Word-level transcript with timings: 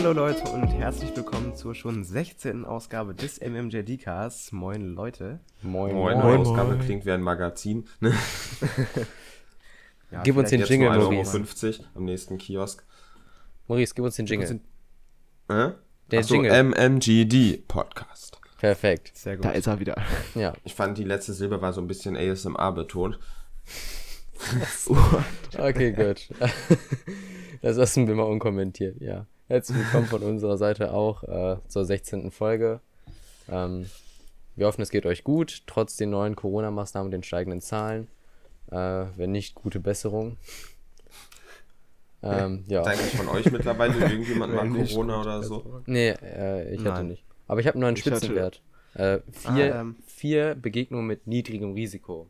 Hallo 0.00 0.12
Leute 0.12 0.44
und 0.52 0.68
herzlich 0.68 1.16
willkommen 1.16 1.56
zur 1.56 1.74
schon 1.74 2.04
16. 2.04 2.64
Ausgabe 2.64 3.16
des 3.16 3.40
MMJD-Casts. 3.40 4.52
Moin 4.52 4.94
Leute. 4.94 5.40
Moin, 5.62 5.92
Moin, 5.92 6.16
moin. 6.20 6.38
Ausgabe 6.38 6.78
klingt 6.78 7.04
wie 7.04 7.10
ein 7.10 7.20
Magazin. 7.20 7.84
Ne? 7.98 8.12
Ja, 10.12 10.22
Gib 10.22 10.36
uns 10.36 10.50
den 10.50 10.62
Jingle, 10.62 10.96
Maurice. 10.96 11.36
1,50 11.36 11.64
Euro 11.80 11.84
am 11.96 12.04
nächsten 12.04 12.38
Kiosk. 12.38 12.84
Maurice, 13.66 13.92
gib 13.92 14.04
uns 14.04 14.14
den 14.14 14.26
Jingle. 14.26 14.46
sind- 14.46 14.62
Äh? 15.48 15.72
Der 16.12 16.20
Ach 16.20 16.22
so, 16.22 16.34
Jingle. 16.34 16.52
MMGD 16.62 17.66
Podcast. 17.66 18.38
Perfekt. 18.58 19.16
Sehr 19.16 19.34
gut. 19.34 19.46
Da 19.46 19.50
ist 19.50 19.66
er 19.66 19.80
wieder. 19.80 20.00
Ja. 20.36 20.52
Ich 20.62 20.74
fand, 20.74 20.96
die 20.96 21.02
letzte 21.04 21.32
Silbe 21.32 21.60
war 21.60 21.72
so 21.72 21.80
ein 21.80 21.88
bisschen 21.88 22.16
ASMR 22.16 22.70
betont. 22.70 23.18
Okay, 25.58 25.90
gut. 25.90 26.28
Das 27.62 27.76
lassen 27.76 28.06
wir 28.06 28.14
mal 28.14 28.22
unkommentiert, 28.22 29.00
ja. 29.00 29.26
Herzlich 29.48 29.78
willkommen 29.78 30.06
von 30.06 30.22
unserer 30.22 30.58
Seite 30.58 30.92
auch 30.92 31.22
äh, 31.24 31.56
zur 31.68 31.84
16. 31.84 32.30
Folge. 32.30 32.80
Ähm, 33.48 33.86
wir 34.56 34.66
hoffen, 34.66 34.82
es 34.82 34.90
geht 34.90 35.06
euch 35.06 35.24
gut, 35.24 35.62
trotz 35.66 35.96
den 35.96 36.10
neuen 36.10 36.36
Corona-Maßnahmen 36.36 37.06
und 37.06 37.10
den 37.12 37.22
steigenden 37.22 37.60
Zahlen. 37.60 38.08
Äh, 38.70 39.06
wenn 39.16 39.32
nicht, 39.32 39.54
gute 39.54 39.80
Besserung. 39.80 40.36
Ähm, 42.22 42.64
ja. 42.66 42.80
Ist 42.82 42.88
eigentlich 42.88 43.16
von 43.16 43.28
euch 43.28 43.50
mittlerweile 43.50 43.94
irgendjemand 44.10 44.54
mal 44.54 44.68
Corona 44.68 45.20
oder 45.20 45.42
so? 45.42 45.82
Nee, 45.86 46.10
äh, 46.10 46.74
ich 46.74 46.80
hatte 46.80 46.90
Nein. 46.90 47.08
nicht. 47.08 47.24
Aber 47.46 47.60
ich 47.60 47.66
habe 47.66 47.76
einen 47.76 47.82
neuen 47.82 47.96
Ich 47.96 48.04
hatte- 48.04 48.16
Spitzenwert. 48.16 48.60
Äh, 48.94 49.20
vier, 49.32 49.74
Ah, 49.76 49.80
ähm. 49.80 49.96
vier 50.06 50.54
Begegnungen 50.56 51.06
mit 51.06 51.26
niedrigem 51.26 51.72
Risiko. 51.72 52.26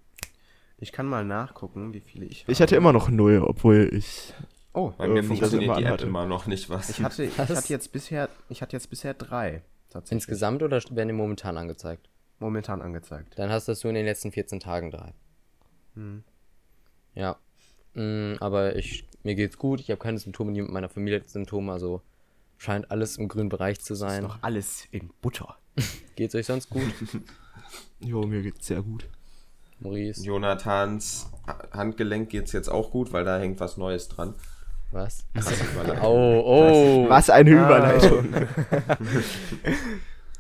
Ich 0.79 0.93
kann 0.93 1.07
mal 1.07 1.25
nachgucken, 1.25 1.95
wie 1.95 2.01
viele 2.01 2.27
ich 2.27 2.43
habe. 2.43 2.53
Ich 2.53 2.61
hatte 2.61 2.77
immer 2.77 2.93
noch 2.93 3.09
null, 3.09 3.43
obwohl 3.45 3.89
ich. 3.93 4.35
Oh, 4.79 4.93
Bei 4.97 5.09
mir 5.09 5.15
Ähm, 5.15 5.17
das 5.17 5.27
funktioniert 5.27 5.63
immer 5.65 5.77
die 5.79 5.85
App 5.85 6.01
immer 6.03 6.25
noch 6.27 6.47
nicht 6.47 6.71
was. 6.71 6.89
ich 6.91 7.03
hatte, 7.03 7.25
ich 7.25 7.37
hatte 7.37 7.53
jetzt 7.69 7.91
bisher, 7.91 8.29
ich 8.49 8.63
hatte 8.63 8.77
jetzt 8.77 8.89
bisher 8.91 9.13
drei. 9.13 9.63
Tatsächlich. 9.91 10.13
Insgesamt 10.13 10.63
oder 10.63 10.81
werden 10.91 11.09
die 11.09 11.15
momentan 11.15 11.57
angezeigt? 11.57 12.09
Momentan 12.39 12.81
angezeigt. 12.81 13.37
Dann 13.39 13.51
hast 13.51 13.67
das 13.67 13.81
du 13.81 13.89
in 13.89 13.97
den 13.97 14.05
letzten 14.05 14.31
14 14.31 14.61
Tagen 14.61 14.93
drei. 14.93 15.15
Hm. 15.95 16.23
Ja. 17.15 17.39
Mm, 17.95 18.35
aber 18.39 18.77
ich, 18.77 19.09
mir 19.25 19.35
geht's 19.35 19.59
gut. 19.59 19.81
Ich 19.81 19.91
habe 19.91 19.99
keine 19.99 20.19
Symptome, 20.19 20.53
niemand 20.53 20.73
meiner 20.73 20.89
Familie 20.89 21.21
hat 21.21 21.29
Symptome, 21.29 21.73
also 21.73 22.03
scheint 22.57 22.91
alles 22.93 23.17
im 23.17 23.27
grünen 23.27 23.49
Bereich 23.49 23.81
zu 23.81 23.95
Ist 23.95 23.99
sein. 23.99 24.23
noch 24.23 24.43
alles 24.43 24.87
in 24.93 25.11
Butter. 25.21 25.57
Geht's 26.15 26.35
euch 26.37 26.47
sonst 26.47 26.71
gut, 26.71 26.93
Jo, 28.01 28.23
mir 28.23 28.43
geht's 28.43 28.67
sehr 28.69 28.83
gut. 28.83 29.09
Maurice? 29.81 30.23
Jonathans 30.25 31.31
Handgelenk 31.73 32.31
geht's 32.31 32.53
jetzt 32.53 32.69
auch 32.69 32.91
gut, 32.93 33.13
weil 33.13 33.25
da 33.25 33.39
hängt 33.39 33.59
was 33.61 33.77
Neues 33.77 34.09
dran. 34.09 34.35
Was? 34.91 35.27
Überleitung. 35.35 36.05
Oh, 36.07 36.43
oh. 36.45 37.09
Was 37.09 37.29
eine 37.31 37.51
Überleitung. 37.51 38.29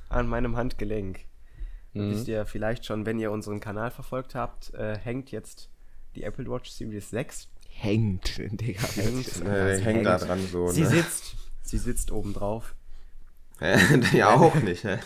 An 0.08 0.26
meinem 0.26 0.56
Handgelenk. 0.56 1.20
Mhm. 1.92 2.10
Wisst 2.12 2.28
ihr 2.28 2.46
vielleicht 2.46 2.86
schon, 2.86 3.04
wenn 3.06 3.18
ihr 3.18 3.30
unseren 3.30 3.60
Kanal 3.60 3.90
verfolgt 3.90 4.34
habt, 4.34 4.72
äh, 4.74 4.96
hängt 4.98 5.30
jetzt 5.30 5.68
die 6.14 6.22
Apple 6.22 6.46
Watch 6.50 6.70
Series 6.70 7.10
6. 7.10 7.48
Hängt, 7.70 8.38
Digga. 8.38 8.80
Hängt, 8.96 9.44
Äh, 9.44 9.76
sie 9.76 9.84
hängt 9.84 10.06
da 10.06 10.18
dran 10.18 10.44
so, 10.46 10.68
Sie 10.68 10.80
ne? 10.82 10.88
sitzt. 10.88 11.36
Sie 11.62 11.78
sitzt 11.78 12.10
oben 12.10 12.32
drauf. 12.32 12.74
ja, 14.12 14.34
auch 14.34 14.54
nicht, 14.56 14.84
hä? 14.84 14.98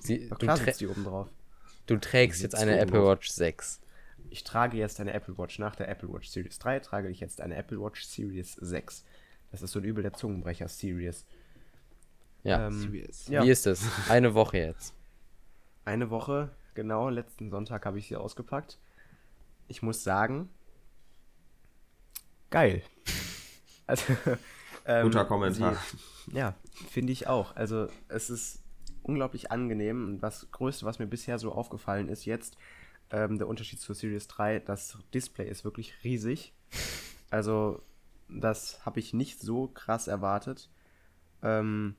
Sie, 0.00 0.28
Doch 0.28 0.38
du, 0.38 0.46
klar 0.46 0.56
sitzt 0.56 0.78
sie 0.78 0.86
oben 0.86 1.04
drauf. 1.04 1.28
du 1.86 1.96
trägst 1.98 2.42
jetzt 2.42 2.54
eine 2.54 2.78
Apple. 2.78 3.04
Watch 3.04 3.28
6. 3.28 3.80
Ich 4.30 4.44
trage 4.44 4.76
jetzt 4.76 5.00
eine 5.00 5.12
Apple 5.12 5.36
Watch. 5.38 5.58
Nach 5.58 5.76
der 5.76 5.88
Apple 5.88 6.12
Watch 6.12 6.28
Series 6.28 6.58
3 6.58 6.80
trage 6.80 7.08
ich 7.08 7.20
jetzt 7.20 7.40
eine 7.40 7.56
Apple 7.56 7.80
Watch 7.80 8.04
Series 8.04 8.54
6. 8.54 9.04
Das 9.50 9.62
ist 9.62 9.72
so 9.72 9.78
ein 9.78 9.84
übel 9.84 10.02
der 10.02 10.12
Zungenbrecher 10.12 10.68
Series. 10.68 11.24
Ja. 12.42 12.66
Ähm, 12.66 12.80
Serious. 12.80 13.28
ja. 13.28 13.42
Wie 13.42 13.50
ist 13.50 13.66
es? 13.66 13.84
Eine 14.08 14.34
Woche 14.34 14.58
jetzt. 14.58 14.94
Eine 15.84 16.10
Woche, 16.10 16.50
genau, 16.74 17.08
letzten 17.08 17.50
Sonntag 17.50 17.86
habe 17.86 17.98
ich 17.98 18.08
sie 18.08 18.16
ausgepackt. 18.16 18.78
Ich 19.68 19.82
muss 19.82 20.04
sagen, 20.04 20.50
geil. 22.50 22.82
Also, 23.88 24.16
ähm, 24.84 25.04
Guter 25.04 25.24
Kommentar. 25.26 25.76
Sie, 26.26 26.36
ja, 26.36 26.56
finde 26.90 27.12
ich 27.12 27.28
auch. 27.28 27.54
Also, 27.54 27.86
es 28.08 28.30
ist 28.30 28.64
unglaublich 29.04 29.52
angenehm. 29.52 30.04
Und 30.04 30.18
das 30.18 30.50
Größte, 30.50 30.84
was 30.84 30.98
mir 30.98 31.06
bisher 31.06 31.38
so 31.38 31.52
aufgefallen 31.52 32.08
ist, 32.08 32.24
jetzt 32.24 32.56
ähm, 33.10 33.38
der 33.38 33.48
Unterschied 33.48 33.80
zur 33.80 33.94
Series 33.94 34.28
3, 34.28 34.60
das 34.60 34.98
Display 35.14 35.48
ist 35.48 35.64
wirklich 35.64 36.04
riesig. 36.04 36.52
Also, 37.30 37.82
das 38.28 38.84
habe 38.84 38.98
ich 39.00 39.14
nicht 39.14 39.40
so 39.40 39.68
krass 39.68 40.08
erwartet. 40.08 40.68
Ähm, 41.42 41.94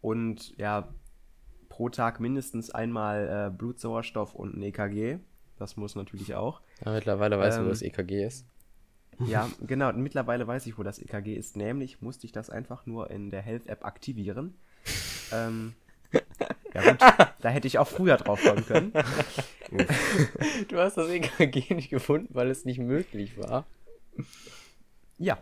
und 0.00 0.56
ja, 0.58 0.88
pro 1.68 1.88
Tag 1.88 2.20
mindestens 2.20 2.70
einmal 2.70 3.48
äh, 3.48 3.56
Blutsauerstoff 3.56 4.34
und 4.34 4.56
ein 4.56 4.62
EKG. 4.62 5.18
Das 5.58 5.76
muss 5.76 5.94
natürlich 5.94 6.34
auch. 6.34 6.60
Ja, 6.84 6.92
mittlerweile 6.92 7.38
weißt 7.38 7.58
du, 7.58 7.60
Ähm, 7.62 7.66
wo 7.66 7.70
das 7.70 7.82
EKG 7.82 8.24
ist. 8.24 8.46
Ja, 9.26 9.48
genau. 9.60 9.90
und 9.90 10.02
Mittlerweile 10.02 10.46
weiß 10.46 10.66
ich, 10.66 10.78
wo 10.78 10.82
das 10.82 10.98
EKG 10.98 11.34
ist. 11.34 11.56
Nämlich 11.56 12.00
musste 12.00 12.26
ich 12.26 12.32
das 12.32 12.50
einfach 12.50 12.86
nur 12.86 13.10
in 13.10 13.30
der 13.30 13.42
Health-App 13.42 13.84
aktivieren. 13.84 14.54
ähm, 15.32 15.74
ja 16.74 16.90
gut, 16.90 17.00
da 17.40 17.48
hätte 17.48 17.66
ich 17.66 17.78
auch 17.78 17.88
früher 17.88 18.16
drauf 18.16 18.42
kommen 18.42 18.66
können. 18.66 18.92
Du 20.68 20.76
hast 20.76 20.98
das 20.98 21.08
EKG 21.08 21.74
nicht 21.74 21.88
gefunden, 21.88 22.28
weil 22.34 22.50
es 22.50 22.66
nicht 22.66 22.78
möglich 22.78 23.38
war. 23.38 23.64
Ja, 25.16 25.38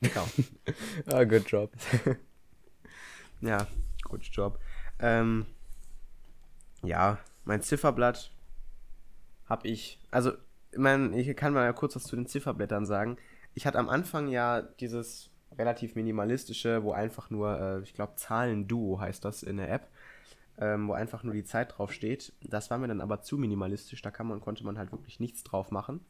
genau. 0.00 0.26
Ah, 1.06 1.22
good 1.22 1.48
job. 1.48 1.70
Ja, 3.40 3.66
gut 4.02 4.24
Job. 4.24 4.58
Ähm, 4.98 5.46
ja, 6.82 7.18
mein 7.44 7.62
Zifferblatt 7.62 8.32
habe 9.46 9.68
ich, 9.68 10.00
also, 10.10 10.32
ich 10.72 10.78
mein, 10.78 11.12
ich 11.12 11.36
kann 11.36 11.52
mal 11.52 11.72
kurz 11.72 11.94
was 11.94 12.02
zu 12.04 12.16
den 12.16 12.26
Zifferblättern 12.26 12.84
sagen. 12.84 13.16
Ich 13.54 13.66
hatte 13.66 13.78
am 13.78 13.88
Anfang 13.88 14.28
ja 14.28 14.62
dieses 14.62 15.30
relativ 15.56 15.94
minimalistische, 15.94 16.82
wo 16.82 16.92
einfach 16.92 17.30
nur, 17.30 17.60
äh, 17.60 17.80
ich 17.82 17.94
glaube, 17.94 18.16
Zahlen-Duo 18.16 19.00
heißt 19.00 19.24
das 19.24 19.42
in 19.42 19.56
der 19.56 19.70
App, 19.70 19.88
ähm, 20.60 20.88
wo 20.88 20.92
einfach 20.92 21.22
nur 21.22 21.34
die 21.34 21.44
Zeit 21.44 21.76
drauf 21.76 21.92
steht. 21.92 22.32
Das 22.40 22.70
war 22.70 22.78
mir 22.78 22.88
dann 22.88 23.00
aber 23.00 23.20
zu 23.22 23.38
minimalistisch, 23.38 24.02
da 24.02 24.10
kann 24.10 24.26
man, 24.26 24.40
konnte 24.40 24.64
man 24.64 24.78
halt 24.78 24.92
wirklich 24.92 25.20
nichts 25.20 25.44
drauf 25.44 25.70
machen. 25.70 26.04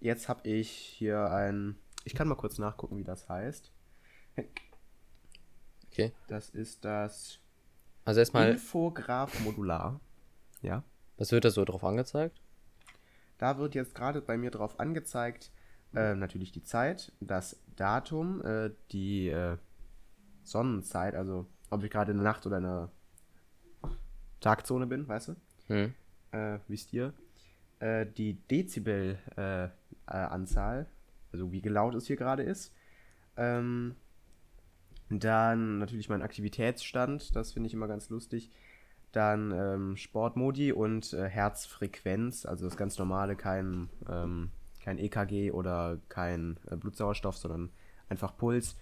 Jetzt 0.00 0.28
habe 0.28 0.48
ich 0.48 0.70
hier 0.70 1.30
ein, 1.30 1.76
ich 2.04 2.14
kann 2.14 2.28
mal 2.28 2.36
kurz 2.36 2.58
nachgucken, 2.58 2.96
wie 2.96 3.04
das 3.04 3.28
heißt. 3.28 3.72
Okay. 5.90 6.12
Das 6.28 6.50
ist 6.50 6.84
das 6.84 7.38
Also 8.04 8.20
erstmal, 8.20 8.50
Infograph 8.50 9.40
Modular. 9.40 10.00
Ja. 10.62 10.82
was 11.16 11.32
wird 11.32 11.44
da 11.44 11.50
so 11.50 11.64
drauf 11.64 11.84
angezeigt? 11.84 12.40
Da 13.38 13.58
wird 13.58 13.74
jetzt 13.74 13.94
gerade 13.94 14.20
bei 14.20 14.36
mir 14.36 14.50
drauf 14.50 14.80
angezeigt, 14.80 15.50
äh, 15.94 16.14
natürlich 16.14 16.52
die 16.52 16.62
Zeit, 16.62 17.12
das 17.20 17.60
Datum, 17.76 18.42
äh, 18.44 18.70
die 18.92 19.28
äh, 19.28 19.56
Sonnenzeit, 20.42 21.14
also 21.14 21.46
ob 21.70 21.82
ich 21.82 21.90
gerade 21.90 22.10
in 22.12 22.18
der 22.18 22.24
Nacht 22.24 22.46
oder 22.46 22.58
in 22.58 22.64
der 22.64 22.90
Tagzone 24.40 24.86
bin, 24.86 25.08
weißt 25.08 25.28
du? 25.28 25.36
Hm. 25.68 25.94
Äh, 26.32 26.58
wisst 26.68 26.92
ihr? 26.92 27.12
Äh, 27.80 28.06
die 28.06 28.34
Dezibel-Anzahl, 28.34 29.72
äh, 30.06 30.10
Anzahl, 30.10 30.86
also 31.32 31.52
wie 31.52 31.60
laut 31.60 31.94
es 31.94 32.06
hier 32.06 32.16
gerade 32.16 32.42
ist. 32.42 32.74
Ähm, 33.36 33.94
dann 35.10 35.78
natürlich 35.78 36.08
mein 36.08 36.22
Aktivitätsstand, 36.22 37.34
das 37.34 37.52
finde 37.52 37.68
ich 37.68 37.74
immer 37.74 37.88
ganz 37.88 38.10
lustig. 38.10 38.50
Dann 39.12 39.52
ähm, 39.52 39.96
Sportmodi 39.96 40.72
und 40.72 41.12
äh, 41.14 41.28
Herzfrequenz, 41.28 42.44
also 42.44 42.66
das 42.66 42.76
ganz 42.76 42.98
normale, 42.98 43.36
kein, 43.36 43.88
ähm, 44.08 44.50
kein 44.82 44.98
EKG 44.98 45.52
oder 45.52 45.98
kein 46.08 46.58
äh, 46.70 46.76
Blutsauerstoff, 46.76 47.36
sondern 47.38 47.70
einfach 48.08 48.36
Puls. 48.36 48.76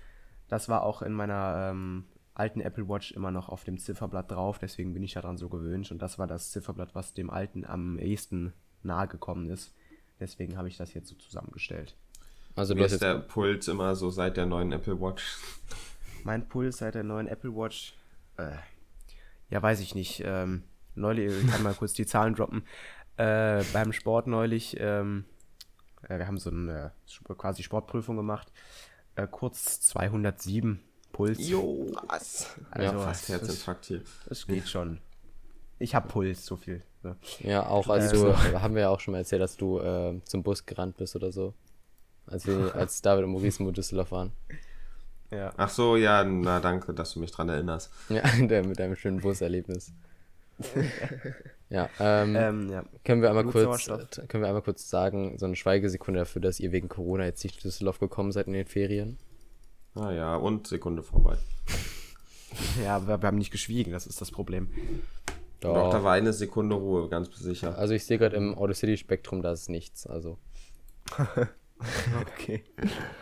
Das 0.49 0.69
war 0.69 0.83
auch 0.83 1.03
in 1.03 1.13
meiner 1.13 1.71
ähm, 1.71 2.05
alten 2.37 2.61
Apple 2.61 2.89
Watch 2.89 3.13
immer 3.13 3.31
noch 3.31 3.49
auf 3.49 3.65
dem 3.65 3.79
Zifferblatt 3.79 4.31
drauf, 4.31 4.59
deswegen 4.59 4.93
bin 4.93 5.03
ich 5.03 5.15
daran 5.15 5.39
so 5.39 5.49
gewöhnt. 5.49 5.91
Und 5.91 6.03
das 6.03 6.19
war 6.19 6.27
das 6.27 6.51
Zifferblatt, 6.51 6.95
was 6.95 7.15
dem 7.15 7.31
alten 7.31 7.65
am 7.65 7.99
ehesten 7.99 8.53
nahe 8.83 9.09
gekommen 9.09 9.49
ist. 9.51 9.75
Deswegen 10.21 10.57
habe 10.57 10.69
ich 10.69 10.77
das 10.77 10.95
jetzt 10.95 11.09
so 11.09 11.15
zusammengestellt. 11.17 11.97
Also 12.55 12.75
du 12.75 12.79
Mir 12.79 12.85
hast 12.85 12.93
ist 12.93 13.03
der 13.03 13.19
Puls 13.19 13.69
immer 13.69 13.95
so 13.95 14.11
seit 14.11 14.37
der 14.37 14.47
neuen 14.47 14.73
Apple 14.73 15.01
Watch. 15.01 15.39
Mein 16.25 16.49
Puls 16.49 16.79
seit 16.79 16.95
der 16.95 17.05
neuen 17.05 17.27
Apple 17.27 17.55
Watch, 17.55 17.95
äh, 18.37 18.57
ja, 19.51 19.63
weiß 19.63 19.81
ich 19.81 19.95
nicht. 19.95 20.23
Ähm, 20.25 20.63
neulich, 20.95 21.33
ich 21.33 21.51
kann 21.51 21.63
mal 21.63 21.75
kurz 21.75 21.93
die 21.93 22.07
Zahlen 22.07 22.35
droppen. 22.35 22.65
Äh, 23.17 23.63
beim 23.73 23.93
Sport 23.93 24.27
neulich, 24.27 24.77
ähm, 24.79 25.25
äh, 26.03 26.19
wir 26.19 26.27
haben 26.27 26.39
so 26.39 26.51
eine 26.51 26.93
quasi 27.37 27.63
Sportprüfung 27.63 28.17
gemacht. 28.17 28.53
Äh, 29.15 29.27
kurz 29.31 29.81
207 29.81 30.81
Puls. 31.17 31.49
Jo, 31.49 31.87
was? 32.09 32.47
Also, 32.71 32.93
ja, 32.93 32.99
fast 32.99 33.23
das- 33.23 33.29
Herzinfarkt 33.41 33.87
hier. 33.87 34.03
Das 34.29 34.47
geht 34.47 34.69
schon. 34.69 34.99
Ich 35.79 35.95
habe 35.95 36.09
Puls, 36.09 36.45
so 36.45 36.57
viel. 36.57 36.83
So. 37.03 37.15
Ja, 37.41 37.67
auch 37.67 37.89
als 37.89 38.13
Äh, 38.13 38.17
du, 38.17 38.37
haben 38.37 38.75
wir 38.75 38.83
ja 38.83 38.89
auch 38.91 39.01
schon 39.01 39.13
mal 39.13 39.19
erzählt, 39.19 39.41
dass 39.41 39.57
du 39.57 39.79
äh, 39.79 40.21
zum 40.25 40.43
Bus 40.43 40.67
gerannt 40.67 40.97
bist 40.99 41.17
oder 41.17 41.33
so. 41.33 41.55
als, 42.27 42.47
wir, 42.47 42.75
als 42.75 43.01
David 43.01 43.25
und 43.25 43.31
Maurice 43.31 43.63
in 43.63 43.73
Düsseldorf 43.73 44.11
waren. 44.13 44.33
Ja. 45.31 45.53
Ach 45.57 45.69
so, 45.71 45.97
ja, 45.97 46.23
na 46.23 46.61
danke, 46.61 46.93
dass 46.95 47.15
du 47.15 47.21
mich 47.21 47.31
dran 47.31 47.49
erinnerst. 47.49 47.91
Ja, 48.11 48.23
mit 48.39 48.79
einem 48.81 48.97
schönen 48.97 49.21
Buserlebnis. 49.21 49.93
ja, 51.71 51.89
ähm, 52.01 52.37
Ähm, 52.37 52.71
ja. 52.71 52.85
können, 53.05 53.23
wir 53.23 53.29
einmal 53.29 53.45
kurz, 53.45 53.65
Blutsauerstoff. 53.65 54.29
können 54.29 54.43
wir 54.43 54.49
einmal 54.49 54.63
kurz 54.63 54.89
sagen, 54.89 55.39
so 55.39 55.47
eine 55.47 55.57
Schweigesekunde 55.57 56.21
dafür, 56.21 56.41
dass 56.43 56.61
ihr 56.61 56.73
wegen 56.73 56.89
Corona 56.89 57.25
jetzt 57.25 57.43
nicht 57.45 57.57
nach 57.57 57.63
Düsseldorf 57.63 57.99
gekommen 57.99 58.33
seid 58.33 58.47
in 58.47 58.53
den 58.55 58.67
Ferien? 58.67 59.19
Ah 59.97 60.13
ja, 60.13 60.37
und 60.37 60.67
Sekunde 60.67 61.03
vorbei. 61.03 61.37
Ja, 62.83 63.07
wir, 63.07 63.21
wir 63.21 63.27
haben 63.27 63.37
nicht 63.37 63.51
geschwiegen, 63.51 63.93
das 63.93 64.07
ist 64.07 64.19
das 64.23 64.31
Problem. 64.31 64.71
Doch, 65.61 65.91
da 65.91 66.03
war 66.03 66.15
eine 66.15 66.33
Sekunde 66.33 66.75
Ruhe, 66.75 67.07
ganz 67.11 67.37
sicher. 67.37 67.77
Also 67.77 67.93
ich 67.93 68.07
sehe 68.07 68.17
gerade 68.17 68.35
im 68.37 68.55
Auto 68.55 68.73
City 68.73 68.97
Spektrum, 68.97 69.43
da 69.43 69.53
ist 69.53 69.69
nichts. 69.69 70.07
Also 70.07 70.39
Okay. 72.23 72.65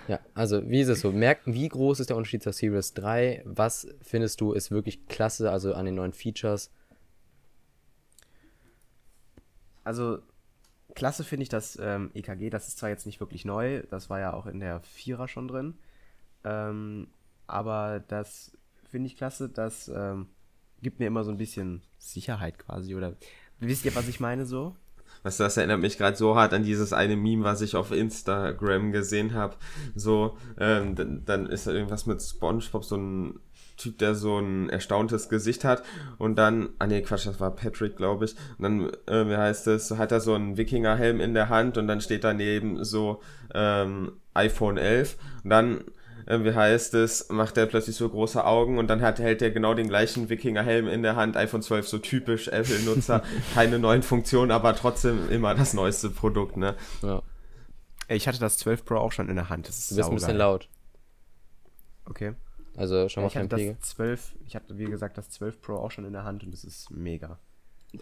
ja, 0.07 0.21
also 0.35 0.69
wie 0.69 0.81
ist 0.81 0.89
es 0.89 1.01
so? 1.01 1.11
Merken, 1.11 1.55
wie 1.55 1.69
groß 1.69 1.99
ist 2.01 2.11
der 2.11 2.17
Unterschied 2.17 2.43
zur 2.43 2.53
Series 2.53 2.95
3? 2.95 3.43
Was 3.45 3.89
findest 4.01 4.41
du 4.41 4.53
ist 4.53 4.71
wirklich 4.71 5.07
klasse, 5.07 5.51
also 5.51 5.75
an 5.75 5.87
den 5.87 5.97
neuen 5.97 6.13
Features? 6.13 6.71
Also, 9.83 10.19
klasse 10.95 11.25
finde 11.25 11.43
ich 11.43 11.49
das 11.49 11.79
ähm, 11.83 12.11
EKG, 12.15 12.49
das 12.51 12.69
ist 12.69 12.79
zwar 12.79 12.91
jetzt 12.91 13.07
nicht 13.07 13.19
wirklich 13.21 13.45
neu, 13.45 13.83
das 13.91 14.09
war 14.09 14.21
ja 14.21 14.33
auch 14.33 14.47
in 14.47 14.61
der 14.61 14.81
Vierer 14.81 15.27
schon 15.27 15.49
drin, 15.49 15.75
ähm, 16.45 17.09
aber 17.47 18.03
das 18.07 18.57
finde 18.91 19.09
ich 19.09 19.17
klasse, 19.17 19.49
das 19.49 19.89
ähm, 19.89 20.29
gibt 20.83 21.01
mir 21.01 21.07
immer 21.07 21.25
so 21.25 21.31
ein 21.31 21.39
bisschen 21.39 21.83
Sicherheit 21.99 22.59
quasi, 22.59 22.95
oder 22.95 23.17
wisst 23.61 23.85
ihr, 23.85 23.95
was 23.95 24.09
ich 24.09 24.21
meine 24.21 24.47
so? 24.47 24.77
Du, 25.25 25.31
das 25.31 25.57
erinnert 25.57 25.81
mich 25.81 25.97
gerade 25.97 26.17
so 26.17 26.37
hart 26.37 26.53
an 26.53 26.65
dieses 26.65 26.93
eine 26.93 27.17
Meme, 27.17 27.45
was 27.45 27.63
ich 27.63 27.77
auf 27.77 27.93
Instagram 27.93 28.93
gesehen 28.93 29.33
habe. 29.33 29.57
So, 29.95 30.37
ähm, 30.59 30.95
dann, 30.95 31.25
dann 31.25 31.47
ist 31.47 31.67
da 31.67 31.73
irgendwas 31.73 32.05
mit 32.05 32.21
Spongebob, 32.21 32.85
so 32.85 32.97
ein 32.97 33.41
Typ, 33.77 33.99
der 33.99 34.15
so 34.15 34.39
ein 34.39 34.69
erstauntes 34.69 35.29
Gesicht 35.29 35.65
hat 35.65 35.83
und 36.19 36.37
dann, 36.37 36.69
ah 36.79 36.87
nee, 36.87 37.03
Quatsch, 37.03 37.27
das 37.27 37.41
war 37.41 37.57
Patrick, 37.57 37.97
glaube 37.97 38.27
ich. 38.27 38.37
Und 38.59 38.63
dann, 38.63 38.91
äh, 39.07 39.29
wie 39.29 39.37
heißt 39.37 39.67
es, 39.69 39.91
hat 39.93 40.13
er 40.13 40.21
so 40.21 40.35
einen 40.35 40.57
Wikingerhelm 40.57 41.21
in 41.21 41.35
der 41.35 41.49
Hand 41.49 41.77
und 41.79 41.89
dann 41.89 42.01
steht 42.01 42.23
daneben 42.23 42.85
so 42.85 43.21
ähm, 43.53 44.13
iPhone 44.35 44.77
11 44.77 45.17
und 45.43 45.51
dann 45.51 45.85
äh, 46.27 46.43
wie 46.45 46.55
heißt 46.55 46.95
es, 46.95 47.29
macht 47.29 47.57
er 47.57 47.67
plötzlich 47.67 47.97
so 47.97 48.09
große 48.09 48.45
Augen 48.45 48.79
und 48.79 48.89
dann 48.89 49.01
hat, 49.03 49.19
hält 49.19 49.43
er 49.43 49.51
genau 49.51 49.75
den 49.75 49.89
gleichen 49.89 50.29
Wikingerhelm 50.29 50.89
in 50.89 51.03
der 51.03 51.17
Hand, 51.17 51.37
iPhone 51.37 51.63
12, 51.63 51.89
so 51.89 51.99
typisch 51.99 52.49
Apple-Nutzer, 52.49 53.23
keine 53.55 53.79
neuen 53.79 54.03
Funktionen, 54.03 54.51
aber 54.51 54.75
trotzdem 54.77 55.29
immer 55.31 55.55
das 55.55 55.75
neueste 55.75 56.11
Produkt, 56.11 56.57
ne? 56.57 56.75
Ja, 57.03 57.23
Ich 58.09 58.27
hatte 58.29 58.39
das 58.41 58.59
12 58.59 58.85
Pro 58.85 58.97
auch 58.97 59.13
schon 59.13 59.29
in 59.29 59.37
der 59.37 59.49
Hand, 59.49 59.69
das 59.69 59.79
ist 59.79 59.91
du 59.93 59.97
bist 59.97 60.09
ein 60.09 60.15
bisschen 60.15 60.37
laut. 60.37 60.69
Okay. 62.07 62.35
Also 62.77 63.09
schau 63.09 63.21
Ja, 63.21 63.27
mal 63.27 63.29
ich 63.29 63.37
auf 63.37 63.43
hatte 63.45 63.57
Pegel. 63.57 63.77
das 63.81 63.89
12, 63.91 64.35
ich 64.47 64.57
hatte 64.57 64.79
wie 64.79 64.85
gesagt 64.85 65.17
das 65.17 65.31
12 65.31 65.61
Pro 65.63 65.75
auch 65.77 65.91
schon 65.91 66.05
in 66.05 66.13
der 66.13 66.25
Hand 66.25 66.43
und 66.45 66.53
das 66.53 66.65
ist 66.65 66.91
mega. 66.91 67.39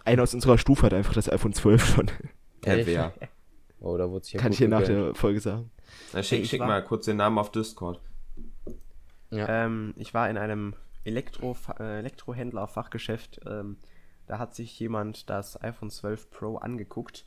Einer 0.05 0.23
aus 0.23 0.33
unserer 0.33 0.57
Stufe 0.57 0.85
hat 0.87 0.93
einfach 0.93 1.13
das 1.13 1.29
iPhone 1.31 1.53
12 1.53 1.85
schon. 1.85 2.11
Echt? 2.63 2.87
wer? 2.87 3.13
Oh, 3.79 3.97
da 3.97 4.09
wurde 4.09 4.25
sich 4.25 4.33
ja 4.33 4.39
Kann 4.39 4.51
ich 4.51 4.57
hier 4.57 4.69
nach 4.69 4.81
der 4.83 5.13
Folge 5.13 5.39
sagen. 5.41 5.69
Na, 6.13 6.23
schick 6.23 6.41
ich 6.43 6.49
schick 6.49 6.61
mal 6.61 6.83
kurz 6.83 7.05
den 7.05 7.17
Namen 7.17 7.37
auf 7.37 7.51
Discord. 7.51 7.99
Ja. 9.33 9.65
Ähm, 9.65 9.93
ich 9.97 10.13
war 10.13 10.29
in 10.29 10.37
einem 10.37 10.75
Elektro 11.03 11.57
äh, 11.79 11.99
Elektrohändler 11.99 12.67
Fachgeschäft. 12.67 13.41
Ähm, 13.45 13.77
da 14.27 14.39
hat 14.39 14.55
sich 14.55 14.79
jemand 14.79 15.29
das 15.29 15.61
iPhone 15.61 15.89
12 15.89 16.29
Pro 16.29 16.57
angeguckt. 16.57 17.25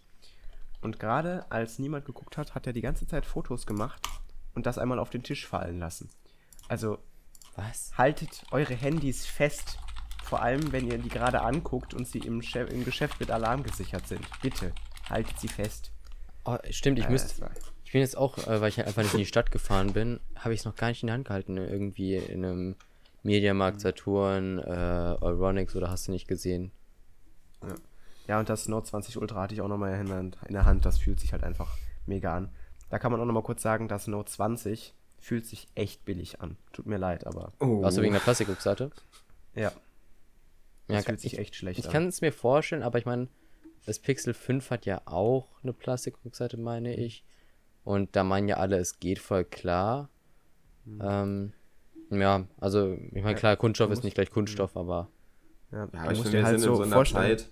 Und 0.80 0.98
gerade 0.98 1.50
als 1.50 1.78
niemand 1.78 2.04
geguckt 2.04 2.38
hat, 2.38 2.54
hat 2.54 2.66
er 2.66 2.72
die 2.72 2.80
ganze 2.80 3.06
Zeit 3.06 3.26
Fotos 3.26 3.66
gemacht 3.66 4.06
und 4.54 4.66
das 4.66 4.78
einmal 4.78 4.98
auf 4.98 5.10
den 5.10 5.22
Tisch 5.22 5.46
fallen 5.46 5.78
lassen. 5.78 6.10
Also 6.68 6.98
Was? 7.56 7.96
haltet 7.96 8.44
eure 8.50 8.74
Handys 8.74 9.26
fest. 9.26 9.78
Vor 10.22 10.42
allem, 10.42 10.72
wenn 10.72 10.86
ihr 10.90 10.98
die 10.98 11.08
gerade 11.08 11.42
anguckt 11.42 11.94
und 11.94 12.06
sie 12.06 12.18
im, 12.18 12.40
im 12.40 12.84
Geschäft 12.84 13.20
mit 13.20 13.30
Alarm 13.30 13.62
gesichert 13.62 14.06
sind. 14.08 14.26
Bitte, 14.42 14.72
haltet 15.08 15.38
sie 15.38 15.48
fest. 15.48 15.92
Oh, 16.44 16.56
stimmt, 16.70 16.98
ich 16.98 17.06
Äh, 17.06 17.10
müsste. 17.10 17.50
Ich 17.96 17.98
bin 17.98 18.04
jetzt 18.04 18.18
auch, 18.18 18.36
äh, 18.46 18.60
weil 18.60 18.68
ich 18.68 18.76
halt 18.76 18.88
einfach 18.88 19.02
nicht 19.02 19.14
in 19.14 19.20
die 19.20 19.24
Stadt 19.24 19.50
gefahren 19.50 19.94
bin, 19.94 20.20
habe 20.34 20.52
ich 20.52 20.60
es 20.60 20.66
noch 20.66 20.76
gar 20.76 20.88
nicht 20.88 21.02
in 21.02 21.06
der 21.06 21.14
Hand 21.14 21.28
gehalten. 21.28 21.54
ne? 21.54 21.66
Irgendwie 21.66 22.14
in 22.16 22.44
einem 22.44 22.76
Mediamarkt, 23.22 23.80
Saturn, 23.80 24.58
äh, 24.58 25.16
Euronics 25.22 25.74
oder 25.74 25.88
hast 25.90 26.06
du 26.06 26.12
nicht 26.12 26.28
gesehen. 26.28 26.72
Ja, 28.28 28.38
und 28.38 28.50
das 28.50 28.68
Note 28.68 28.86
20 28.90 29.16
Ultra 29.16 29.40
hatte 29.40 29.54
ich 29.54 29.62
auch 29.62 29.68
nochmal 29.68 29.98
in, 29.98 30.06
der 30.08 30.14
Hand- 30.16 30.36
in 30.46 30.52
der 30.52 30.66
Hand. 30.66 30.84
Das 30.84 30.98
fühlt 30.98 31.20
sich 31.20 31.32
halt 31.32 31.42
einfach 31.42 31.78
mega 32.04 32.36
an. 32.36 32.50
Da 32.90 32.98
kann 32.98 33.10
man 33.12 33.18
auch 33.18 33.24
nochmal 33.24 33.42
kurz 33.42 33.62
sagen, 33.62 33.88
das 33.88 34.06
Note 34.08 34.30
20 34.30 34.92
fühlt 35.18 35.46
sich 35.46 35.66
echt 35.74 36.04
billig 36.04 36.42
an. 36.42 36.58
Tut 36.74 36.84
mir 36.84 36.98
leid, 36.98 37.26
aber 37.26 37.54
Oh. 37.60 37.80
Warst 37.80 37.96
du 37.96 38.02
wegen 38.02 38.12
der 38.12 38.20
Plastikrückseite? 38.20 38.90
ja, 39.54 39.62
Ja, 39.62 39.70
das 40.88 41.04
kann, 41.06 41.14
fühlt 41.14 41.20
sich 41.22 41.32
ich, 41.32 41.38
echt 41.38 41.54
schlecht 41.56 41.78
ich 41.78 41.86
an. 41.86 41.92
kann 41.92 42.06
es 42.08 42.20
mir 42.20 42.30
vorstellen, 42.32 42.82
aber 42.82 42.98
ich 42.98 43.06
meine, 43.06 43.28
das 43.86 43.98
Pixel 44.00 44.34
5 44.34 44.70
hat 44.70 44.84
ja 44.84 45.00
auch 45.06 45.46
eine 45.62 45.72
Plastikrückseite, 45.72 46.58
meine 46.58 46.94
ich. 46.94 47.24
Und 47.86 48.16
da 48.16 48.24
meinen 48.24 48.48
ja 48.48 48.56
alle, 48.56 48.78
es 48.78 48.98
geht 48.98 49.20
voll 49.20 49.44
klar. 49.44 50.08
Ähm, 51.00 51.52
ja, 52.10 52.44
also, 52.58 52.98
ich 53.12 53.22
meine, 53.22 53.36
klar, 53.36 53.56
Kunststoff 53.56 53.92
ist 53.92 54.02
nicht 54.02 54.14
gleich 54.14 54.30
Kunststoff, 54.30 54.76
aber 54.76 55.08
Ja, 55.70 55.84
aber 55.92 56.10
ich 56.10 56.18
musst 56.18 56.32
dir 56.32 56.38
wir 56.38 56.44
halt 56.44 56.58
so 56.58 56.74
so 56.74 56.82
einer 56.82 56.96
vorstellen. 56.96 57.38
Zeit, 57.38 57.48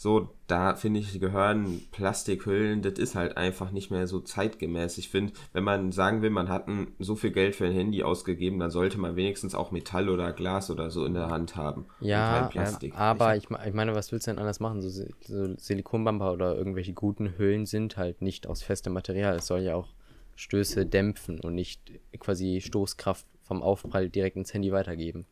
so, 0.00 0.28
da 0.46 0.76
finde 0.76 1.00
ich, 1.00 1.18
gehören 1.18 1.82
Plastikhüllen, 1.90 2.82
das 2.82 3.00
ist 3.00 3.16
halt 3.16 3.36
einfach 3.36 3.72
nicht 3.72 3.90
mehr 3.90 4.06
so 4.06 4.20
zeitgemäß. 4.20 4.96
Ich 4.96 5.08
finde, 5.08 5.32
wenn 5.52 5.64
man 5.64 5.90
sagen 5.90 6.22
will, 6.22 6.30
man 6.30 6.48
hat 6.48 6.68
ein, 6.68 6.92
so 7.00 7.16
viel 7.16 7.32
Geld 7.32 7.56
für 7.56 7.66
ein 7.66 7.72
Handy 7.72 8.04
ausgegeben, 8.04 8.60
dann 8.60 8.70
sollte 8.70 8.96
man 8.96 9.16
wenigstens 9.16 9.56
auch 9.56 9.72
Metall 9.72 10.08
oder 10.08 10.32
Glas 10.32 10.70
oder 10.70 10.90
so 10.90 11.04
in 11.04 11.14
der 11.14 11.30
Hand 11.30 11.56
haben. 11.56 11.86
Ja, 11.98 12.48
ähm, 12.54 12.92
aber 12.94 13.34
ich, 13.34 13.48
ich 13.50 13.74
meine, 13.74 13.92
was 13.96 14.12
willst 14.12 14.28
du 14.28 14.30
denn 14.30 14.38
anders 14.38 14.60
machen? 14.60 14.82
So, 14.82 14.88
so 15.20 15.56
Silikonbumper 15.56 16.32
oder 16.32 16.54
irgendwelche 16.54 16.92
guten 16.92 17.36
Hüllen 17.36 17.66
sind 17.66 17.96
halt 17.96 18.22
nicht 18.22 18.46
aus 18.46 18.62
festem 18.62 18.92
Material. 18.92 19.34
Es 19.34 19.48
soll 19.48 19.62
ja 19.62 19.74
auch 19.74 19.88
Stöße 20.36 20.86
dämpfen 20.86 21.40
und 21.40 21.56
nicht 21.56 21.90
quasi 22.20 22.60
Stoßkraft 22.60 23.26
vom 23.42 23.64
Aufprall 23.64 24.10
direkt 24.10 24.36
ins 24.36 24.54
Handy 24.54 24.70
weitergeben. 24.70 25.26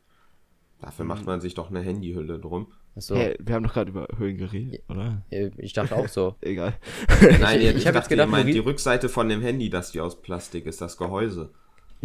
Dafür 0.80 1.04
macht 1.06 1.24
man 1.26 1.40
sich 1.40 1.54
doch 1.54 1.70
eine 1.70 1.80
Handyhülle 1.80 2.38
drum. 2.38 2.66
Achso, 2.94 3.14
Hä, 3.14 3.36
wir 3.40 3.54
haben 3.54 3.62
doch 3.62 3.72
gerade 3.72 3.90
über 3.90 4.08
Höhlen 4.16 4.36
geredet, 4.36 4.82
oder? 4.88 5.22
ich 5.30 5.72
dachte 5.72 5.96
auch 5.96 6.08
so. 6.08 6.36
Egal. 6.40 6.74
Nein, 7.40 7.60
ich 7.60 7.68
ich, 7.68 7.76
ich 7.76 7.86
hab 7.86 7.94
jetzt 7.94 8.08
gedacht, 8.08 8.28
ihr 8.28 8.30
meint 8.30 8.48
die 8.48 8.58
Rückseite 8.58 9.08
von 9.08 9.28
dem 9.28 9.40
Handy, 9.40 9.70
dass 9.70 9.92
die 9.92 10.00
aus 10.00 10.20
Plastik 10.20 10.66
ist, 10.66 10.80
das 10.80 10.96
Gehäuse. 10.96 11.50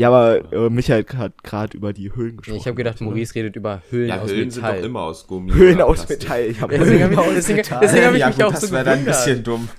Ja, 0.02 0.08
aber 0.10 0.52
äh, 0.52 0.70
Michael 0.70 1.06
hat 1.16 1.44
gerade 1.44 1.78
über 1.78 1.94
die 1.94 2.14
Höhlen 2.16 2.38
gesprochen. 2.38 2.58
ich 2.58 2.66
habe 2.66 2.76
gedacht, 2.76 3.00
Maurice 3.02 3.36
redet 3.36 3.56
über 3.56 3.82
Hüllen 3.90 4.10
Ja, 4.10 4.20
aus 4.22 4.30
sind 4.30 4.56
Metall. 4.56 4.78
doch 4.80 4.86
immer 4.86 5.02
aus 5.02 5.28
Gummi. 5.28 5.52
Höhlen 5.54 5.80
aus 5.82 6.06
Plastik. 6.06 6.20
Metall. 6.24 6.46
Ich 6.48 6.62
habe 6.62 6.78
Deswegen 6.78 7.04
habe 7.04 7.14
ich, 7.14 7.36
deswegen, 7.36 7.58
deswegen 7.82 8.06
hab 8.06 8.14
ich 8.14 8.20
ja, 8.20 8.28
mich 8.28 8.36
gut, 8.36 8.46
auch 8.46 8.52
das 8.52 8.62
so 8.62 8.72
wäre 8.72 8.84
dann 8.84 9.00
ein 9.00 9.06
bisschen 9.06 9.44
dumm. 9.44 9.70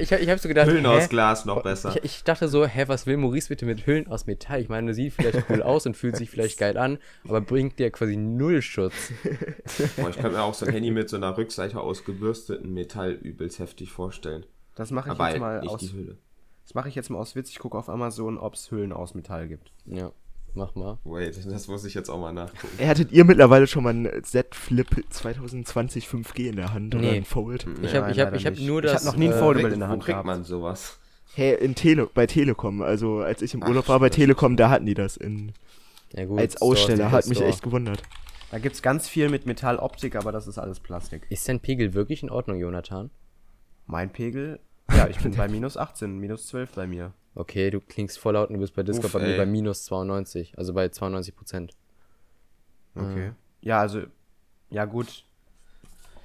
Ich, 0.00 0.10
ich 0.10 0.28
habe 0.28 0.38
so 0.38 0.48
gedacht, 0.48 0.66
Hüllen 0.68 0.84
hä? 0.86 0.96
aus 0.96 1.08
Glas 1.08 1.44
noch 1.44 1.62
besser. 1.62 1.94
Ich, 1.96 2.04
ich 2.04 2.24
dachte 2.24 2.48
so, 2.48 2.66
hä, 2.66 2.84
was 2.86 3.06
will 3.06 3.16
Maurice 3.18 3.48
bitte 3.48 3.66
mit 3.66 3.86
Hüllen 3.86 4.06
aus 4.06 4.26
Metall? 4.26 4.60
Ich 4.60 4.68
meine, 4.68 4.94
sieht 4.94 5.12
vielleicht 5.12 5.50
cool 5.50 5.60
aus 5.62 5.84
und 5.86 5.96
fühlt 5.96 6.16
sich 6.16 6.30
vielleicht 6.30 6.58
geil 6.58 6.76
an, 6.78 6.98
aber 7.24 7.40
bringt 7.40 7.78
dir 7.78 7.90
quasi 7.90 8.16
null 8.16 8.62
Schutz. 8.62 9.12
Boah, 9.96 10.08
ich 10.08 10.16
könnte 10.16 10.30
mir 10.36 10.42
auch 10.42 10.54
so 10.54 10.64
ein 10.66 10.72
Handy 10.72 10.90
mit 10.90 11.08
so 11.10 11.16
einer 11.16 11.36
Rückseite 11.36 11.80
aus 11.80 12.04
gebürsteten 12.04 12.72
Metall 12.72 13.12
übelst 13.12 13.58
heftig 13.58 13.92
vorstellen. 13.92 14.46
Das 14.76 14.90
mache 14.92 15.08
ich 15.08 15.12
Aber 15.12 15.28
jetzt 15.30 15.40
mal 15.40 15.60
nicht 15.60 15.70
aus. 15.70 15.80
die 15.80 15.92
Hülle. 15.92 16.16
Das 16.68 16.74
mache 16.74 16.90
ich 16.90 16.94
jetzt 16.94 17.08
mal 17.08 17.18
aus 17.18 17.34
Witz. 17.34 17.48
Ich 17.48 17.58
gucke 17.58 17.78
auf 17.78 17.88
Amazon, 17.88 18.36
ob 18.36 18.52
es 18.52 18.70
Hüllen 18.70 18.92
aus 18.92 19.14
Metall 19.14 19.48
gibt. 19.48 19.72
Ja, 19.86 20.12
mach 20.54 20.74
mal. 20.74 20.98
Wait, 21.04 21.34
das 21.46 21.66
muss 21.66 21.82
ich 21.86 21.94
jetzt 21.94 22.10
auch 22.10 22.20
mal 22.20 22.32
nachgucken. 22.34 22.86
Hattet 22.86 23.10
ihr 23.10 23.24
mittlerweile 23.24 23.66
schon 23.66 23.84
mal 23.84 23.94
ein 23.94 24.22
Z 24.22 24.54
Flip 24.54 24.86
2020 25.08 26.06
5G 26.06 26.48
in 26.50 26.56
der 26.56 26.74
Hand 26.74 26.94
oder 26.94 27.04
Nee. 27.10 27.16
ein 27.16 27.24
Fold? 27.24 27.66
Ich 27.82 27.92
Ja, 27.92 28.02
habe 28.02 28.12
ich 28.12 28.20
hab, 28.20 28.34
ich 28.34 28.44
hab 28.44 28.58
nur 28.58 28.84
Ich 28.84 28.90
das. 28.90 29.06
hab 29.06 29.12
noch 29.14 29.18
nie 29.18 29.28
ein 29.28 29.32
äh, 29.32 29.38
Foldable 29.38 29.70
Wo- 29.70 29.74
in 29.74 29.80
der 29.80 29.88
Wo 29.88 29.92
Hand 29.92 30.02
kriegt 30.02 30.12
gehabt. 30.14 30.26
man 30.26 30.44
sowas? 30.44 30.98
Hey, 31.34 31.54
in 31.54 31.74
Tele 31.74 32.06
bei 32.12 32.26
Telekom, 32.26 32.82
also 32.82 33.20
als 33.20 33.40
ich 33.40 33.54
im 33.54 33.62
Ach, 33.62 33.68
Urlaub 33.68 33.88
war 33.88 33.98
bei. 34.00 34.10
Telekom, 34.10 34.56
da 34.58 34.68
hatten 34.68 34.84
die 34.84 34.94
das 34.94 35.16
in, 35.16 35.52
Ja, 36.12 36.26
gut, 36.26 36.38
als 36.38 36.60
Aussteller, 36.60 37.10
hat 37.12 37.26
mich 37.28 37.38
Store. 37.38 37.50
echt 37.50 37.62
gewundert. 37.62 38.02
Da 38.50 38.58
gibt 38.58 38.74
es 38.74 38.82
ganz 38.82 39.08
viel 39.08 39.30
mit 39.30 39.46
Metalloptik, 39.46 40.16
aber 40.16 40.32
das 40.32 40.46
ist 40.46 40.58
alles 40.58 40.80
Plastik. 40.80 41.26
Ist 41.30 41.48
dein 41.48 41.60
Pegel 41.60 41.94
wirklich 41.94 42.22
in 42.22 42.30
Ordnung, 42.30 42.58
Jonathan? 42.58 43.10
Mein 43.86 44.10
Pegel, 44.10 44.58
ja, 44.98 45.06
ich 45.10 45.18
bin 45.18 45.34
bei 45.34 45.48
minus 45.48 45.76
18, 45.76 46.18
minus 46.18 46.46
12 46.48 46.72
bei 46.74 46.86
mir. 46.86 47.12
Okay, 47.34 47.70
du 47.70 47.80
klingst 47.80 48.18
voll 48.18 48.34
laut 48.34 48.48
und 48.48 48.54
du 48.54 48.60
bist 48.60 48.74
bei 48.74 48.82
Discord 48.82 49.14
Uff, 49.14 49.20
bei 49.20 49.36
bei 49.36 49.46
minus 49.46 49.84
92, 49.84 50.58
also 50.58 50.74
bei 50.74 50.88
92 50.88 51.36
Prozent. 51.36 51.74
Okay. 52.94 53.32
Ja, 53.60 53.80
also, 53.80 54.02
ja 54.70 54.84
gut. 54.84 55.24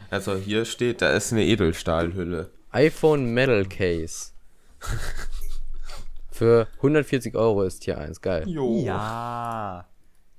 Also 0.10 0.36
hier 0.36 0.65
steht, 0.65 1.01
da 1.01 1.12
ist 1.12 1.32
eine 1.32 1.46
Edelstahlhülle. 1.46 2.50
iPhone 2.72 3.34
Metal 3.34 3.65
Case. 3.65 4.32
Für 6.32 6.68
140 6.77 7.36
Euro 7.36 7.62
ist 7.63 7.84
hier 7.84 7.98
eins, 8.00 8.20
geil. 8.22 8.48
Jo. 8.50 8.82
Ja. 8.84 9.88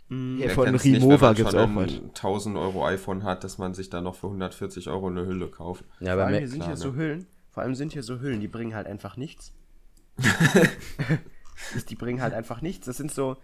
Mm, 0.09 0.41
Ja, 0.41 0.49
von 0.51 0.65
kennt's 0.65 0.85
nicht, 0.85 0.95
wenn 0.95 1.03
Rimowa 1.03 1.27
man 1.29 1.35
gibt's 1.37 1.53
schon 1.53 1.61
auch 1.61 1.69
ein 1.69 1.77
was. 1.77 1.93
1000 2.17 2.57
Euro 2.59 2.85
iPhone 2.87 3.23
hat, 3.23 3.45
dass 3.45 3.59
man 3.59 3.75
sich 3.75 3.91
da 3.91 4.01
noch 4.01 4.17
für 4.17 4.27
140 4.27 4.89
Euro 4.89 5.07
eine 5.07 5.25
Hülle 5.25 5.49
kauft. 5.49 5.85
Ja, 6.01 6.09
Vor 6.15 6.17
bei 6.17 6.25
allem 6.25 6.39
hier 6.39 6.49
sind 6.49 6.59
klar, 6.59 6.69
hier 6.69 6.75
ne? 6.75 6.81
so 6.81 6.95
Hüllen, 6.95 7.27
vor 7.55 7.63
allem 7.63 7.75
sind 7.77 7.93
hier 7.93 8.03
so 8.03 8.19
Hüllen, 8.21 8.41
die 8.41 8.49
bringen 8.49 8.75
halt 8.75 8.87
einfach 8.89 9.17
nichts. 9.17 9.53
die 11.89 11.95
bringen 11.95 12.21
halt 12.21 12.35
einfach 12.35 12.61
nichts. 12.61 12.87
Das 12.87 12.97
sind 12.97 13.13
so, 13.13 13.37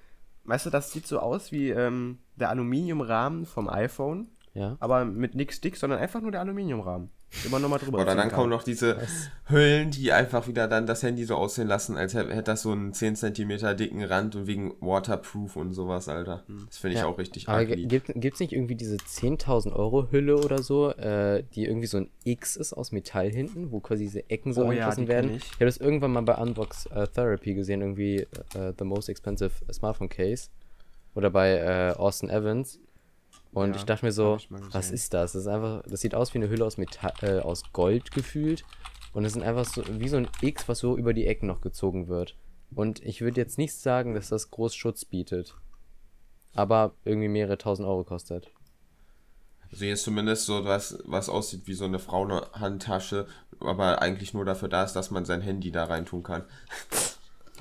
weißt 0.44 0.66
du, 0.66 0.70
das 0.70 0.92
sieht 0.92 1.06
so 1.06 1.20
aus 1.20 1.52
wie 1.52 1.70
ähm, 1.70 2.18
der 2.36 2.50
Aluminiumrahmen 2.50 3.46
vom 3.46 3.68
iPhone, 3.68 4.28
Ja. 4.54 4.76
aber 4.80 5.04
mit 5.04 5.34
nix 5.34 5.60
dick, 5.60 5.76
sondern 5.76 6.00
einfach 6.00 6.20
nur 6.20 6.32
der 6.32 6.40
Aluminiumrahmen. 6.40 7.10
Immer 7.46 7.58
nochmal 7.60 7.78
drüber. 7.78 7.98
Oder 7.98 8.14
dann 8.16 8.28
kann. 8.28 8.38
kommen 8.38 8.50
noch 8.50 8.64
diese 8.64 8.98
Hüllen, 9.46 9.90
die 9.92 10.12
einfach 10.12 10.48
wieder 10.48 10.66
dann 10.66 10.86
das 10.86 11.02
Handy 11.02 11.24
so 11.24 11.36
aussehen 11.36 11.68
lassen, 11.68 11.96
als 11.96 12.12
hätte 12.14 12.42
das 12.42 12.62
so 12.62 12.72
einen 12.72 12.92
10 12.92 13.14
cm 13.16 13.76
dicken 13.76 14.02
Rand 14.04 14.34
und 14.36 14.46
wegen 14.48 14.74
Waterproof 14.80 15.54
und 15.56 15.72
sowas, 15.72 16.08
Alter. 16.08 16.42
Das 16.66 16.78
finde 16.78 16.94
ich 16.96 17.00
Ja. 17.02 17.06
auch 17.06 17.18
richtig 17.18 17.48
Aber 17.48 17.64
gibt 17.64 18.10
es 18.10 18.40
nicht 18.40 18.52
irgendwie 18.52 18.74
diese 18.74 18.96
10.000 18.96 19.72
Euro 19.74 20.10
Hülle 20.10 20.36
oder 20.38 20.62
so, 20.62 20.90
äh, 20.90 21.44
die 21.54 21.64
irgendwie 21.66 21.86
so 21.86 21.98
ein 21.98 22.10
X 22.24 22.56
ist 22.56 22.72
aus 22.72 22.90
Metall 22.92 23.30
hinten, 23.30 23.70
wo 23.70 23.80
quasi 23.80 24.04
diese 24.04 24.28
Ecken 24.28 24.52
so 24.52 24.62
Oh 24.62 24.64
ja, 24.64 24.70
angeschlossen 24.88 25.06
kenn 25.06 25.08
werden? 25.08 25.30
ich. 25.36 25.44
Ich 25.44 25.52
habe 25.54 25.66
das 25.66 25.76
irgendwann 25.76 26.12
mal 26.12 26.22
bei 26.22 26.34
Unbox 26.34 26.86
äh, 26.86 27.06
Therapy 27.06 27.54
gesehen, 27.54 27.80
irgendwie 27.80 28.26
äh, 28.54 28.72
The 28.76 28.84
Most 28.84 29.08
Expensive 29.08 29.52
Smartphone 29.72 30.08
Case. 30.08 30.48
Oder 31.14 31.30
bei 31.30 31.52
äh, 31.56 31.92
Austin 31.96 32.28
Evans. 32.28 32.78
Und 33.52 33.70
Ja, 33.70 33.76
ich 33.76 33.84
dachte 33.84 34.04
mir 34.04 34.12
so, 34.12 34.38
was 34.48 34.90
ist 34.90 35.12
das? 35.12 35.32
Das 35.32 35.42
ist 35.42 35.48
einfach, 35.48 35.82
das 35.86 36.00
sieht 36.00 36.14
aus 36.14 36.32
wie 36.34 36.38
eine 36.38 36.48
Hülle 36.48 36.64
aus 36.64 36.78
Metall, 36.78 37.12
äh, 37.22 37.40
aus 37.40 37.64
Gold 37.72 38.12
gefühlt. 38.12 38.64
Und 39.12 39.24
es 39.24 39.32
sind 39.32 39.42
einfach 39.42 39.64
so 39.64 39.82
wie 39.98 40.08
so 40.08 40.18
ein 40.18 40.28
X, 40.40 40.68
was 40.68 40.78
so 40.78 40.96
über 40.96 41.12
die 41.12 41.26
Ecken 41.26 41.46
noch 41.46 41.60
gezogen 41.60 42.06
wird. 42.08 42.36
Und 42.74 43.04
ich 43.04 43.20
würde 43.20 43.40
jetzt 43.40 43.58
nicht 43.58 43.74
sagen, 43.74 44.14
dass 44.14 44.28
das 44.28 44.50
groß 44.50 44.74
Schutz 44.74 45.04
bietet. 45.04 45.56
Aber 46.54 46.94
irgendwie 47.04 47.28
mehrere 47.28 47.58
tausend 47.58 47.88
Euro 47.88 48.04
kostet. 48.04 48.50
Also 49.72 49.84
hier 49.84 49.94
ist 49.94 50.04
zumindest 50.04 50.46
so 50.46 50.64
was, 50.64 50.98
was 51.04 51.28
aussieht 51.28 51.62
wie 51.66 51.74
so 51.74 51.84
eine 51.84 51.98
Frauenhandtasche, 51.98 53.26
aber 53.60 54.02
eigentlich 54.02 54.34
nur 54.34 54.44
dafür 54.44 54.68
da 54.68 54.84
ist, 54.84 54.94
dass 54.94 55.10
man 55.10 55.24
sein 55.24 55.40
Handy 55.42 55.70
da 55.70 55.84
reintun 55.84 56.22
kann. 56.22 56.44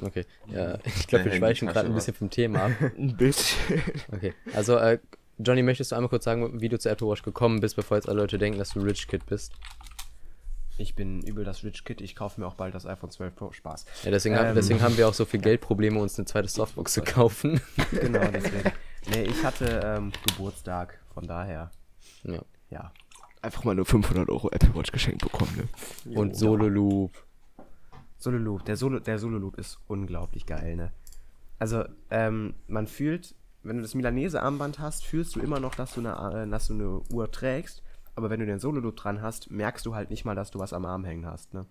Okay. 0.01 0.25
Ja, 0.48 0.77
ich 0.86 1.08
glaube, 1.08 1.25
wir 1.25 1.34
schweichen 1.34 1.67
gerade 1.67 1.89
ein 1.89 1.93
bisschen 1.93 2.13
vom 2.13 2.29
Thema 2.29 2.67
ab. 2.67 2.72
Ein 2.98 3.17
bisschen. 3.17 3.81
Okay. 4.13 4.34
Also, 4.53 4.77
äh, 4.77 5.00
Johnny, 5.39 5.63
möchtest 5.63 5.91
du 5.91 5.96
einmal 5.96 6.10
kurz 6.10 6.25
sagen, 6.25 6.60
wie 6.62 6.67
du 6.69 6.77
zur 6.77 6.91
Apple 6.91 7.08
Watch 7.08 7.24
gekommen 7.24 7.62
bist, 7.62 7.75
bevor 7.77 7.96
jetzt 7.98 8.10
alle 8.10 8.19
Leute 8.19 8.38
denken, 8.38 8.60
dass 8.60 8.72
du 8.74 8.81
Rich 8.81 9.08
Kid 9.08 9.25
bist? 9.25 9.53
Ich 10.77 10.96
bin 10.96 11.22
übel 11.22 11.43
das 11.46 11.63
Rich 11.63 11.84
Kid, 11.86 12.01
ich 12.01 12.15
kaufe 12.15 12.39
mir 12.39 12.48
auch 12.48 12.55
bald 12.55 12.74
das 12.75 12.86
iPhone 12.86 13.10
12 13.10 13.36
Pro. 13.36 13.51
Spaß. 13.51 13.86
Ja, 14.03 14.12
deswegen, 14.12 14.36
Ähm. 14.36 14.55
deswegen 14.55 14.81
haben 14.81 14.98
wir 14.98 15.08
auch 15.08 15.13
so 15.13 15.25
viel 15.25 15.39
Geldprobleme, 15.39 16.00
uns 16.00 16.17
eine 16.17 16.25
zweite 16.25 16.48
Softbox 16.48 16.93
zu 16.93 17.01
kaufen. 17.01 17.60
Genau, 17.91 18.25
deswegen. 18.31 18.72
nee, 19.12 19.24
ich 19.24 19.43
hatte 19.43 19.81
ähm, 19.84 20.12
Geburtstag, 20.27 21.00
von 21.13 21.25
daher. 21.25 21.72
ja. 22.24 22.39
Ja. 22.69 22.91
Einfach 23.41 23.63
mal 23.63 23.74
nur 23.74 23.86
500 23.86 24.29
Euro 24.29 24.51
Apple 24.51 24.75
Watch 24.75 24.91
geschenkt 24.91 25.22
bekommen, 25.22 25.69
ne? 26.05 26.17
Und 26.19 26.36
Solo 26.36 26.67
Loop. 26.67 27.12
Solo 28.17 28.38
Loop, 28.38 28.65
der 28.65 28.75
Solo, 28.75 29.00
der 29.00 29.17
Solo 29.17 29.38
Loop 29.38 29.58
ist 29.58 29.79
unglaublich 29.88 30.46
geil, 30.46 30.75
ne? 30.75 30.91
Also, 31.58 31.86
ähm, 32.12 32.53
man 32.67 32.86
fühlt, 32.86 33.34
wenn 33.69 33.77
du 33.77 33.81
das 33.83 33.95
Milanese-Armband 33.95 34.79
hast, 34.79 35.05
fühlst 35.05 35.35
du 35.35 35.39
immer 35.39 35.59
noch, 35.59 35.75
dass 35.75 35.93
du, 35.93 36.01
eine, 36.01 36.43
äh, 36.43 36.49
dass 36.49 36.67
du 36.67 36.73
eine 36.73 37.01
Uhr 37.11 37.31
trägst. 37.31 37.83
Aber 38.15 38.29
wenn 38.29 38.39
du 38.39 38.45
den 38.45 38.59
Solo 38.59 38.81
Loop 38.81 38.97
dran 38.97 39.21
hast, 39.21 39.49
merkst 39.49 39.85
du 39.85 39.95
halt 39.95 40.09
nicht 40.09 40.25
mal, 40.25 40.35
dass 40.35 40.51
du 40.51 40.59
was 40.59 40.73
am 40.73 40.85
Arm 40.85 41.05
hängen 41.05 41.25
hast, 41.25 41.53
ne? 41.53 41.65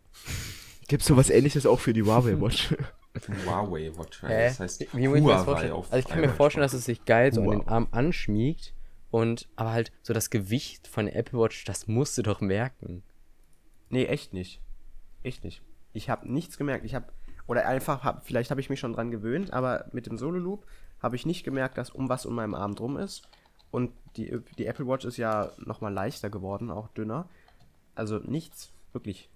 Gibt's 0.86 1.06
sowas 1.06 1.28
ähnliches 1.28 1.66
auch 1.66 1.80
für 1.80 1.92
die 1.92 2.02
Huawei 2.02 2.40
Watch? 2.40 2.74
Huawei 3.44 3.90
Watch. 3.96 4.22
Hä? 4.22 4.46
Das 4.48 4.60
heißt 4.60 4.86
Wie 4.94 5.08
mir 5.08 5.20
das 5.20 5.22
Huawei 5.22 5.44
vorstellen? 5.44 5.72
auf 5.72 5.92
Also 5.92 5.98
ich 5.98 6.08
kann 6.08 6.20
mir 6.22 6.30
vorstellen, 6.30 6.62
dass 6.62 6.72
es 6.72 6.86
sich 6.86 7.04
geil 7.04 7.34
so 7.34 7.42
an 7.42 7.50
den. 7.50 7.68
Arm 7.68 7.88
anschmiegt 7.90 8.72
und 9.10 9.48
aber 9.56 9.72
halt 9.72 9.92
so 10.02 10.14
das 10.14 10.30
Gewicht 10.30 10.88
von 10.88 11.06
der 11.06 11.16
Apple 11.16 11.38
Watch, 11.38 11.64
das 11.64 11.88
musst 11.88 12.16
du 12.16 12.22
doch 12.22 12.40
merken. 12.40 13.02
Nee, 13.90 14.06
echt 14.06 14.32
nicht. 14.32 14.62
Echt 15.22 15.44
nicht. 15.44 15.62
Ich 15.92 16.08
habe 16.08 16.32
nichts 16.32 16.56
gemerkt. 16.56 16.86
Ich 16.86 16.94
habe 16.94 17.06
oder 17.46 17.66
einfach 17.66 18.04
hab, 18.04 18.24
vielleicht 18.24 18.50
habe 18.50 18.60
ich 18.60 18.70
mich 18.70 18.78
schon 18.78 18.92
dran 18.92 19.10
gewöhnt, 19.10 19.52
aber 19.52 19.86
mit 19.92 20.06
dem 20.06 20.16
Solo 20.16 20.38
Loop 20.38 20.66
habe 21.02 21.16
ich 21.16 21.26
nicht 21.26 21.44
gemerkt, 21.44 21.78
dass 21.78 21.90
um 21.90 22.08
was 22.08 22.26
um 22.26 22.34
meinem 22.34 22.54
Arm 22.54 22.74
drum 22.74 22.96
ist. 22.96 23.22
Und 23.70 23.92
die, 24.16 24.38
die 24.56 24.66
Apple 24.66 24.86
Watch 24.86 25.04
ist 25.04 25.16
ja 25.18 25.50
noch 25.58 25.80
mal 25.80 25.92
leichter 25.92 26.30
geworden, 26.30 26.70
auch 26.70 26.88
dünner. 26.88 27.28
Also 27.94 28.18
nichts, 28.18 28.72
wirklich. 28.92 29.28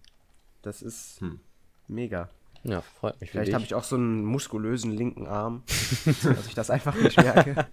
Das 0.63 0.81
ist 0.83 1.21
Hm. 1.21 1.41
mega. 1.89 2.29
Ja, 2.65 2.81
freut 2.81 3.21
mich 3.21 3.31
Vielleicht 3.33 3.53
habe 3.55 3.65
ich 3.65 3.75
auch 3.75 3.83
so 3.83 3.97
einen 3.97 4.25
muskulösen 4.25 4.93
linken 4.93 5.27
Arm, 5.27 5.65
dass 6.23 6.47
ich 6.47 6.55
das 6.55 6.71
einfach 6.71 6.95
nicht 6.95 7.17
merke. 7.17 7.67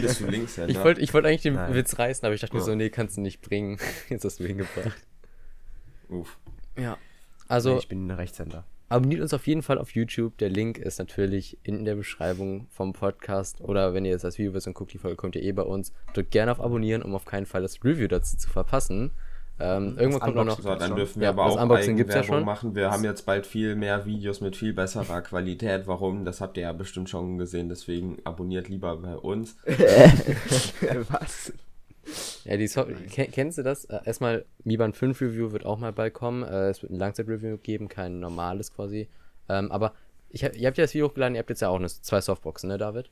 Bist 0.00 0.20
du 0.20 0.26
Linkshänder? 0.26 0.70
Ich 0.70 0.82
wollte 0.82 1.02
ich 1.02 1.12
wollt 1.12 1.26
eigentlich 1.26 1.42
den 1.42 1.54
Nein. 1.56 1.74
Witz 1.74 1.98
reißen, 1.98 2.24
aber 2.24 2.34
ich 2.34 2.40
dachte 2.40 2.54
mir 2.54 2.60
Ja. 2.60 2.64
so, 2.64 2.74
nee, 2.74 2.88
kannst 2.88 3.18
du 3.18 3.20
nicht 3.20 3.42
bringen. 3.42 3.78
Jetzt 4.08 4.24
hast 4.24 4.40
du 4.40 4.46
ihn 4.46 4.56
gebracht. 4.58 4.96
Uff. 6.08 6.38
Ja. 6.76 6.92
Nee, 6.92 6.96
Also, 7.48 7.76
ich 7.78 7.88
bin 7.88 8.06
ein 8.06 8.10
Rechtshänder. 8.12 8.64
Abonniert 8.88 9.20
uns 9.20 9.34
auf 9.34 9.46
jeden 9.46 9.62
Fall 9.62 9.78
auf 9.78 9.90
YouTube. 9.94 10.36
Der 10.38 10.48
Link 10.48 10.78
ist 10.78 10.98
natürlich 10.98 11.58
in 11.62 11.84
der 11.84 11.94
Beschreibung 11.94 12.66
vom 12.70 12.92
Podcast. 12.92 13.60
Oder 13.60 13.94
wenn 13.94 14.04
ihr 14.04 14.12
jetzt 14.12 14.24
das 14.24 14.38
Video 14.38 14.54
wisst 14.54 14.66
und 14.66 14.74
guckt, 14.74 14.92
die 14.92 14.98
Folge 14.98 15.16
kommt 15.16 15.36
ihr 15.36 15.42
eh 15.42 15.52
bei 15.52 15.62
uns. 15.62 15.92
Drückt 16.12 16.30
gerne 16.30 16.52
auf 16.52 16.60
Abonnieren, 16.60 17.02
um 17.02 17.14
auf 17.14 17.24
keinen 17.24 17.46
Fall 17.46 17.62
das 17.62 17.82
Review 17.84 18.08
dazu 18.08 18.36
zu 18.36 18.48
verpassen. 18.48 19.12
Ähm, 19.60 19.96
irgendwann 19.98 20.34
kommt 20.34 20.46
noch. 20.46 20.60
So, 20.60 20.74
dann 20.74 20.96
dürfen 20.96 21.20
wir 21.20 21.26
Ja, 21.26 21.30
aber 21.30 21.44
das 21.44 21.56
auch 21.56 21.62
Unboxing 21.62 21.96
gibt's 21.96 22.14
ja 22.14 22.24
schon. 22.24 22.44
machen. 22.44 22.74
Wir 22.74 22.90
haben 22.90 23.04
jetzt 23.04 23.24
bald 23.24 23.46
viel 23.46 23.76
mehr 23.76 24.04
Videos 24.04 24.40
mit 24.40 24.56
viel 24.56 24.72
besserer 24.72 25.22
Qualität. 25.22 25.86
Warum? 25.86 26.24
Das 26.24 26.40
habt 26.40 26.56
ihr 26.56 26.64
ja 26.64 26.72
bestimmt 26.72 27.08
schon 27.08 27.38
gesehen. 27.38 27.68
Deswegen 27.68 28.18
abonniert 28.24 28.68
lieber 28.68 28.96
bei 28.96 29.16
uns. 29.16 29.56
Was? 31.08 31.52
Ja, 32.44 32.56
die 32.56 32.66
so 32.66 32.84
Ken 33.10 33.30
kennst 33.30 33.58
du 33.58 33.62
das? 33.62 33.84
Äh, 33.86 34.00
erstmal, 34.04 34.44
Mi 34.64 34.76
Band 34.76 34.96
5 34.96 35.20
Review 35.20 35.52
wird 35.52 35.64
auch 35.64 35.78
mal 35.78 35.92
bald 35.92 36.14
kommen. 36.14 36.42
Äh, 36.42 36.68
es 36.70 36.82
wird 36.82 36.92
ein 36.92 36.98
Langzeit-Review 36.98 37.58
geben, 37.58 37.88
kein 37.88 38.20
normales 38.20 38.72
quasi. 38.72 39.08
Ähm, 39.48 39.70
aber 39.72 39.94
ich 40.30 40.44
hab, 40.44 40.56
ihr 40.56 40.66
habt 40.66 40.76
ja 40.78 40.84
das 40.84 40.94
Video 40.94 41.08
hochgeladen, 41.08 41.34
ihr 41.34 41.38
habt 41.40 41.50
jetzt 41.50 41.60
ja 41.62 41.68
auch 41.68 41.76
eine, 41.78 41.86
zwei 41.88 42.20
Softboxen, 42.20 42.68
ne, 42.68 42.78
David? 42.78 43.10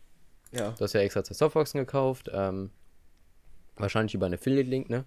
Ja. 0.53 0.71
Du 0.73 0.81
hast 0.85 0.93
ja 0.93 1.01
extra 1.01 1.23
zwei 1.25 1.35
Softboxen 1.35 1.79
gekauft. 1.81 2.31
Ähm, 2.33 2.71
wahrscheinlich 3.77 4.15
über 4.15 4.27
einen 4.27 4.35
Affiliate-Link, 4.35 4.91
ne? 4.91 5.05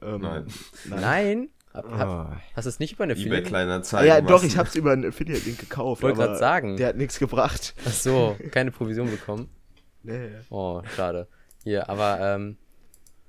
Ähm, 0.00 0.20
Nein. 0.20 0.46
Nein? 0.88 1.48
Hab, 1.72 1.88
hab, 1.90 2.08
Oh. 2.08 2.36
hast 2.54 2.64
du 2.64 2.68
es 2.68 2.80
nicht 2.80 2.92
über 2.92 3.04
einen 3.04 3.12
eBay 3.12 3.22
Affiliate-Link? 3.22 3.48
kleiner 3.48 3.74
Ah, 3.76 3.82
Zeigen. 3.82 4.06
ja, 4.08 4.20
doch, 4.20 4.42
ich 4.44 4.56
hab's 4.58 4.74
über 4.74 4.92
einen 4.92 5.06
Affiliate-Link 5.06 5.58
gekauft. 5.58 6.02
Wollte 6.02 6.18
grad 6.18 6.38
sagen. 6.38 6.76
Der 6.76 6.88
hat 6.88 6.96
nichts 6.96 7.18
gebracht. 7.18 7.74
Ach 7.86 7.90
so, 7.92 8.36
keine 8.50 8.70
Provision 8.70 9.10
bekommen. 9.10 9.48
Nee. 10.04 10.30
Oh, 10.50 10.82
schade. 10.96 11.28
Hier, 11.64 11.88
aber 11.88 12.20
ähm, 12.20 12.56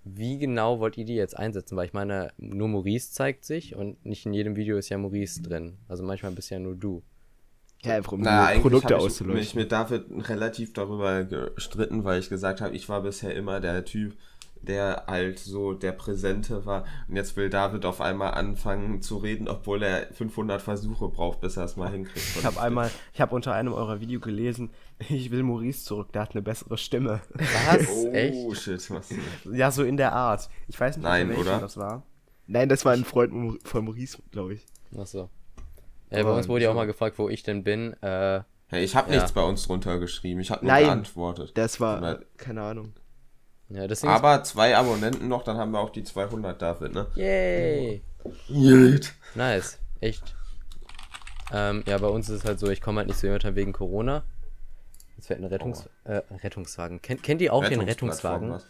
wie 0.04 0.38
genau 0.38 0.80
wollt 0.80 0.98
ihr 0.98 1.06
die 1.06 1.16
jetzt 1.16 1.38
einsetzen? 1.38 1.78
Weil 1.78 1.86
ich 1.86 1.94
meine, 1.94 2.32
nur 2.38 2.68
Maurice 2.68 3.12
zeigt 3.12 3.46
sich 3.46 3.76
und 3.76 4.06
nicht 4.06 4.26
in 4.26 4.34
jedem 4.34 4.56
Video 4.56 4.78
ist 4.78 4.90
ja 4.90 4.98
Maurice 4.98 5.42
drin. 5.42 5.78
Also 5.88 6.04
manchmal 6.04 6.32
bist 6.32 6.50
ja 6.50 6.60
nur 6.60 6.76
du. 6.76 7.04
Ja, 7.84 8.00
um 8.08 8.22
Na, 8.22 8.46
die 8.46 8.52
eigentlich 8.52 8.62
Produkte 8.62 8.96
habe 8.96 9.08
ich 9.08 9.22
mich 9.22 9.56
mit 9.56 9.72
David 9.72 10.06
relativ 10.30 10.72
darüber 10.74 11.26
gestritten, 11.26 12.04
weil 12.06 12.20
ich 12.20 12.30
gesagt 12.30 12.62
habe, 12.62 12.74
ich 12.76 12.88
war 12.88 13.02
bisher 13.02 13.36
immer 13.36 13.60
der 13.60 13.84
Typ, 13.84 14.16
der 14.64 15.04
halt 15.08 15.40
so 15.40 15.74
der 15.74 15.92
Präsente 15.92 16.66
war. 16.66 16.86
Und 17.08 17.16
jetzt 17.16 17.36
will 17.38 17.50
David 17.50 17.86
auf 17.86 18.02
einmal 18.02 18.34
anfangen 18.34 19.02
zu 19.02 19.18
reden, 19.18 19.48
obwohl 19.48 19.84
er 19.84 20.08
500 20.14 20.62
Versuche 20.62 21.08
braucht, 21.10 21.42
bis 21.42 21.58
er 21.58 21.66
es 21.66 21.76
mal 21.76 21.90
hinkriegt. 21.92 22.26
Ich 22.38 22.46
habe 22.46 22.60
einmal, 22.62 22.90
ich 23.14 23.22
habe 23.22 23.36
unter 23.36 23.54
einem 23.54 23.74
eurer 23.74 24.00
Video 24.00 24.20
gelesen, 24.20 24.72
ich 25.10 25.32
will 25.32 25.44
Maurice 25.44 25.84
zurück, 25.86 26.12
der 26.14 26.22
hat 26.24 26.32
eine 26.32 26.42
bessere 26.42 26.78
Stimme. 26.78 27.22
Was? 27.68 27.88
Oh, 27.90 28.12
Echt? 28.12 28.62
shit, 28.62 28.90
was? 28.92 29.10
Ja, 29.52 29.70
so 29.72 29.84
in 29.84 29.98
der 29.98 30.14
Art. 30.14 30.50
Ich 30.68 30.80
weiß 30.80 30.98
nicht, 30.98 31.04
Nein, 31.04 31.32
oder? 31.36 31.60
das 31.60 31.78
war. 31.78 32.04
Nein, 32.48 32.70
das 32.70 32.84
war 32.86 32.94
ein 32.94 33.06
Freund 33.06 33.60
von 33.64 33.86
Maurice, 33.86 34.18
glaube 34.32 34.56
ich. 34.56 34.66
Ach 34.98 35.06
so. 35.06 35.30
Ja, 36.10 36.24
bei 36.24 36.32
uns 36.32 36.48
wurde 36.48 36.64
ja 36.66 36.70
auch 36.72 36.76
mal 36.76 36.86
gefragt, 36.88 37.18
wo 37.20 37.30
ich 37.30 37.44
denn 37.44 37.64
bin. 37.64 37.94
Äh, 38.02 38.42
Hey, 38.68 38.84
ich 38.84 38.96
habe 38.96 39.12
Ja. 39.12 39.18
nichts 39.18 39.34
bei 39.34 39.44
uns 39.44 39.68
drunter 39.68 40.00
geschrieben, 40.00 40.40
ich 40.40 40.50
habe 40.50 40.66
nur 40.66 40.74
Nein. 40.74 40.86
geantwortet. 40.86 41.52
Das 41.56 41.80
war, 41.80 42.20
keine 42.38 42.64
Ahnung. 42.64 42.94
Ja, 43.70 43.88
Aber 44.04 44.44
zwei 44.44 44.76
Abonnenten 44.78 45.28
noch, 45.28 45.44
dann 45.44 45.58
haben 45.58 45.72
wir 45.72 45.80
auch 45.80 45.90
die 45.90 46.04
200, 46.04 46.62
David, 46.62 46.94
ne? 46.94 47.08
Yay! 47.16 48.02
Yet. 48.50 49.14
Nice. 49.36 49.80
Echt. 50.00 50.36
Ähm, 51.52 51.84
ja, 51.88 51.98
bei 51.98 52.08
uns 52.08 52.30
ist 52.30 52.40
es 52.40 52.46
halt 52.46 52.60
so, 52.60 52.70
ich 52.70 52.82
komme 52.82 53.00
halt 53.00 53.08
nicht 53.08 53.20
zu 53.20 53.28
jemandem 53.28 53.56
wegen 53.56 53.74
Corona. 53.74 54.24
Jetzt 55.16 55.28
fährt 55.28 55.40
ein 55.40 55.46
Rettungs 55.46 55.88
äh, 56.04 56.22
Rettungswagen. 56.44 57.02
Kennt, 57.02 57.24
kennt 57.24 57.42
ihr 57.42 57.54
auch 57.54 57.68
den 57.68 57.82
Rettungswagen? 57.82 58.52
was? 58.52 58.66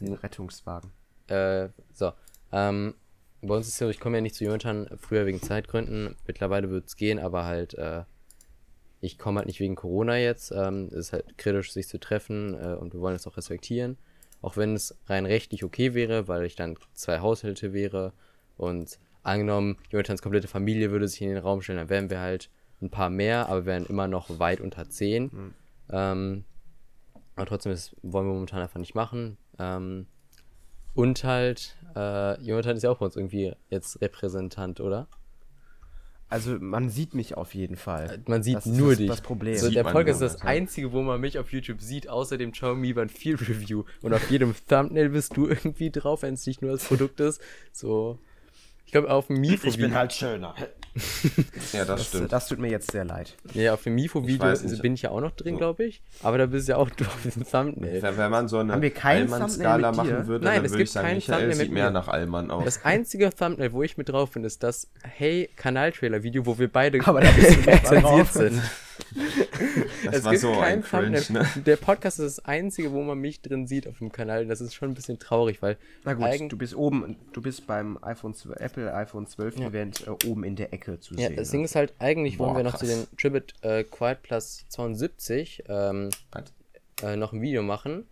Den 0.00 0.14
Rettungswagen. 0.14 0.90
Äh, 1.28 1.68
so. 1.92 2.12
Ähm, 2.52 2.94
bei 3.42 3.54
uns 3.54 3.66
ist 3.66 3.74
es 3.74 3.78
so, 3.78 3.88
ich 3.88 4.00
komme 4.00 4.16
ja 4.16 4.20
nicht 4.20 4.34
zu 4.34 4.44
Jonathan 4.44 4.88
früher 4.98 5.26
wegen 5.26 5.40
Zeitgründen. 5.40 6.16
Mittlerweile 6.26 6.70
wird 6.70 6.86
es 6.86 6.96
gehen, 6.96 7.18
aber 7.18 7.44
halt, 7.44 7.74
äh, 7.74 8.02
ich 9.00 9.18
komme 9.18 9.38
halt 9.38 9.46
nicht 9.46 9.60
wegen 9.60 9.74
Corona 9.74 10.16
jetzt. 10.16 10.52
Ähm, 10.52 10.88
es 10.88 10.96
ist 11.06 11.12
halt 11.12 11.38
kritisch, 11.38 11.72
sich 11.72 11.88
zu 11.88 11.98
treffen 11.98 12.54
äh, 12.54 12.74
und 12.74 12.92
wir 12.92 13.00
wollen 13.00 13.16
es 13.16 13.26
auch 13.26 13.36
respektieren. 13.36 13.98
Auch 14.42 14.56
wenn 14.56 14.74
es 14.74 14.98
rein 15.06 15.26
rechtlich 15.26 15.64
okay 15.64 15.94
wäre, 15.94 16.28
weil 16.28 16.44
ich 16.44 16.56
dann 16.56 16.76
zwei 16.94 17.20
Haushalte 17.20 17.72
wäre 17.72 18.12
und 18.56 18.98
angenommen, 19.22 19.76
Jonathans 19.90 20.22
komplette 20.22 20.48
Familie 20.48 20.90
würde 20.90 21.08
sich 21.08 21.20
in 21.22 21.28
den 21.28 21.38
Raum 21.38 21.62
stellen, 21.62 21.78
dann 21.78 21.88
wären 21.88 22.10
wir 22.10 22.20
halt 22.20 22.50
ein 22.80 22.90
paar 22.90 23.10
mehr, 23.10 23.48
aber 23.48 23.64
wären 23.66 23.86
immer 23.86 24.06
noch 24.08 24.38
weit 24.38 24.60
unter 24.60 24.88
zehn. 24.88 25.30
Ähm, 25.90 26.44
aber 27.34 27.46
trotzdem 27.46 27.72
ist, 27.72 27.96
wollen 28.02 28.26
wir 28.26 28.34
momentan 28.34 28.60
einfach 28.60 28.80
nicht 28.80 28.94
machen. 28.94 29.36
Ähm, 29.58 30.06
und 30.94 31.24
halt, 31.24 31.76
äh, 31.94 32.40
Jonathan 32.40 32.76
ist 32.76 32.82
ja 32.82 32.90
auch 32.90 32.98
bei 32.98 33.04
uns 33.04 33.16
irgendwie 33.16 33.52
jetzt 33.68 34.00
Repräsentant, 34.00 34.80
oder? 34.80 35.08
Also 36.28 36.58
man 36.58 36.90
sieht 36.90 37.14
mich 37.14 37.36
auf 37.36 37.54
jeden 37.54 37.76
Fall. 37.76 38.22
Man 38.26 38.42
sieht 38.42 38.56
das 38.56 38.66
ist 38.66 38.76
nur 38.76 38.90
das, 38.90 38.98
dich. 38.98 39.08
das 39.08 39.20
Problem. 39.20 39.56
So, 39.56 39.66
Sieht 39.66 39.76
der 39.76 39.84
Podcast 39.84 40.22
ist 40.22 40.34
das 40.34 40.42
einzige, 40.42 40.92
wo 40.92 41.02
man 41.02 41.20
mich 41.20 41.38
auf 41.38 41.52
YouTube 41.52 41.80
sieht, 41.80 42.08
außer 42.08 42.36
dem 42.36 42.50
Xiaomi 42.50 42.92
Band 42.94 43.12
4 43.12 43.40
Review. 43.40 43.84
Und 44.02 44.12
auf 44.12 44.28
jedem 44.30 44.54
Thumbnail 44.68 45.10
bist 45.10 45.36
du 45.36 45.46
irgendwie 45.48 45.90
drauf, 45.90 46.22
wenn 46.22 46.34
es 46.34 46.46
nicht 46.46 46.62
nur 46.62 46.72
das 46.72 46.84
Produkt 46.84 47.20
ist. 47.20 47.40
So. 47.72 48.18
Ich 48.86 48.92
glaube, 48.92 49.10
auf 49.10 49.26
dem 49.26 49.40
Mifo-Video. 49.40 49.90
halt 49.94 50.12
schöner. 50.12 50.54
Ja, 51.72 51.84
das 51.84 51.86
Das, 51.86 52.06
stimmt. 52.06 52.32
das 52.32 52.48
tut 52.48 52.58
mir 52.58 52.70
jetzt 52.70 52.90
sehr 52.92 53.04
leid. 53.04 53.36
Ja, 53.52 53.74
auf 53.74 53.82
dem 53.82 53.94
Mifo-Video 53.96 54.54
bin 54.80 54.94
ich 54.94 55.02
ja 55.02 55.10
auch 55.10 55.20
noch 55.20 55.32
drin, 55.32 55.58
glaube 55.58 55.84
ich. 55.84 56.00
Aber 56.22 56.38
da 56.38 56.46
bist 56.46 56.68
du 56.68 56.72
ja 56.72 56.78
auch 56.78 56.88
du 56.96 57.04
auf 57.04 57.18
dem 57.22 57.44
Thumbnail. 57.44 58.00
Wenn, 58.00 58.16
wenn 58.16 58.30
man 58.30 58.48
so 58.48 58.58
eine 58.58 58.72
Haben 58.72 58.80
wir 58.82 58.90
kein 58.94 59.30
Allmann-Skala 59.30 59.92
machen 59.92 60.26
würde, 60.26 60.44
Nein, 60.46 60.56
dann 60.56 60.64
es 60.64 60.70
würde 60.70 60.78
gibt 60.78 60.88
ich 60.88 60.92
sagen, 60.92 61.06
kein 61.08 61.16
Michael 61.16 61.34
Thumbnail 61.40 61.54
sieht 61.56 61.64
mit 61.66 61.72
mehr 61.74 61.84
mir. 61.86 61.90
nach 61.90 62.08
Allmann 62.08 62.50
aus. 62.50 62.64
Das 62.64 62.84
einzige 62.84 63.28
Thumbnail, 63.34 63.72
wo 63.72 63.82
ich 63.82 63.98
mit 63.98 64.08
drauf 64.08 64.30
bin, 64.30 64.44
ist 64.44 64.62
das 64.62 64.88
Hey 65.02 65.50
Kanal-Trailer-Video, 65.56 66.46
wo 66.46 66.58
wir 66.58 66.68
beide 66.72 66.98
Aber 67.06 67.20
da 67.20 67.30
bist 67.32 67.50
du 67.50 67.56
nicht 67.56 67.66
mal 67.66 67.82
zensiert 67.82 68.02
drauf. 68.04 68.30
sind. 68.32 68.62
Das 70.04 70.16
es 70.16 70.24
war 70.24 70.32
gibt 70.32 70.42
so 70.42 70.52
kein 70.52 70.62
ein 70.78 70.82
Cringe, 70.82 71.20
Thumbnail. 71.22 71.44
ne? 71.56 71.62
Der 71.62 71.76
Podcast 71.76 72.18
ist 72.20 72.38
das 72.38 72.44
einzige, 72.44 72.92
wo 72.92 73.02
man 73.02 73.18
mich 73.18 73.40
drin 73.40 73.66
sieht 73.66 73.88
auf 73.88 73.98
dem 73.98 74.12
Kanal. 74.12 74.46
Das 74.46 74.60
ist 74.60 74.74
schon 74.74 74.90
ein 74.90 74.94
bisschen 74.94 75.18
traurig, 75.18 75.62
weil 75.62 75.76
Na 76.04 76.14
gut, 76.14 76.24
Eigen- 76.24 76.48
du 76.48 76.56
bist 76.58 76.74
oben, 76.74 77.16
du 77.32 77.40
bist 77.42 77.66
beim 77.66 77.98
iPhone 78.02 78.34
12, 78.34 78.56
Apple 78.60 78.94
iPhone 78.94 79.26
12 79.26 79.58
Ja. 79.58 79.68
Event 79.68 80.06
äh, 80.06 80.26
oben 80.28 80.44
in 80.44 80.56
der 80.56 80.72
Ecke 80.72 81.00
zu 81.00 81.14
Ja, 81.14 81.28
sehen. 81.28 81.36
das 81.36 81.48
ne? 81.48 81.52
Ding 81.52 81.64
ist 81.64 81.74
halt, 81.76 81.94
eigentlich 81.98 82.38
wollen 82.38 82.56
wir 82.56 82.62
noch 82.62 82.76
zu 82.76 82.86
den 82.86 83.06
Tribute 83.16 83.54
äh, 83.62 83.84
Quiet 83.84 84.22
Plus 84.22 84.64
72 84.68 85.64
ähm, 85.68 86.10
äh, 87.02 87.16
noch 87.16 87.32
ein 87.32 87.40
Video 87.42 87.62
machen. 87.62 88.06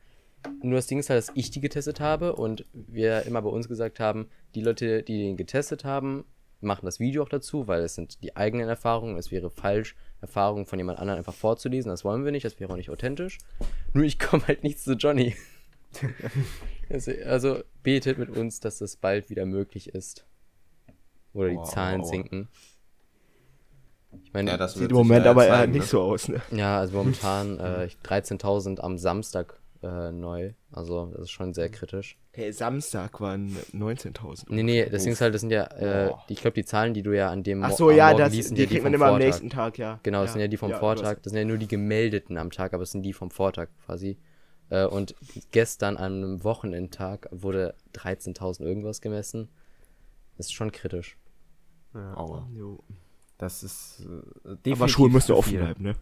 Nur 0.62 0.74
das 0.74 0.86
Ding 0.86 0.98
ist 0.98 1.08
halt, 1.08 1.18
dass 1.18 1.32
ich 1.34 1.50
die 1.50 1.60
getestet 1.60 2.00
habe 2.00 2.34
und 2.36 2.66
wir 2.72 3.22
immer 3.22 3.40
bei 3.40 3.48
uns 3.48 3.66
gesagt 3.68 3.98
haben, 3.98 4.28
die 4.54 4.60
Leute, 4.60 5.02
die 5.02 5.18
den 5.18 5.36
getestet 5.38 5.84
haben, 5.84 6.24
machen 6.60 6.84
das 6.86 7.00
Video 7.00 7.22
auch 7.22 7.28
dazu, 7.28 7.66
weil 7.66 7.82
es 7.82 7.94
sind 7.94 8.22
die 8.22 8.36
eigenen 8.36 8.68
Erfahrungen. 8.68 9.16
Es 9.16 9.30
wäre 9.30 9.50
falsch, 9.50 9.96
Erfahrungen 10.24 10.66
von 10.66 10.78
jemand 10.78 10.98
anderem 10.98 11.18
einfach 11.18 11.34
vorzulesen. 11.34 11.90
Das 11.90 12.04
wollen 12.04 12.24
wir 12.24 12.32
nicht, 12.32 12.44
das 12.44 12.58
wäre 12.60 12.72
auch 12.72 12.76
nicht 12.76 12.90
authentisch. 12.90 13.38
Nur 13.92 14.04
ich 14.04 14.18
komme 14.18 14.46
halt 14.46 14.62
nicht 14.64 14.80
zu 14.80 14.92
Johnny. 14.94 15.36
also, 16.90 17.12
also 17.24 17.62
betet 17.82 18.18
mit 18.18 18.30
uns, 18.30 18.60
dass 18.60 18.78
das 18.78 18.96
bald 18.96 19.30
wieder 19.30 19.46
möglich 19.46 19.88
ist. 19.94 20.24
Oder 21.32 21.50
die 21.50 21.56
Wow. 21.56 21.68
Zahlen 21.72 22.04
sinken. 22.04 22.48
Ich 24.24 24.32
meine, 24.32 24.50
Ja, 24.52 24.56
das 24.56 24.74
Sieht 24.74 24.90
im 24.90 24.96
Moment 24.96 25.26
aber 25.26 25.44
eher 25.46 25.54
zeigen, 25.54 25.72
nicht 25.72 25.80
ne? 25.82 25.86
so 25.88 26.00
aus, 26.02 26.28
ne? 26.28 26.40
Ja, 26.52 26.78
also 26.78 26.96
momentan 26.96 27.58
äh, 27.58 27.86
ich- 27.86 27.96
13.000 28.04 28.80
am 28.80 28.96
Samstag 28.98 29.58
äh, 29.84 30.10
neu. 30.12 30.52
Also 30.72 31.06
das 31.12 31.22
ist 31.22 31.30
schon 31.30 31.54
sehr 31.54 31.68
kritisch. 31.68 32.16
Hey, 32.32 32.52
Samstag 32.52 33.20
waren 33.20 33.56
19.000. 33.72 34.46
Nee, 34.48 34.62
nee, 34.62 34.86
das 34.88 35.04
Ding 35.04 35.12
ist 35.12 35.20
halt, 35.20 35.34
das 35.34 35.42
sind 35.42 35.50
ja, 35.50 35.64
äh, 35.64 36.12
die- 36.28 36.32
ich 36.32 36.40
glaube, 36.40 36.54
die 36.54 36.64
Zahlen, 36.64 36.94
die 36.94 37.02
du 37.02 37.12
ja 37.12 37.30
an 37.30 37.42
dem 37.44 37.62
Ach 37.62 37.70
so, 37.72 37.90
am 37.90 37.96
ja, 37.96 38.12
das, 38.14 38.32
liest, 38.32 38.48
sind 38.48 38.56
die 38.58 38.62
ja 38.62 38.68
kriegt 38.68 38.82
man 38.82 38.92
vom 38.92 38.94
immer 38.94 39.04
am 39.06 39.10
Vortag. 39.12 39.26
nächsten 39.26 39.50
Tag, 39.50 39.78
ja. 39.78 40.00
Genau, 40.02 40.22
das 40.22 40.30
ja. 40.30 40.32
sind 40.32 40.40
ja 40.42 40.48
die 40.48 40.56
vom 40.56 40.70
Ja, 40.70 40.78
Vortag. 40.78 41.18
Das 41.22 41.30
sind 41.32 41.38
ja 41.38 41.44
nur 41.44 41.58
die 41.58 41.68
gemeldeten 41.68 42.36
am 42.38 42.50
Tag, 42.50 42.74
aber 42.74 42.82
es 42.82 42.90
sind 42.90 43.02
die 43.02 43.12
vom 43.12 43.30
Vortag 43.30 43.68
quasi. 43.86 44.18
Äh, 44.70 44.86
und 44.86 45.14
gestern 45.52 45.96
an 45.96 46.14
einem 46.24 46.42
Wochenendtag 46.44 47.28
wurde 47.30 47.74
13.000 47.92 48.64
irgendwas 48.64 49.00
gemessen. 49.00 49.48
Das 50.36 50.46
ist 50.46 50.52
schon 50.52 50.72
kritisch. 50.72 51.16
Aua. 51.92 52.48
Jo. 52.54 52.82
Das 53.38 53.62
ist 53.62 54.04
äh, 54.64 54.72
Aber 54.72 54.88
Schulen 54.88 55.12
müssen 55.12 55.32
offen 55.32 55.56
bleiben, 55.56 55.82
ne? 55.84 55.94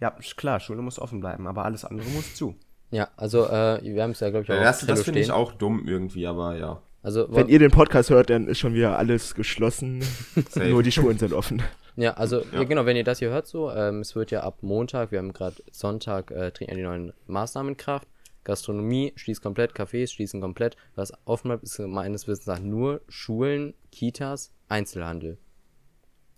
Ja, 0.00 0.16
sch- 0.18 0.36
klar, 0.36 0.60
Schule 0.60 0.82
muss 0.82 0.98
offen 0.98 1.20
bleiben, 1.20 1.46
aber 1.46 1.64
alles 1.64 1.84
andere 1.84 2.08
muss 2.10 2.34
zu. 2.34 2.54
Ja, 2.90 3.08
also 3.16 3.46
äh, 3.46 3.80
wir 3.82 4.02
haben 4.02 4.12
es 4.12 4.20
ja, 4.20 4.30
glaube 4.30 4.44
ich, 4.44 4.50
auch 4.50 4.54
Ja, 4.54 4.62
das 4.62 4.86
das 4.86 5.02
finde 5.02 5.20
ich 5.20 5.30
auch 5.30 5.52
dumm 5.52 5.86
irgendwie, 5.86 6.26
aber 6.26 6.56
ja. 6.56 6.82
Also, 7.02 7.28
Wenn 7.30 7.48
ihr 7.48 7.60
den 7.60 7.70
Podcast 7.70 8.10
hört, 8.10 8.30
dann 8.30 8.48
ist 8.48 8.58
schon 8.58 8.74
wieder 8.74 8.98
alles 8.98 9.36
geschlossen. 9.36 10.04
Nur 10.56 10.82
die 10.82 10.90
Schulen 10.90 11.18
sind 11.18 11.32
offen. 11.32 11.62
Ja, 11.94 12.14
also 12.14 12.40
ja. 12.40 12.46
Ja. 12.52 12.64
genau, 12.64 12.84
wenn 12.84 12.96
ihr 12.96 13.04
das 13.04 13.20
hier 13.20 13.30
hört, 13.30 13.46
so, 13.46 13.70
ähm, 13.70 14.00
es 14.00 14.16
wird 14.16 14.32
ja 14.32 14.40
ab 14.42 14.58
Montag, 14.62 15.12
wir 15.12 15.20
haben 15.20 15.32
gerade 15.32 15.56
Sonntag, 15.70 16.30
äh, 16.32 16.50
treten 16.50 16.72
ja 16.72 16.76
die 16.76 16.82
neuen 16.82 17.12
Maßnahmen 17.28 17.72
in 17.72 17.76
Kraft. 17.76 18.08
Gastronomie 18.42 19.12
schließt 19.16 19.42
komplett, 19.42 19.72
Cafés 19.72 20.12
schließen 20.12 20.40
komplett. 20.40 20.76
Was 20.94 21.12
offen 21.24 21.48
bleibt, 21.48 21.62
ist 21.64 21.78
meines 21.78 22.28
Wissens 22.28 22.46
nach 22.46 22.60
nur 22.60 23.00
Schulen, 23.08 23.74
Kitas, 23.92 24.52
Einzelhandel. 24.68 25.38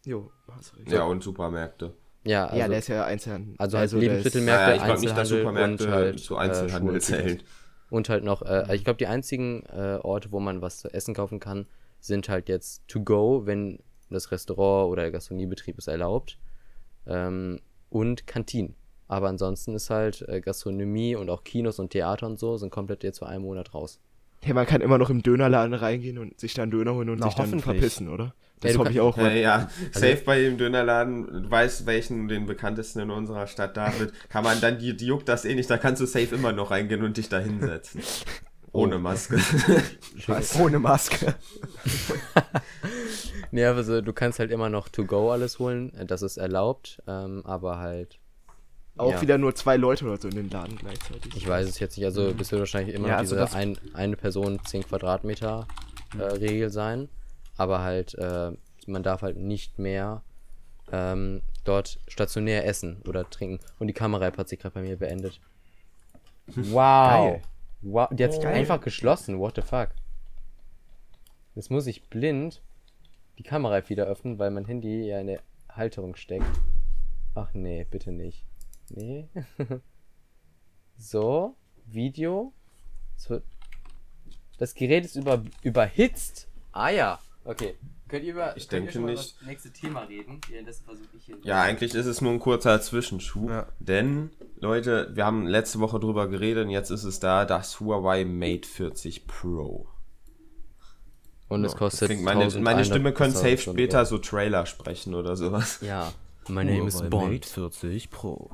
Jo, 0.05 0.31
hast 0.51 0.77
recht. 0.77 0.91
Ja, 0.91 1.05
und 1.05 1.23
Supermärkte. 1.23 1.93
Ja, 2.29 2.47
also, 2.47 2.57
ja, 2.59 2.69
der 2.69 2.79
ist 2.79 2.89
ja 2.89 3.05
Einzelhandel. 3.05 3.55
also 3.59 3.79
halt 3.79 3.91
der 3.93 3.99
ist- 3.99 4.03
Lebensmittelmärkte, 4.03 4.65
Naja, 4.65 4.77
ich 4.77 4.85
glaube 4.85 5.01
nicht, 5.01 5.17
dass 5.17 5.33
Einzelhandel 5.33 5.87
und 5.87 5.93
halt, 5.93 6.21
zu 6.21 6.35
äh, 6.35 6.39
Einzelhandel 6.39 7.01
Schulen, 7.01 7.01
zählen. 7.01 7.43
Und 7.91 8.09
halt 8.11 8.25
noch, 8.25 8.43
äh, 8.43 8.77
ich 8.77 8.85
glaube, 8.85 8.99
die 8.99 9.07
einzigen 9.07 9.63
äh, 9.67 9.99
Orte, 10.03 10.31
wo 10.31 10.41
man 10.41 10.61
was 10.61 10.79
zu 10.79 10.93
essen 10.93 11.15
kaufen 11.15 11.41
kann, 11.41 11.67
sind 12.01 12.29
halt 12.29 12.49
jetzt 12.49 12.87
to 12.87 13.01
go, 13.01 13.47
wenn 13.47 13.79
das 14.11 14.31
Restaurant 14.31 14.91
oder 14.93 15.03
der 15.03 15.11
Gastronomiebetrieb 15.13 15.79
es 15.79 15.87
erlaubt. 15.87 16.39
Ähm, 17.07 17.61
und 17.91 18.27
Kantinen. 18.27 18.75
Aber 19.07 19.29
ansonsten 19.29 19.75
ist 19.75 19.89
halt 19.89 20.21
äh, 20.29 20.41
Gastronomie 20.43 21.17
und 21.17 21.31
auch 21.31 21.45
Kinos 21.45 21.79
und 21.79 21.91
Theater 21.91 22.27
und 22.27 22.39
so 22.39 22.59
sind 22.59 22.71
komplett 22.71 23.03
jetzt 23.05 23.21
für 23.21 23.27
einen 23.27 23.43
Monat 23.43 23.73
raus. 23.73 24.01
Hey, 24.43 24.53
man 24.53 24.67
kann 24.67 24.83
immer 24.83 24.99
noch 24.99 25.09
im 25.11 25.23
Dönerladen 25.23 25.73
reingehen 25.75 26.19
und 26.19 26.39
sich 26.39 26.53
dann 26.55 26.71
Döner 26.71 26.95
holen 26.95 27.09
und 27.09 27.19
Na, 27.21 27.27
sich 27.27 27.35
dann 27.35 27.59
verpissen, 27.61 28.09
oder? 28.09 28.35
Das 28.61 28.71
Ey, 28.71 28.77
du 28.77 28.81
hoffe 28.81 28.91
ich 28.93 29.01
auch. 29.01 29.17
Ja, 29.17 29.31
ja, 29.31 29.71
safe 29.93 30.23
bei 30.25 30.41
dem 30.41 30.59
Dönerladen, 30.59 31.45
du 31.45 31.51
weißt 31.51 31.87
welchen, 31.87 32.29
den 32.29 32.47
bekanntesten 32.47 33.01
in 33.01 33.11
unserer 33.11 33.47
Stadt 33.47 33.77
David, 33.77 34.13
kann 34.29 34.45
man 34.45 34.61
dann, 34.61 34.79
die, 34.79 34.97
die 34.97 35.07
juckt 35.07 35.29
das 35.29 35.45
eh 35.45 35.55
nicht, 35.55 35.71
da 35.71 35.79
kannst 35.79 36.03
du 36.03 36.07
safe 36.07 36.35
immer 36.35 36.53
noch 36.53 36.71
reingehen 36.71 37.03
und 37.05 37.17
dich 37.17 37.29
da 37.29 37.39
hinsetzen. 37.39 38.01
Ohne 38.73 38.99
Maske. 38.99 39.37
Was? 40.27 40.59
Ohne 40.59 40.79
Maske. 40.79 41.35
Nee, 43.51 43.65
also 43.65 44.03
du 44.03 44.13
kannst 44.13 44.39
halt 44.41 44.51
immer 44.51 44.69
noch 44.69 44.91
to 44.91 45.07
go 45.07 45.31
alles 45.31 45.59
holen, 45.59 45.91
das 46.07 46.21
ist 46.21 46.37
erlaubt, 46.37 47.03
ähm, 47.07 47.43
aber 47.47 47.79
halt, 47.79 48.19
auch 48.99 49.13
ja. 49.13 49.23
wieder 49.23 49.39
nur 49.39 49.55
zwei 49.55 49.77
Leute 49.77 50.05
oder 50.05 50.21
so 50.21 50.29
in 50.29 50.35
den 50.35 50.51
Laden 50.51 50.77
gleichzeitig. 50.77 51.35
ich 51.35 51.49
weiß 51.49 51.67
es 51.69 51.79
jetzt 51.79 51.97
nicht, 51.97 52.05
also 52.05 52.33
das 52.33 52.51
wird 52.51 52.61
wahrscheinlich 52.61 52.95
immer 52.95 53.09
Ja, 53.09 53.17
also 53.17 53.37
diese 53.37 53.57
ein, 53.57 53.79
eine 53.95 54.17
Person 54.17 54.61
10 54.65 54.83
Quadratmeter 54.89 55.67
äh, 56.19 56.23
Regel 56.23 56.71
sein, 56.71 57.09
aber 57.59 57.83
halt, 57.83 58.15
äh, 58.15 58.53
man 58.87 59.03
darf 59.03 59.21
halt 59.21 59.37
nicht 59.37 59.79
mehr 59.79 60.23
ähm, 60.91 61.43
dort 61.65 62.01
stationär 62.09 62.65
essen 62.67 63.03
oder 63.07 63.29
trinken. 63.29 63.63
Und 63.79 63.89
die 63.89 63.93
Kamera-App 63.93 64.39
hat 64.39 64.49
sich 64.49 64.59
gerade 64.59 64.75
bei 64.75 64.83
mir 64.83 64.97
beendet. 64.97 65.41
Wow. 66.57 67.35
Geil. 67.35 67.43
wow. 67.83 68.09
Die 68.11 68.25
hat 68.25 68.33
sich 68.33 68.43
Geil. 68.43 68.55
einfach 68.55 68.81
geschlossen. 68.81 69.39
What 69.39 69.57
the 69.57 69.61
fuck? 69.61 69.91
Jetzt 71.55 71.71
muss 71.71 71.87
ich 71.87 72.09
blind 72.09 72.63
die 73.39 73.43
Kamera-App 73.43 73.91
wieder 73.91 74.07
öffnen, 74.07 74.39
weil 74.39 74.51
mein 74.51 74.65
Handy 74.65 75.07
ja 75.09 75.21
in 75.21 75.27
der 75.27 75.43
Halterung 75.69 76.17
steckt. 76.17 76.47
Ach 77.35 77.53
nee, 77.53 77.85
bitte 77.91 78.13
nicht. 78.13 78.47
Nee. 78.89 79.29
so, 80.97 81.55
Video. 81.85 82.53
Wird- 83.27 83.45
Das 84.59 84.75
Gerät 84.75 85.05
ist 85.05 85.17
über, 85.17 85.43
überhitzt. 85.63 86.49
Ah 86.73 86.89
ja. 86.89 87.19
Okay. 87.49 87.77
Könnt 88.09 88.25
ihr 88.25 88.33
über, 88.33 88.57
Ich 88.57 88.69
könnt 88.69 88.73
ihr 88.73 88.79
denke 88.81 88.93
schon 88.93 89.03
mal 89.03 89.11
nicht. 89.13 89.31
über 89.33 89.39
das 89.41 89.47
nächste 89.49 89.73
Thema 89.73 90.01
reden? 90.03 90.39
Währenddessen 90.51 90.85
versuche 90.85 91.09
ich 91.17 91.25
hier. 91.25 91.37
Ja, 91.43 91.63
eigentlich 91.63 91.95
ist 91.95 92.05
es 92.07 92.21
nur 92.21 92.33
ein 92.33 92.41
kurzer 92.41 92.81
Zwischenschub, 92.81 93.49
Ja. 93.49 93.67
denn, 93.79 94.31
Leute, 94.61 95.11
wir 95.15 95.25
haben 95.25 95.47
letzte 95.47 95.81
Woche 95.81 95.99
drüber 95.99 96.29
geredet 96.29 96.67
und 96.67 96.71
jetzt 96.71 96.91
ist 96.91 97.05
es 97.05 97.21
da, 97.21 97.47
das 97.47 97.81
Huawei 97.81 98.25
Mate 98.27 98.69
40 98.69 99.27
Pro. 99.27 99.89
Und 101.49 101.65
es 101.65 101.75
kostet. 101.75 102.03
Deswegen 102.11 102.23
meine, 102.25 102.41
meine 102.61 102.81
1100 102.81 102.87
Stimme 102.87 103.13
könnte 103.15 103.39
safe 103.39 103.57
später 103.57 104.05
so 104.05 104.19
Trailer 104.19 104.67
sprechen 104.67 105.15
oder 105.15 105.35
sowas. 105.37 105.79
Ja. 105.81 106.13
My 106.49 106.65
name 106.65 106.87
is 106.87 107.03
Bond. 107.09 107.47
40 107.47 108.11
Pro. 108.11 108.51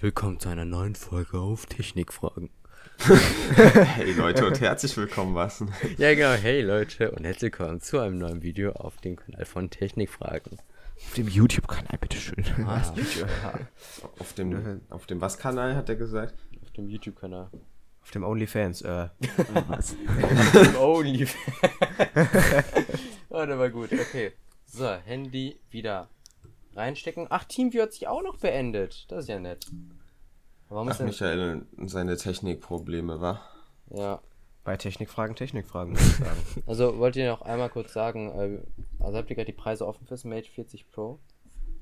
Willkommen 0.00 0.40
zu 0.40 0.48
einer 0.48 0.64
neuen 0.64 0.94
Folge 0.94 1.38
auf 1.38 1.66
Technikfragen. 1.66 2.48
Hey 3.54 4.12
Leute 4.12 4.46
und 4.46 4.60
herzlich 4.60 4.96
willkommen, 4.96 5.34
was? 5.34 5.64
Ja, 5.98 6.14
genau. 6.14 6.32
Hey 6.32 6.62
Leute 6.62 7.10
und 7.10 7.24
herzlich 7.24 7.52
willkommen 7.52 7.80
zu 7.80 7.98
einem 7.98 8.18
neuen 8.18 8.42
Video 8.42 8.72
auf 8.72 8.96
dem 8.98 9.16
Kanal 9.16 9.44
von 9.44 9.70
Technikfragen. 9.70 10.58
Auf 10.96 11.14
dem 11.16 11.28
YouTube-Kanal, 11.28 11.98
bitteschön. 12.00 12.44
Ah, 12.66 12.80
Auf 14.18 14.32
dem, 14.34 14.80
auf 14.90 15.06
dem 15.06 15.20
was 15.20 15.38
Kanal 15.38 15.74
hat 15.74 15.88
er 15.88 15.96
gesagt? 15.96 16.34
auf 16.62 16.70
dem 16.72 16.88
YouTube-Kanal. 16.88 17.50
Auf 18.02 18.10
dem 18.10 18.24
OnlyFans, 18.24 18.82
äh. 18.82 19.08
Only. 20.78 21.28
oh, 23.28 23.46
der 23.46 23.58
war 23.58 23.70
gut. 23.70 23.92
Okay. 23.92 24.32
So, 24.66 24.88
Handy 24.88 25.58
wieder 25.70 26.08
reinstecken. 26.74 27.26
Ach, 27.30 27.44
TeamViewer 27.44 27.84
hat 27.84 27.92
sich 27.92 28.08
auch 28.08 28.22
noch 28.22 28.38
beendet. 28.38 29.06
Das 29.08 29.24
ist 29.24 29.28
ja 29.28 29.38
nett. 29.38 29.66
Warum 30.72 30.88
Ach. 30.88 31.00
Michael 31.00 31.66
und 31.76 31.88
seine 31.88 32.16
Technikprobleme, 32.16 33.20
wa? 33.20 33.40
Ja. 33.90 34.20
Bei 34.64 34.76
Technikfragen, 34.76 35.34
Technikfragen, 35.36 35.94
würde 35.94 36.06
ich 36.06 36.16
sagen. 36.16 36.40
Also, 36.66 36.98
wollt 36.98 37.16
ihr 37.16 37.28
noch 37.30 37.42
einmal 37.42 37.68
kurz 37.68 37.92
sagen, 37.92 38.30
äh, 38.30 38.58
also 39.04 39.18
habt 39.18 39.28
ihr 39.28 39.36
gerade 39.36 39.46
die 39.46 39.56
Preise 39.56 39.86
offen 39.86 40.06
fürs 40.06 40.24
Mate 40.24 40.48
40 40.48 40.90
Pro? 40.90 41.18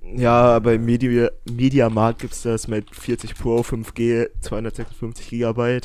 Ja, 0.03 0.59
bei 0.61 0.79
Media, 0.79 1.31
Mediamarkt 1.49 2.21
gibt 2.21 2.33
es 2.33 2.43
das 2.43 2.69
mit 2.69 2.95
40 2.95 3.35
Pro 3.35 3.61
5G 3.61 4.31
256 4.41 5.29
GB 5.29 5.81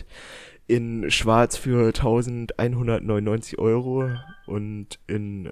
in 0.68 1.12
schwarz 1.12 1.58
für 1.58 1.88
1199 1.88 3.60
Euro 3.60 4.10
und 4.48 5.00
in 5.06 5.52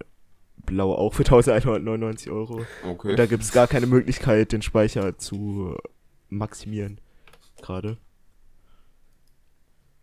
Blau 0.66 0.96
auch 0.96 1.14
für 1.14 1.24
1199 1.24 2.32
Euro. 2.32 2.66
Okay. 2.88 3.12
Und 3.12 3.20
da 3.20 3.26
gibt 3.26 3.44
es 3.44 3.52
gar 3.52 3.68
keine 3.68 3.86
Möglichkeit, 3.86 4.54
den 4.54 4.62
Speicher 4.62 5.18
zu 5.18 5.76
maximieren. 6.30 7.00
Gerade. 7.64 7.98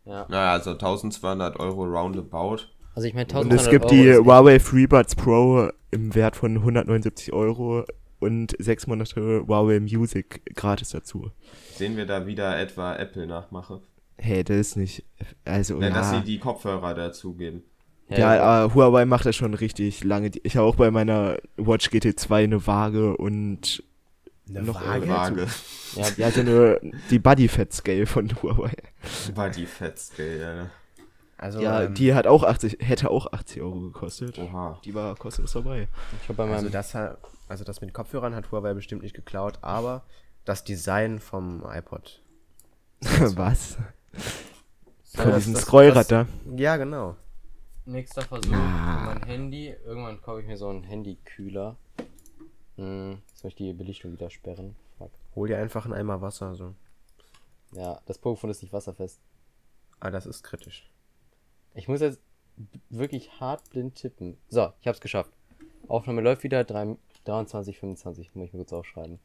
Ja. 0.05 0.27
Naja, 0.29 0.53
also 0.53 0.70
1200 0.70 1.61
Euro 1.61 1.85
roundabout. 1.85 2.62
Also 2.94 3.07
ich 3.07 3.14
meine, 3.14 3.27
Und 3.27 3.53
1200 3.53 3.61
es 3.61 3.70
gibt 3.70 3.85
Euro 3.85 3.94
die 3.94 4.16
Huawei 4.16 4.59
FreeBuds 4.59 5.14
Pro 5.14 5.68
im 5.90 6.14
Wert 6.14 6.37
von 6.37 6.57
179 6.57 7.33
Euro 7.33 7.85
und 8.18 8.57
sechs 8.59 8.87
Monate 8.87 9.44
Huawei 9.46 9.79
Music 9.81 10.42
gratis 10.57 10.90
dazu. 10.90 11.31
Sehen 11.75 11.96
wir 11.96 12.07
da 12.07 12.27
wieder 12.27 12.59
etwa 12.59 12.96
Apple 12.96 13.27
nachmache? 13.27 13.83
Hey, 14.18 14.42
das 14.42 14.57
ist 14.57 14.77
nicht. 14.77 15.05
Also, 15.44 15.81
Ja, 15.81 15.88
ja. 15.88 15.94
dass 15.94 16.11
sie 16.11 16.20
die 16.23 16.38
Kopfhörer 16.38 16.94
dazugeben. 16.94 17.62
Ja, 18.09 18.64
äh, 18.64 18.75
Huawei 18.75 19.05
macht 19.05 19.25
das 19.25 19.37
schon 19.37 19.55
richtig 19.55 20.03
lange. 20.03 20.33
Ich 20.42 20.57
habe 20.57 20.66
auch 20.66 20.75
bei 20.75 20.90
meiner 20.90 21.38
Watch 21.57 21.88
GT2 21.90 22.44
eine 22.44 22.66
Waage 22.66 23.16
und 23.16 23.85
Eine 24.50 24.62
noch 24.66 24.84
Waage? 24.84 25.08
Waage. 25.08 25.46
ja, 25.96 26.06
Ja, 26.16 26.30
so 26.30 26.40
eine 26.40 26.80
die 27.10 27.18
Body 27.18 27.48
Fat 27.48 27.72
Scale 27.72 28.06
von 28.06 28.30
Huawei. 28.42 28.72
War 29.34 29.50
die 29.50 29.66
Fettscale, 29.66 30.56
ja. 30.56 30.70
Also, 31.38 31.60
ja, 31.60 31.84
ähm, 31.84 31.94
die 31.94 32.12
hat 32.14 32.26
auch 32.26 32.42
80, 32.44 32.78
hätte 32.80 33.10
auch 33.10 33.32
80 33.32 33.62
Euro 33.62 33.80
gekostet. 33.80 34.38
Oha. 34.38 34.78
Die 34.84 34.94
war 34.94 35.14
kostenlos 35.16 35.52
dabei. 35.52 35.88
ich 36.28 36.36
bei 36.36 36.44
meinem, 36.44 36.54
also, 36.56 36.68
das, 36.68 36.94
also 37.48 37.64
das 37.64 37.80
mit 37.80 37.90
den 37.90 37.94
Kopfhörern 37.94 38.34
hat 38.34 38.50
Huawei 38.52 38.74
bestimmt 38.74 39.02
nicht 39.02 39.14
geklaut, 39.16 39.58
aber 39.62 40.02
das 40.44 40.64
Design 40.64 41.18
vom 41.18 41.64
iPod. 41.66 42.20
Was? 43.00 43.78
Ja, 45.14 45.22
Von 45.22 45.30
das- 45.32 45.44
diesem 45.44 45.56
Scrollrad 45.56 46.10
da. 46.10 46.26
Ja, 46.56 46.76
genau. 46.76 47.16
nächster 47.86 48.20
Versuch 48.22 48.52
Ah. 48.52 48.98
für 49.08 49.14
mein 49.14 49.22
Handy. 49.26 49.74
Irgendwann 49.86 50.20
kaufe 50.20 50.42
ich 50.42 50.46
mir 50.46 50.56
so 50.58 50.68
einen 50.68 50.84
Handykühler. 50.84 51.76
Hm, 52.81 53.21
jetzt 53.29 53.45
muss 53.45 53.51
ich 53.51 53.57
die 53.57 53.73
Belichtung 53.75 54.12
wieder 54.12 54.31
sperren. 54.31 54.75
Fuck. 54.97 55.11
Hol 55.37 55.49
dir 55.49 55.59
einfach 55.59 55.85
einen 55.85 55.95
Eimer 55.95 56.23
Wasser. 56.23 56.55
So. 56.55 56.75
Ja, 57.73 58.01
das 58.07 58.23
Pokémon 58.23 58.49
ist 58.49 58.62
nicht 58.62 58.73
wasserfest. 58.73 59.21
Ah, 60.01 60.11
das 60.11 60.25
ist 60.27 60.43
kritisch. 60.43 60.90
Ich 61.75 61.88
muss 61.88 62.01
jetzt 62.01 62.21
wirklich 62.88 63.38
hart 63.38 63.69
blind 63.71 63.95
tippen. 63.97 64.38
So, 64.49 64.73
ich 64.81 64.88
hab's 64.88 65.01
geschafft. 65.01 65.31
Aufnahme 65.88 66.23
läuft 66.23 66.43
wieder 66.43 66.64
3, 66.64 66.97
23, 67.25 67.79
25. 67.79 68.35
Muss 68.35 68.47
ich 68.47 68.53
mir 68.55 68.61
kurz 68.61 68.73
aufschreiben. 68.73 69.19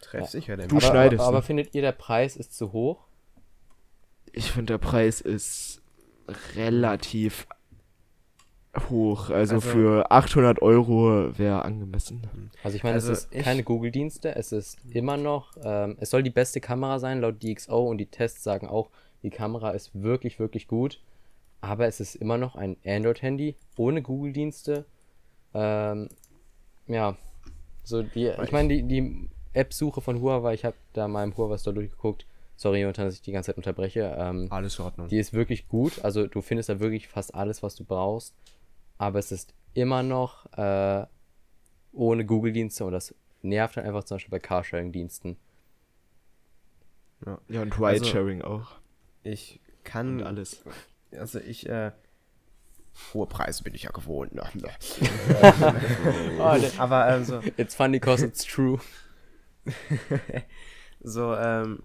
Treff 0.00 0.20
Ja. 0.22 0.26
sicher, 0.28 0.56
denn 0.56 0.68
Du 0.68 0.76
aber, 0.76 0.86
schneidest, 0.86 1.20
aber, 1.20 1.28
aber 1.28 1.38
ne? 1.38 1.42
findet 1.42 1.74
ihr, 1.74 1.82
der 1.82 1.92
Preis 1.92 2.36
ist 2.36 2.56
zu 2.56 2.72
hoch? 2.72 3.04
Ich 4.32 4.52
finde, 4.52 4.74
der 4.74 4.78
Preis 4.78 5.20
ist 5.20 5.82
relativ 6.54 7.46
hoch. 8.88 9.30
Also, 9.30 9.56
Also- 9.56 9.68
für 9.68 10.10
800 10.10 10.62
Euro 10.62 11.36
wäre 11.36 11.64
angemessen. 11.64 12.22
Also 12.62 12.76
ich 12.76 12.82
meine, 12.82 12.94
Also 12.94 13.12
es 13.12 13.24
ist 13.24 13.44
keine 13.44 13.62
Google-Dienste, 13.64 14.34
es 14.36 14.52
ist 14.52 14.78
immer 14.92 15.16
noch, 15.16 15.56
ähm, 15.62 15.96
es 16.00 16.10
soll 16.10 16.22
die 16.22 16.30
beste 16.30 16.60
Kamera 16.60 16.98
sein, 16.98 17.20
laut 17.20 17.42
DxO 17.42 17.88
und 17.88 17.98
die 17.98 18.06
Tests 18.06 18.42
sagen 18.44 18.68
auch, 18.68 18.90
die 19.22 19.30
Kamera 19.30 19.70
ist 19.70 19.90
wirklich, 20.00 20.38
wirklich 20.38 20.68
gut, 20.68 21.00
aber 21.60 21.86
es 21.86 22.00
ist 22.00 22.14
immer 22.14 22.38
noch 22.38 22.54
ein 22.54 22.76
Android-Handy 22.86 23.56
ohne 23.76 24.02
Google-Dienste. 24.02 24.84
Ähm, 25.52 26.08
ja, 26.86 27.16
so 27.82 28.02
die, 28.02 28.28
ich 28.42 28.52
meine, 28.52 28.68
die, 28.68 28.82
die 28.84 29.28
App-Suche 29.52 30.00
von 30.00 30.20
Huawei, 30.20 30.54
ich 30.54 30.64
habe 30.64 30.76
da 30.92 31.08
mal 31.08 31.24
im 31.24 31.36
Huawei 31.36 31.58
Store 31.58 31.74
durchgeguckt, 31.74 32.24
sorry, 32.56 32.80
Jonathan, 32.82 33.06
dass 33.06 33.14
ich 33.16 33.22
die 33.22 33.32
ganze 33.32 33.48
Zeit 33.48 33.56
unterbreche, 33.56 34.14
ähm, 34.16 34.46
Alles 34.50 34.78
in 34.78 34.84
Ordnung. 34.84 35.08
die 35.08 35.18
ist 35.18 35.32
wirklich 35.32 35.66
gut. 35.68 36.04
Also 36.04 36.26
du 36.28 36.40
findest 36.40 36.68
da 36.68 36.78
wirklich 36.78 37.08
fast 37.08 37.34
alles, 37.34 37.62
was 37.62 37.74
du 37.74 37.84
brauchst. 37.84 38.32
Aber 39.00 39.18
es 39.18 39.32
ist 39.32 39.54
immer 39.72 40.02
noch 40.02 40.44
äh, 40.58 41.06
ohne 41.92 42.26
Google-Dienste 42.26 42.84
und 42.84 42.92
das 42.92 43.14
nervt 43.40 43.78
dann 43.78 43.86
einfach 43.86 44.04
zum 44.04 44.16
Beispiel 44.16 44.30
bei 44.30 44.38
Carsharing-Diensten. 44.38 45.38
Ja, 47.24 47.62
und 47.62 47.72
Also- 47.72 47.84
Ride-Sharing 47.86 48.42
auch. 48.42 48.72
Ich 49.22 49.58
kann 49.84 50.20
Und 50.20 50.26
alles. 50.26 50.62
Also 51.12 51.38
ich, 51.40 51.66
äh, 51.66 51.92
hohe 53.14 53.26
Preise 53.26 53.62
bin 53.64 53.74
ich 53.74 53.84
ja 53.84 53.90
gewohnt. 53.90 54.34
Ne? 54.34 54.42
Aber 56.78 57.08
ähm, 57.08 57.24
so, 57.24 57.40
It's 57.56 57.74
funny 57.74 58.00
cause 58.00 58.24
it's 58.26 58.44
true. 58.44 58.80
so 61.00 61.34
ähm, 61.34 61.82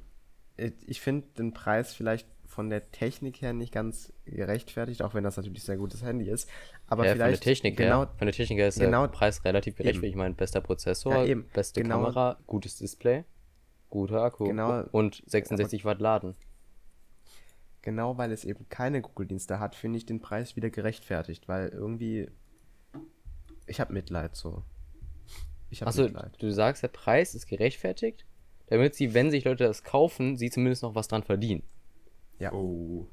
ich 0.57 0.99
finde 0.99 1.27
den 1.37 1.53
Preis 1.53 1.93
vielleicht 1.93 2.27
von 2.55 2.69
der 2.69 2.89
Technik 2.91 3.41
her 3.41 3.53
nicht 3.53 3.73
ganz 3.73 4.13
gerechtfertigt, 4.25 5.01
auch 5.01 5.13
wenn 5.13 5.23
das 5.25 5.35
natürlich 5.37 5.61
ein 5.63 5.65
sehr 5.65 5.77
gutes 5.77 6.01
Handy 6.03 6.29
ist. 6.29 6.49
Aber 6.87 7.03
ja, 7.05 7.11
von 7.11 7.19
der 7.19 7.27
vielleicht 7.27 7.43
Technik 7.43 7.75
genau, 7.77 7.99
her, 8.05 8.13
von 8.17 8.25
der 8.27 8.33
Technik 8.33 8.57
her 8.59 8.67
ist 8.69 8.79
genau- 8.79 9.05
der 9.05 9.13
Preis 9.13 9.43
relativ 9.43 9.75
gerecht. 9.75 9.97
eben. 9.97 10.05
Ich 10.05 10.15
meine, 10.15 10.33
bester 10.33 10.61
Prozessor, 10.61 11.25
Ja, 11.25 11.35
beste 11.53 11.81
Genau. 11.81 11.97
Kamera, 11.97 12.37
gutes 12.47 12.77
Display, 12.77 13.25
guter 13.89 14.21
Akku 14.23 14.45
Genau. 14.45 14.83
und 14.91 15.21
66 15.27 15.83
Watt 15.85 15.99
Laden. 15.99 16.35
genau 17.81 18.17
weil 18.17 18.31
es 18.31 18.45
eben 18.45 18.67
keine 18.69 19.01
Google-Dienste 19.01 19.59
hat, 19.59 19.75
finde 19.75 19.97
ich 19.97 20.05
den 20.05 20.19
Preis 20.21 20.55
wieder 20.55 20.69
gerechtfertigt, 20.69 21.47
weil 21.47 21.69
irgendwie 21.69 22.29
ich 23.67 23.79
habe 23.79 23.93
Mitleid 23.93 24.35
so. 24.35 24.63
Ich 25.69 25.81
habe 25.81 25.89
Achso, 25.89 26.03
Mitleid. 26.03 26.31
du 26.39 26.51
sagst, 26.51 26.83
der 26.83 26.87
Preis 26.87 27.35
ist 27.35 27.47
gerechtfertigt, 27.47 28.25
damit 28.67 28.95
sie, 28.95 29.13
wenn 29.13 29.29
sich 29.29 29.43
Leute 29.43 29.65
das 29.65 29.83
kaufen, 29.83 30.37
sie 30.37 30.49
zumindest 30.49 30.83
noch 30.83 30.95
was 30.95 31.07
dran 31.07 31.23
verdienen. 31.23 31.63
Ja. 32.39 32.53
Oh. 32.53 33.07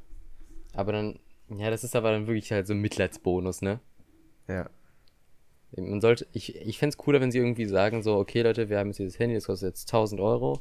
Aber 0.75 0.93
dann, 0.93 1.19
ja, 1.49 1.71
das 1.71 1.85
ist 1.85 1.97
aber 1.97 2.13
dann 2.13 2.27
wirklich 2.27 2.51
halt 2.53 2.67
so 2.67 2.75
ein 2.75 2.81
Mitleidsbonus, 2.81 3.63
ne? 3.63 3.81
Ja. 4.49 4.71
Man 5.77 6.01
sollte, 6.01 6.27
ich, 6.33 6.57
ich 6.57 6.79
fände 6.79 6.93
es 6.95 6.99
cooler, 6.99 7.21
wenn 7.21 7.33
sie 7.33 7.39
irgendwie 7.39 7.65
sagen, 7.65 8.03
so, 8.03 8.17
okay 8.17 8.43
Leute, 8.43 8.69
wir 8.69 8.79
haben 8.79 8.89
jetzt 8.89 8.99
dieses 8.99 9.19
Handy, 9.19 9.35
das 9.35 9.47
kostet 9.47 9.71
jetzt 9.71 9.89
1000 9.89 10.21
Euro, 10.21 10.61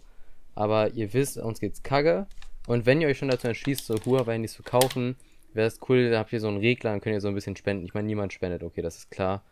aber 0.56 0.91
ihr 0.91 1.13
wisst, 1.13 1.38
uns 1.38 1.60
geht's 1.60 1.84
kacke. 1.84 2.28
Und 2.67 2.86
wenn 2.86 3.02
ihr 3.02 3.08
euch 3.08 3.17
schon 3.17 3.28
dazu 3.28 3.47
entschließt, 3.47 3.86
so 3.86 3.95
Huawei-Handys 3.95 4.54
zu 4.54 4.63
kaufen, 4.63 5.15
wäre 5.54 5.67
es 5.67 5.80
cool, 5.89 6.12
da 6.12 6.19
habt 6.19 6.32
ihr 6.32 6.39
so 6.39 6.47
einen 6.47 6.58
Regler, 6.58 6.91
dann 6.91 7.02
könnt 7.02 7.13
ihr 7.13 7.21
so 7.21 7.28
ein 7.28 7.36
bisschen 7.36 7.56
spenden. 7.56 7.86
Ich 7.86 7.93
meine, 7.93 8.08
niemand 8.08 8.32
spendet, 8.34 8.63
okay, 8.63 8.82
das 8.82 8.97
ist 8.97 9.12
klar. 9.12 9.43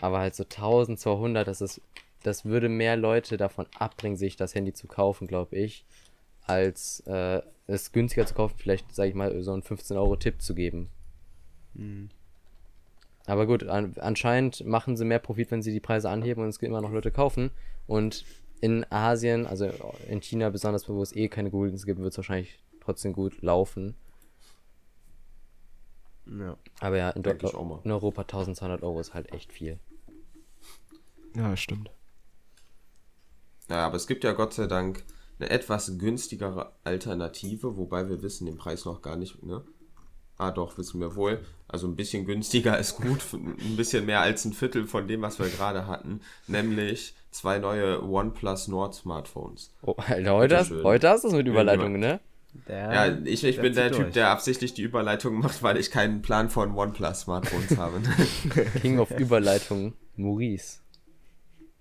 Aber 0.00 0.18
halt 0.18 0.34
so 0.34 0.44
1200, 0.44 1.46
das 1.46 1.60
ist, 1.60 1.80
das 2.22 2.44
würde 2.44 2.68
mehr 2.68 2.96
Leute 2.96 3.36
davon 3.36 3.66
abbringen, 3.78 4.16
sich 4.16 4.36
das 4.36 4.54
Handy 4.54 4.72
zu 4.72 4.86
kaufen, 4.86 5.26
glaube 5.26 5.56
ich, 5.56 5.84
als 6.46 7.00
äh, 7.00 7.42
es 7.66 7.92
günstiger 7.92 8.26
zu 8.26 8.34
kaufen, 8.34 8.54
vielleicht, 8.56 8.94
sage 8.94 9.10
ich 9.10 9.14
mal, 9.14 9.42
so 9.42 9.52
einen 9.52 9.62
15-Euro-Tipp 9.62 10.40
zu 10.40 10.54
geben. 10.54 10.90
Aber 13.26 13.46
gut, 13.46 13.64
an, 13.64 13.94
anscheinend 13.98 14.64
machen 14.64 14.96
sie 14.96 15.04
mehr 15.04 15.18
Profit, 15.18 15.50
wenn 15.50 15.62
sie 15.62 15.72
die 15.72 15.80
Preise 15.80 16.08
anheben 16.08 16.42
und 16.42 16.48
es 16.48 16.58
immer 16.58 16.80
noch 16.80 16.92
Leute 16.92 17.10
kaufen. 17.10 17.50
Und 17.86 18.24
in 18.60 18.90
Asien, 18.90 19.46
also 19.46 19.68
in 20.08 20.20
China 20.22 20.48
besonders, 20.50 20.88
wo 20.88 21.02
es 21.02 21.14
eh 21.14 21.28
keine 21.28 21.50
Google-Dienste 21.50 21.86
gibt, 21.86 22.00
wird 22.00 22.12
es 22.12 22.18
wahrscheinlich 22.18 22.58
trotzdem 22.80 23.12
gut 23.12 23.42
laufen. 23.42 23.96
ja. 26.26 26.56
Aber 26.80 26.96
ja, 26.96 27.10
in, 27.10 27.24
in 27.24 27.90
Europa 27.90 28.22
1200 28.22 28.82
Euro 28.82 29.00
ist 29.00 29.12
halt 29.12 29.32
echt 29.32 29.52
viel. 29.52 29.78
Ja, 31.34 31.56
stimmt. 31.56 31.90
Ja, 33.68 33.86
aber 33.86 33.96
es 33.96 34.06
gibt 34.06 34.24
ja 34.24 34.32
Gott 34.32 34.54
sei 34.54 34.66
Dank 34.66 35.04
eine 35.38 35.50
etwas 35.50 35.98
günstigere 35.98 36.72
Alternative, 36.84 37.76
wobei 37.76 38.08
wir 38.08 38.22
wissen 38.22 38.46
den 38.46 38.56
Preis 38.56 38.84
noch 38.84 39.02
gar 39.02 39.16
nicht, 39.16 39.42
ne? 39.42 39.62
Ah, 40.38 40.50
doch, 40.50 40.76
wissen 40.76 41.00
wir 41.00 41.16
wohl. 41.16 41.40
Also 41.66 41.86
ein 41.86 41.96
bisschen 41.96 42.26
günstiger 42.26 42.78
ist 42.78 42.96
gut, 42.96 43.20
ein 43.32 43.76
bisschen 43.76 44.04
mehr 44.06 44.20
als 44.20 44.44
ein 44.44 44.52
Viertel 44.52 44.86
von 44.86 45.08
dem, 45.08 45.22
was 45.22 45.38
wir 45.38 45.48
gerade 45.48 45.86
hatten, 45.86 46.20
nämlich 46.46 47.14
zwei 47.30 47.58
neue 47.58 48.02
OnePlus 48.02 48.68
Nord 48.68 48.94
Smartphones. 48.94 49.72
Oh, 49.82 49.94
Alter, 49.96 50.34
heute 50.34 50.58
hast, 50.58 50.70
heute 50.70 51.08
hast 51.08 51.24
du 51.24 51.28
es 51.28 51.34
mit 51.34 51.46
Überleitungen, 51.46 52.00
ne? 52.00 52.20
Der, 52.68 52.92
Ja, 52.92 53.18
ich, 53.24 53.44
ich 53.44 53.60
bin 53.60 53.74
der 53.74 53.90
durch. 53.90 54.04
Typ, 54.04 54.12
der 54.14 54.30
absichtlich 54.30 54.72
die 54.72 54.82
Überleitung 54.82 55.34
macht, 55.34 55.62
weil 55.62 55.76
ich 55.76 55.90
keinen 55.90 56.22
Plan 56.22 56.48
von 56.48 56.74
OnePlus 56.74 57.22
Smartphones 57.22 57.76
habe. 57.78 58.00
King 58.80 58.98
of 58.98 59.10
Überleitungen, 59.10 59.94
Maurice. 60.16 60.78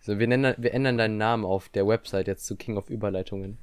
So, 0.05 0.19
wir, 0.19 0.27
nennen, 0.27 0.53
wir 0.59 0.71
ändern 0.71 0.99
deinen 0.99 1.17
Namen 1.17 1.45
auf 1.45 1.67
der 1.69 1.87
Website 1.87 2.27
jetzt 2.27 2.45
zu 2.45 2.55
King 2.55 2.77
of 2.77 2.91
Überleitungen. 2.91 3.57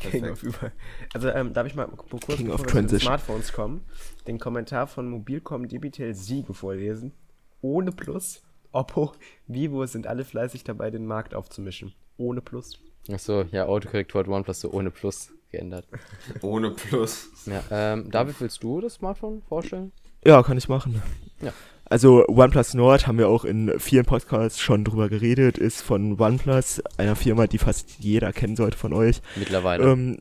King 0.00 0.28
of 0.28 0.42
über. 0.42 0.72
Also, 1.12 1.28
ähm, 1.28 1.52
darf 1.52 1.68
ich 1.68 1.76
mal 1.76 1.86
kurz 1.86 2.26
King 2.26 2.48
bevor 2.48 2.66
of 2.66 2.74
wir 2.74 2.88
zu. 2.88 2.98
Smartphones 2.98 3.52
kommen, 3.52 3.84
den 4.26 4.40
Kommentar 4.40 4.88
von 4.88 5.08
Mobilcom 5.08 5.68
Debitel 5.68 6.12
Siege 6.12 6.52
vorlesen. 6.52 7.12
Ohne 7.60 7.92
Plus. 7.92 8.42
Oppo, 8.72 9.12
Vivo 9.46 9.86
sind 9.86 10.08
alle 10.08 10.24
fleißig 10.24 10.64
dabei, 10.64 10.90
den 10.90 11.06
Markt 11.06 11.32
aufzumischen. 11.32 11.94
Ohne 12.16 12.40
Plus. 12.40 12.72
Achso, 13.12 13.42
ja, 13.52 13.66
Autokorrektur 13.66 14.18
hat 14.18 14.26
OnePlus 14.26 14.62
so 14.62 14.72
ohne 14.72 14.90
Plus 14.90 15.30
geändert. 15.52 15.86
Ohne 16.42 16.72
Plus. 16.72 17.28
Ja, 17.46 17.62
ähm, 17.70 18.10
David, 18.10 18.40
willst 18.40 18.64
du 18.64 18.80
das 18.80 18.94
Smartphone 18.94 19.42
vorstellen? 19.42 19.92
Ja, 20.26 20.42
kann 20.42 20.58
ich 20.58 20.68
machen. 20.68 21.00
Ja. 21.40 21.52
Also 21.86 22.26
OnePlus 22.28 22.74
Nord 22.74 23.06
haben 23.06 23.18
wir 23.18 23.28
auch 23.28 23.44
in 23.44 23.78
vielen 23.78 24.04
Podcasts 24.04 24.60
schon 24.60 24.84
drüber 24.84 25.08
geredet, 25.08 25.58
ist 25.58 25.82
von 25.82 26.18
OnePlus, 26.18 26.82
einer 26.96 27.14
Firma, 27.14 27.46
die 27.46 27.58
fast 27.58 27.98
jeder 27.98 28.32
kennen 28.32 28.56
sollte 28.56 28.78
von 28.78 28.92
euch. 28.92 29.20
Mittlerweile. 29.36 29.84
Ähm, 29.84 30.18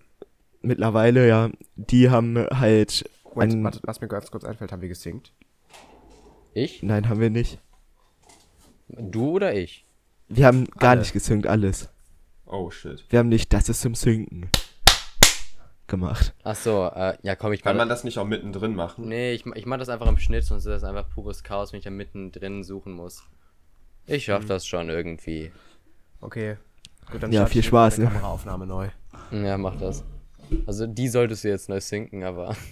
mittlerweile, 0.62 1.28
ja, 1.28 1.50
die 1.76 2.10
haben 2.10 2.38
halt 2.38 3.10
Moment, 3.34 3.54
ein, 3.54 3.64
warte, 3.64 3.80
was 3.84 4.02
mir 4.02 4.08
ganz 4.08 4.30
kurz 4.30 4.44
einfällt, 4.44 4.72
haben 4.72 4.82
wir 4.82 4.90
gesinkt? 4.90 5.32
ich? 6.54 6.84
nein, 6.84 7.10
haben 7.10 7.20
wir 7.20 7.30
nicht. 7.30 7.60
Du 8.90 9.32
oder 9.32 9.56
ich? 9.56 9.86
Wir 10.28 10.46
haben 10.46 10.66
gar 10.78 10.92
Alle. 10.92 11.00
nicht 11.00 11.14
gesynkt, 11.14 11.48
alles. 11.48 11.90
Oh 12.46 12.70
shit. 12.70 13.06
Wir 13.10 13.20
haben 13.20 13.30
nicht, 13.30 13.54
das 13.54 13.70
ist 13.70 13.82
zum 13.82 13.96
Synken 13.96 14.50
gemacht. 15.88 16.34
Ach 16.44 16.56
so, 16.56 16.86
äh, 16.96 17.18
ja 17.22 17.36
komm, 17.36 17.54
ich 17.54 17.62
Kann 17.62 17.78
man 17.78 17.90
das 17.90 18.04
nicht 18.04 18.18
auch 18.18 18.26
mittendrin 18.26 18.76
machen? 18.76 19.08
Nee, 19.08 19.34
ich, 19.34 19.46
ich 19.46 19.66
mach 19.66 19.78
das 19.78 19.90
einfach 19.90 20.08
im 20.08 20.18
Schnitt, 20.18 20.44
sonst 20.46 20.66
ist 20.66 20.72
das 20.72 20.84
einfach 20.84 21.10
pures 21.10 21.44
Chaos, 21.44 21.72
wenn 21.74 21.80
ich 21.80 21.84
da 21.84 21.92
mittendrin 21.92 22.64
suchen 22.64 22.94
muss. 22.94 23.24
Ich 24.06 24.26
schaff 24.26 24.46
das 24.46 24.66
schon 24.66 24.90
irgendwie. 24.90 25.52
Okay. 26.22 26.58
Gut, 27.12 27.22
dann 27.24 27.32
Ja, 27.32 27.46
viel 27.46 27.60
ich 27.60 27.68
Spaß, 27.68 27.98
ne? 28.00 28.06
Kameraaufnahme 28.06 28.66
neu. 28.66 28.90
Ja, 29.32 29.58
mach 29.58 29.76
das. 29.78 30.04
Also 30.66 30.88
die 30.88 31.08
solltest 31.08 31.44
du 31.44 31.50
jetzt 31.50 31.70
neu 31.70 31.80
sinken, 31.80 32.24
aber. 32.24 32.56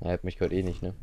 Er 0.00 0.12
hat 0.12 0.24
mich 0.24 0.36
gerade 0.36 0.54
eh 0.54 0.62
nicht, 0.62 0.82
ne? 0.82 0.94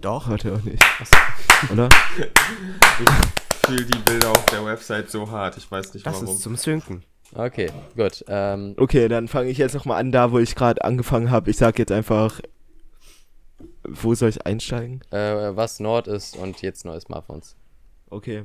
Doch. 0.00 0.28
Heute 0.28 0.54
auch 0.54 0.62
nicht. 0.62 0.82
Oder? 1.70 1.90
Ich 2.16 3.66
fühle 3.66 3.84
die 3.84 3.98
Bilder 3.98 4.30
auf 4.30 4.46
der 4.46 4.64
Website 4.64 5.10
so 5.10 5.30
hart, 5.30 5.58
ich 5.58 5.70
weiß 5.70 5.92
nicht 5.92 6.06
Das 6.06 6.22
warum. 6.22 6.34
ist 6.34 6.40
zum 6.42 6.56
Synken. 6.56 7.04
Okay, 7.34 7.70
gut. 7.96 8.24
Ähm, 8.28 8.74
Okay, 8.78 9.08
dann 9.08 9.26
fange 9.28 9.50
ich 9.50 9.58
jetzt 9.58 9.74
nochmal 9.74 9.98
an, 10.00 10.12
da 10.12 10.30
wo 10.32 10.38
ich 10.38 10.54
gerade 10.54 10.84
angefangen 10.84 11.30
habe. 11.30 11.50
Ich 11.50 11.56
sag 11.56 11.78
jetzt 11.78 11.90
einfach, 11.92 12.40
wo 13.82 14.14
soll 14.14 14.28
ich 14.30 14.46
einsteigen? 14.46 15.00
äh, 15.10 15.54
was 15.56 15.80
Nord 15.80 16.06
ist 16.08 16.36
und 16.36 16.62
jetzt 16.62 16.84
neues 16.84 17.04
Smartphones. 17.04 17.56
Okay. 18.10 18.44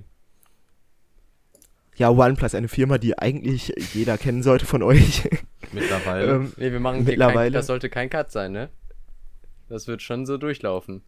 Ja, 1.95 2.10
OnePlus, 2.10 2.56
eine 2.56 2.69
Firma, 2.69 2.97
die 2.97 3.17
eigentlich 3.19 3.73
jeder 3.93 4.17
kennen 4.17 4.41
sollte 4.41 4.65
von 4.65 4.82
euch. 4.84 5.28
Mittlerweile. 5.73 6.32
ähm, 6.32 6.54
Nee, 6.58 6.71
wir 6.71 6.80
machen 6.80 6.97
hier 7.06 7.06
kein, 7.06 7.19
Mittlerweile- 7.28 7.52
das 7.52 7.67
sollte 7.67 7.89
kein 7.89 8.10
Cut 8.10 8.32
sein, 8.32 8.54
ne? 8.54 8.69
Das 9.67 9.88
wird 9.88 10.02
schon 10.02 10.25
so 10.25 10.38
durchlaufen. 10.38 11.04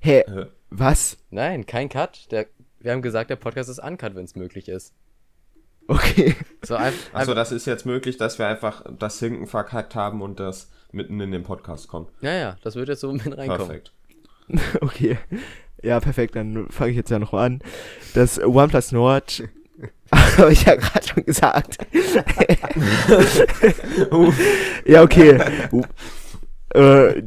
hä, 0.00 0.20
Äh, 0.20 0.46
was? 0.70 1.18
Nein, 1.30 1.64
kein 1.66 1.88
Cut. 1.88 2.30
Der, 2.32 2.46
wir 2.80 2.92
haben 2.92 3.00
gesagt, 3.02 3.30
der 3.30 3.36
Podcast 3.36 3.70
ist 3.70 3.78
uncut, 3.78 4.14
wenn 4.16 4.24
es 4.24 4.34
möglich 4.34 4.68
ist. 4.68 4.92
Okay. 5.88 6.36
So 6.64 6.76
ein, 6.76 6.92
Achso, 6.92 7.16
einfach, 7.16 7.34
das 7.34 7.52
ist 7.52 7.66
jetzt 7.66 7.86
möglich, 7.86 8.16
dass 8.16 8.38
wir 8.38 8.46
einfach 8.46 8.84
das 8.98 9.18
Sinken 9.18 9.46
verkackt 9.46 9.94
haben 9.94 10.22
und 10.22 10.40
das 10.40 10.70
mitten 10.92 11.20
in 11.20 11.32
den 11.32 11.42
Podcast 11.42 11.88
kommt. 11.88 12.08
ja, 12.20 12.32
ja, 12.32 12.56
das 12.62 12.76
wird 12.76 12.88
jetzt 12.88 13.00
so 13.00 13.12
mit 13.12 13.36
reinkommen. 13.36 13.66
Perfekt. 13.66 13.92
Okay. 14.80 15.18
Ja, 15.82 15.98
perfekt, 16.00 16.36
dann 16.36 16.68
fange 16.68 16.90
ich 16.90 16.96
jetzt 16.96 17.10
ja 17.10 17.18
nochmal 17.18 17.46
an. 17.46 17.62
Das 18.14 18.38
OnePlus 18.40 18.92
Nord, 18.92 19.42
habe 20.12 20.52
ich 20.52 20.64
ja 20.64 20.76
gerade 20.76 21.06
schon 21.06 21.24
gesagt. 21.24 21.78
ja, 24.84 25.02
okay. 25.02 25.38
äh, 26.74 27.22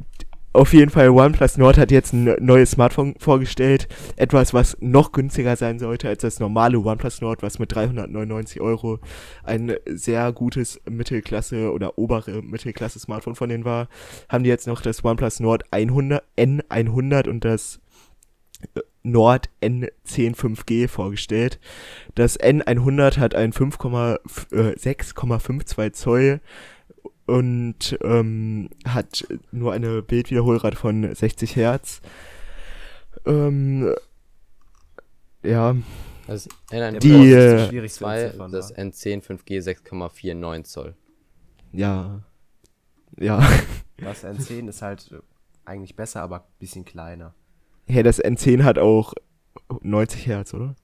auf 0.56 0.74
jeden 0.74 0.90
Fall, 0.90 1.10
OnePlus 1.10 1.58
Nord 1.58 1.78
hat 1.78 1.92
jetzt 1.92 2.14
ein 2.14 2.36
neues 2.40 2.72
Smartphone 2.72 3.16
vorgestellt. 3.20 3.88
Etwas, 4.16 4.54
was 4.54 4.78
noch 4.80 5.12
günstiger 5.12 5.56
sein 5.56 5.80
sollte 5.80 6.08
als 6.08 6.22
das 6.22 6.40
normale 6.40 6.80
OnePlus 6.80 7.22
Nord, 7.22 7.44
was 7.44 7.60
mit 7.60 7.76
399 7.76 8.62
Euro 8.62 9.00
ein 9.44 9.76
sehr 9.86 10.32
gutes 10.32 10.82
Mittelklasse- 10.90 11.72
oder 11.72 11.98
obere 11.98 12.42
Mittelklasse-Smartphone 12.42 13.36
von 13.36 13.50
denen 13.50 13.66
war. 13.66 13.90
Haben 14.30 14.44
die 14.44 14.50
jetzt 14.50 14.68
noch 14.68 14.82
das 14.82 15.04
OnePlus 15.04 15.42
Nord 15.42 15.64
100, 15.72 16.24
N100 16.38 17.28
und 17.30 17.44
das 17.44 17.80
äh, 18.76 18.80
Nord 19.04 19.50
N10 19.62 20.36
5G 20.36 20.88
vorgestellt. 20.88 21.60
Das 22.16 22.40
N100 22.40 23.18
hat 23.20 23.36
ein 23.36 23.52
5,f- 23.52 24.52
äh, 24.52 24.74
6,52 24.76 25.92
Zoll 25.92 26.42
und 27.26 27.98
ähm, 28.04 28.70
hat 28.88 29.26
nur 29.52 29.74
eine 29.74 30.02
Bildwiederholrate 30.02 30.78
von 30.78 31.14
60 31.14 31.56
Hertz. 31.56 32.02
Ähm, 33.26 33.94
ja, 35.44 35.76
Das 36.28 36.48
N1 36.72 37.00
Die, 37.00 37.32
äh, 37.32 37.60
so 37.60 37.70
schwierig 37.70 37.94
zu 37.94 38.00
2, 38.00 38.22
entziffern, 38.22 38.52
das 38.52 38.72
wa? 38.72 38.82
N10 38.82 39.22
5G 39.24 39.62
6,49 39.62 40.64
Zoll. 40.64 40.96
ja, 41.72 42.22
ja. 43.18 43.48
Das 43.98 44.26
N10 44.26 44.68
ist 44.68 44.82
halt 44.82 45.16
eigentlich 45.64 45.96
besser, 45.96 46.22
aber 46.22 46.40
ein 46.42 46.60
bisschen 46.60 46.86
kleiner. 46.86 47.34
Ja, 47.88 48.04
das 48.04 48.22
N10 48.24 48.64
hat 48.64 48.78
auch 48.78 49.14
90 49.82 50.28
Hertz, 50.28 50.54
oder? 50.54 50.76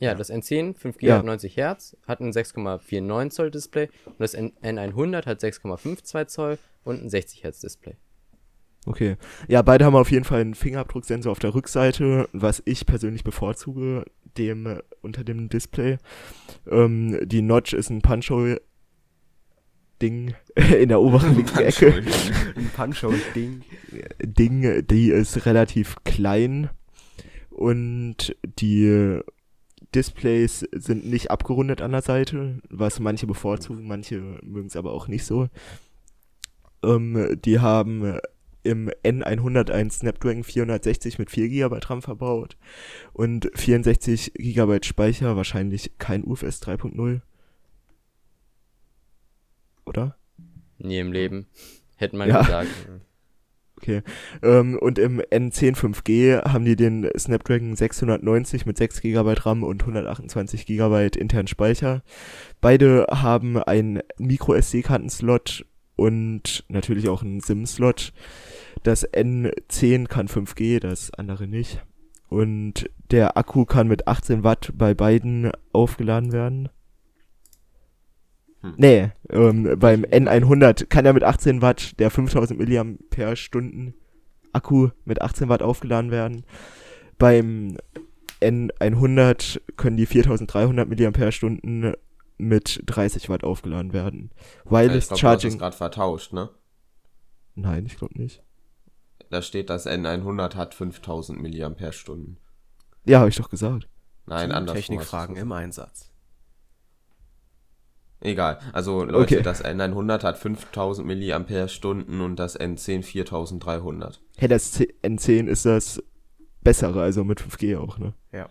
Ja, 0.00 0.14
das 0.14 0.30
N10 0.32 0.76
5G 0.76 1.06
Ja. 1.06 1.18
hat 1.18 1.24
90 1.24 1.56
Hertz, 1.56 1.96
hat 2.06 2.20
ein 2.20 2.32
6,49 2.32 3.30
Zoll 3.30 3.50
Display 3.50 3.88
und 4.06 4.18
das 4.18 4.34
N 4.34 4.52
N100 4.62 5.26
hat 5.26 5.40
6,52 5.40 6.26
Zoll 6.26 6.58
und 6.84 7.02
ein 7.02 7.10
60 7.10 7.44
Hertz 7.44 7.60
Display. 7.60 7.96
Okay. 8.86 9.16
Ja, 9.46 9.60
beide 9.60 9.84
haben 9.84 9.94
auf 9.94 10.10
jeden 10.10 10.24
Fall 10.24 10.40
einen 10.40 10.54
Fingerabdrucksensor 10.54 11.30
auf 11.30 11.38
der 11.38 11.54
Rückseite, 11.54 12.28
was 12.32 12.62
ich 12.64 12.86
persönlich 12.86 13.24
bevorzuge, 13.24 14.06
dem 14.38 14.80
unter 15.02 15.22
dem 15.22 15.50
Display. 15.50 15.98
Ähm, 16.66 17.20
die 17.28 17.42
Notch 17.42 17.74
ist 17.74 17.90
ein 17.90 18.00
Punch-Hole 18.00 18.62
Ding 20.00 20.34
in 20.54 20.88
der 20.88 21.02
oberen 21.02 21.36
linken 21.36 21.58
Ecke. 21.58 22.02
Ein 22.56 22.70
Punch-Hole-Ding. 22.74 23.62
Ding, 24.22 24.86
die 24.86 25.10
ist 25.10 25.44
relativ 25.44 25.96
klein 26.04 26.70
und 27.50 28.34
die 28.58 29.20
Displays 29.94 30.60
sind 30.72 31.04
nicht 31.06 31.30
abgerundet 31.30 31.82
an 31.82 31.92
der 31.92 32.02
Seite, 32.02 32.60
was 32.68 33.00
manche 33.00 33.26
bevorzugen, 33.26 33.86
manche 33.88 34.38
mögen 34.42 34.68
es 34.68 34.76
aber 34.76 34.92
auch 34.92 35.08
nicht 35.08 35.24
so. 35.24 35.48
Ähm, 36.82 37.38
die 37.44 37.58
haben 37.60 38.18
im 38.62 38.90
N100 39.02 39.70
ein 39.70 39.90
Snapdragon 39.90 40.44
460 40.44 41.18
mit 41.18 41.30
4 41.30 41.48
GB 41.48 41.78
RAM 41.82 42.02
verbaut 42.02 42.56
und 43.12 43.50
64 43.54 44.34
GB 44.34 44.80
Speicher, 44.84 45.36
wahrscheinlich 45.36 45.92
kein 45.98 46.24
UFS 46.24 46.62
3.0. 46.62 47.20
Oder? 49.86 50.16
Nie 50.78 50.98
im 50.98 51.12
Leben. 51.12 51.46
Hätte 51.96 52.16
man 52.16 52.28
Ja. 52.28 52.42
gesagt. 52.42 52.70
Okay. 53.82 54.02
Ähm, 54.42 54.78
und 54.78 54.98
im 54.98 55.20
N10 55.20 55.74
5G 55.74 56.44
haben 56.44 56.66
die 56.66 56.76
den 56.76 57.08
Snapdragon 57.18 57.74
690 57.76 58.66
mit 58.66 58.76
6 58.76 59.00
GB 59.00 59.32
RAM 59.40 59.62
und 59.62 59.82
128 59.82 60.66
GB 60.66 61.08
internen 61.18 61.48
Speicher. 61.48 62.02
Beide 62.60 63.06
haben 63.10 63.56
einen 63.56 64.00
Micro-SD-Kartenslot 64.18 65.64
und 65.96 66.64
natürlich 66.68 67.08
auch 67.08 67.22
einen 67.22 67.40
SIM-Slot. 67.40 68.12
Das 68.82 69.06
N10 69.10 70.06
kann 70.08 70.28
5G, 70.28 70.78
das 70.78 71.12
andere 71.14 71.46
nicht. 71.46 71.82
Und 72.28 72.90
der 73.10 73.36
Akku 73.36 73.64
kann 73.64 73.88
mit 73.88 74.08
18 74.08 74.44
Watt 74.44 74.72
bei 74.74 74.94
beiden 74.94 75.52
aufgeladen 75.72 76.32
werden. 76.32 76.68
Hm. 78.62 78.74
Nee, 78.76 79.10
ähm, 79.30 79.78
beim 79.78 80.04
N100 80.04 80.86
kann 80.86 81.06
er 81.06 81.12
mit 81.12 81.24
18 81.24 81.62
Watt 81.62 81.98
der 81.98 82.10
5000 82.10 82.58
mAh 82.58 83.92
Akku 84.52 84.90
mit 85.04 85.22
18 85.22 85.48
Watt 85.48 85.62
aufgeladen 85.62 86.10
werden. 86.10 86.44
Beim 87.18 87.76
N100 88.40 89.60
können 89.76 89.96
die 89.96 90.06
4300 90.06 90.88
mAh 90.88 91.94
mit 92.38 92.82
30 92.86 93.28
Watt 93.28 93.44
aufgeladen 93.44 93.92
werden. 93.92 94.30
ich 94.64 94.70
Wireless 94.70 95.08
glaube, 95.08 95.08
du 95.08 95.12
hast 95.12 95.20
Charging. 95.20 95.52
es 95.52 95.58
gerade 95.58 95.76
vertauscht, 95.76 96.32
ne? 96.32 96.50
Nein, 97.54 97.84
ich 97.86 97.96
glaube 97.96 98.18
nicht. 98.18 98.42
Da 99.30 99.42
steht, 99.42 99.70
das 99.70 99.86
N100 99.86 100.54
hat 100.54 100.74
5000 100.74 101.40
mAh. 101.40 101.76
Ja, 103.04 103.20
habe 103.20 103.28
ich 103.28 103.36
doch 103.36 103.50
gesagt. 103.50 103.88
Nein, 104.26 104.52
anders. 104.52 104.74
Technikfragen 104.74 105.36
im 105.36 105.52
Einsatz. 105.52 106.09
Egal. 108.20 108.58
Also, 108.72 109.04
Leute, 109.04 109.36
Okay. 109.36 109.42
das 109.42 109.64
N100 109.64 110.22
hat 110.22 110.36
5000 110.38 111.06
mAh 111.06 111.36
und 112.24 112.36
das 112.36 112.58
N10 112.58 113.02
4300. 113.02 114.20
Hey, 114.36 114.48
das 114.48 114.72
C 114.72 114.92
N10 115.02 115.46
ist 115.46 115.64
das 115.64 116.02
bessere, 116.62 117.00
also 117.02 117.24
mit 117.24 117.40
5G 117.40 117.78
auch, 117.78 117.98
ne? 117.98 118.12
Ja. 118.32 118.48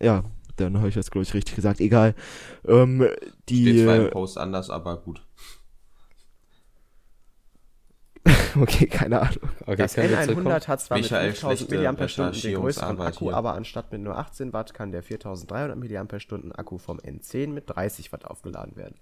Ja, 0.00 0.24
dann 0.56 0.78
habe 0.78 0.88
ich 0.88 0.94
das, 0.94 1.10
glaube 1.10 1.24
ich, 1.24 1.34
richtig 1.34 1.56
gesagt. 1.56 1.80
Egal. 1.80 2.14
Ähm, 2.66 3.06
die. 3.48 3.62
Steht 3.62 3.84
zwar 3.84 3.96
im 3.96 4.10
Post 4.10 4.38
anders, 4.38 4.70
aber 4.70 4.96
gut. 4.98 5.22
okay, 8.60 8.86
keine 8.86 9.20
Ahnung. 9.20 9.50
Okay, 9.66 9.76
Das 9.76 9.94
können 9.94 10.10
wir 10.10 10.22
zurückkommen? 10.22 10.48
N100 10.48 10.68
hat 10.68 10.80
zwar 10.80 10.98
Michael, 10.98 11.26
mit 11.28 11.38
5000 11.38 11.70
schlechte 11.70 11.92
mAh 11.92 12.30
den 12.30 12.54
größeren 12.54 13.00
Akku, 13.00 13.24
hier. 13.26 13.36
aber 13.36 13.54
anstatt 13.54 13.90
mit 13.90 14.02
nur 14.02 14.16
18 14.16 14.52
Watt 14.52 14.74
kann 14.74 14.92
der 14.92 15.02
4300 15.02 15.76
mAh 15.76 16.54
Akku 16.54 16.78
vom 16.78 16.98
N10 16.98 17.48
mit 17.48 17.68
30 17.68 18.12
Watt 18.12 18.24
aufgeladen 18.24 18.76
werden. 18.76 18.94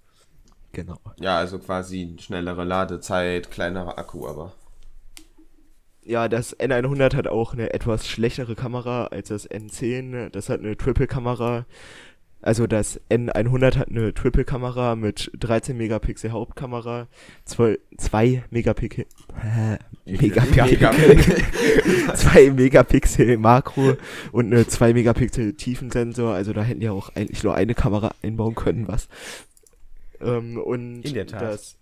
Genau. 0.71 0.97
Ja, 1.19 1.37
also 1.37 1.59
quasi 1.59 2.15
schnellere 2.19 2.63
Ladezeit, 2.63 3.51
kleinerer 3.51 3.97
Akku, 3.97 4.27
aber. 4.27 4.53
Ja, 6.03 6.27
das 6.27 6.57
N100 6.59 7.15
hat 7.15 7.27
auch 7.27 7.53
eine 7.53 7.73
etwas 7.73 8.07
schlechtere 8.07 8.55
Kamera 8.55 9.05
als 9.07 9.27
das 9.27 9.49
N10. 9.49 10.29
Das 10.29 10.49
hat 10.49 10.61
eine 10.61 10.75
Triple-Kamera. 10.75 11.65
Also 12.41 12.65
das 12.65 12.99
N100 13.09 13.77
hat 13.77 13.89
eine 13.89 14.13
Triple-Kamera 14.13 14.95
mit 14.95 15.31
13 15.39 15.77
Megapixel 15.77 16.31
Hauptkamera, 16.31 17.07
2, 17.45 17.77
2 17.97 18.43
Megapixel, 18.49 19.05
äh, 19.43 19.77
Megapixel, 20.05 21.37
2 22.15 22.51
Megapixel 22.51 23.37
Makro 23.37 23.95
und 24.31 24.47
eine 24.47 24.67
2 24.67 24.93
Megapixel 24.93 25.53
Tiefensensor. 25.53 26.33
Also 26.33 26.53
da 26.53 26.63
hätten 26.63 26.79
die 26.79 26.89
auch 26.89 27.15
eigentlich 27.15 27.43
nur 27.43 27.53
eine 27.53 27.75
Kamera 27.75 28.11
einbauen 28.23 28.55
können, 28.55 28.87
was. 28.87 29.07
Ähm, 30.19 30.57
und 30.57 31.03
In 31.03 31.13
der 31.13 31.27
Tat. 31.27 31.41
das 31.41 31.77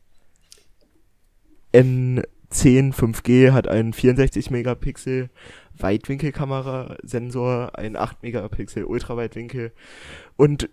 N10 2.52 2.94
5G 2.94 3.52
hat 3.52 3.68
einen 3.68 3.94
64 3.94 4.52
Megapixel 4.52 5.30
Weitwinkelkamera-Sensor, 5.78 7.78
einen 7.78 7.96
8 7.96 8.24
Megapixel 8.24 8.84
Ultraweitwinkel 8.84 9.72
und 10.36 10.70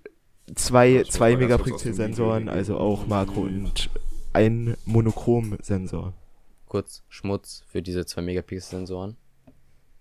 zwei, 0.54 0.88
Ja, 0.88 1.00
ich 1.02 1.10
zwei 1.10 1.32
muss 1.32 1.40
mal 1.40 1.48
ganz 1.48 1.62
kurz 1.62 1.74
aus 1.74 1.82
dem 1.82 1.92
Megapixel-Sensoren, 1.92 2.42
Video 2.42 2.54
also 2.54 2.78
auch 2.78 3.06
Makro 3.06 3.40
und 3.42 3.90
ein 4.32 4.76
Monochrom-Sensor. 4.84 6.12
Kurz 6.66 7.02
Schmutz 7.08 7.64
für 7.68 7.82
diese 7.82 8.06
2 8.06 8.22
Megapixel-Sensoren. 8.22 9.16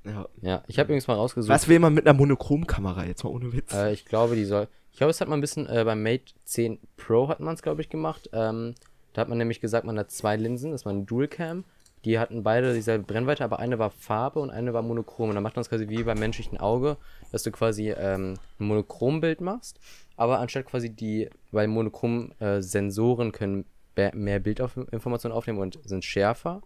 Ja. 0.03 0.27
Ja, 0.41 0.63
ich 0.67 0.77
habe 0.77 0.87
übrigens 0.87 1.07
mal 1.07 1.15
rausgesucht. 1.15 1.49
Was 1.49 1.67
will 1.67 1.79
man 1.79 1.93
mit 1.93 2.05
einer 2.05 2.17
Monochrom-Kamera 2.17 3.05
jetzt 3.05 3.23
mal 3.23 3.31
ohne 3.31 3.53
Witz? 3.53 3.73
Äh, 3.73 3.93
ich 3.93 4.05
glaube, 4.05 4.35
die 4.35 4.45
soll. 4.45 4.67
Ich 4.91 4.97
glaube, 4.97 5.11
es 5.11 5.19
hat 5.19 5.27
man 5.27 5.39
ein 5.39 5.41
bisschen 5.41 5.67
äh, 5.67 5.83
beim 5.83 6.03
Mate 6.03 6.33
10 6.45 6.79
Pro 6.95 7.27
hat 7.27 7.39
man 7.39 7.55
es, 7.55 7.61
glaube 7.61 7.81
ich, 7.81 7.89
gemacht. 7.89 8.29
Ähm, 8.33 8.75
da 9.15 9.21
hat 9.21 9.29
man 9.29 9.37
nämlich 9.37 9.61
gesagt, 9.61 9.85
man 9.85 9.97
hat 9.97 10.11
zwei 10.11 10.35
Linsen, 10.35 10.71
das 10.71 10.83
war 10.83 10.91
eine 10.91 11.03
Dual-Cam. 11.03 11.63
Die 12.03 12.19
hatten 12.19 12.43
beide 12.43 12.73
dieselbe 12.73 13.05
Brennweite, 13.05 13.45
aber 13.45 13.59
eine 13.59 13.79
war 13.79 13.89
Farbe 13.89 14.41
und 14.41 14.49
eine 14.49 14.73
war 14.73 14.81
monochrom. 14.81 15.29
Und 15.29 15.35
dann 15.35 15.43
macht 15.43 15.55
man 15.55 15.61
es 15.61 15.69
quasi 15.69 15.87
wie 15.87 16.03
beim 16.03 16.19
menschlichen 16.19 16.59
Auge, 16.59 16.97
dass 17.31 17.43
du 17.43 17.51
quasi 17.51 17.91
ähm, 17.91 18.33
ein 18.59 18.67
Monochrombild 18.67 19.39
machst, 19.39 19.79
aber 20.17 20.39
anstatt 20.39 20.65
quasi 20.65 20.89
die, 20.89 21.29
weil 21.51 21.67
monochrom 21.69 22.33
äh, 22.39 22.61
Sensoren 22.61 23.31
können 23.31 23.63
mehr 23.95 24.39
Bildinformationen 24.41 25.35
aufnehmen 25.35 25.59
und 25.59 25.79
sind 25.85 26.03
schärfer 26.03 26.61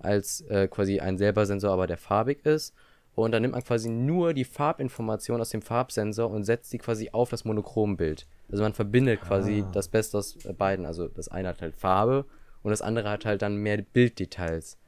als 0.00 0.40
äh, 0.42 0.66
quasi 0.66 0.98
ein 0.98 1.18
selber 1.18 1.46
Sensor, 1.46 1.70
aber 1.70 1.86
der 1.86 1.98
farbig 1.98 2.44
ist. 2.44 2.74
Und 3.14 3.32
dann 3.32 3.42
nimmt 3.42 3.52
man 3.52 3.62
quasi 3.62 3.90
nur 3.90 4.32
die 4.32 4.44
Farbinformation 4.44 5.40
aus 5.40 5.50
dem 5.50 5.60
Farbsensor 5.60 6.30
und 6.30 6.44
setzt 6.44 6.72
die 6.72 6.78
quasi 6.78 7.10
auf 7.12 7.30
das 7.30 7.44
Monochrombild. 7.44 8.26
Also 8.50 8.62
man 8.62 8.72
verbindet 8.72 9.20
quasi 9.20 9.64
das 9.72 9.88
Beste 9.88 10.18
aus 10.18 10.44
äh, 10.44 10.52
beiden. 10.52 10.86
Also 10.86 11.08
das 11.08 11.28
eine 11.28 11.48
hat 11.48 11.60
halt 11.60 11.76
Farbe 11.76 12.24
und 12.62 12.70
das 12.70 12.80
andere 12.82 13.10
hat 13.10 13.24
halt 13.24 13.42
dann 13.42 13.56
mehr 13.56 13.78
Bilddetails. 13.78 14.78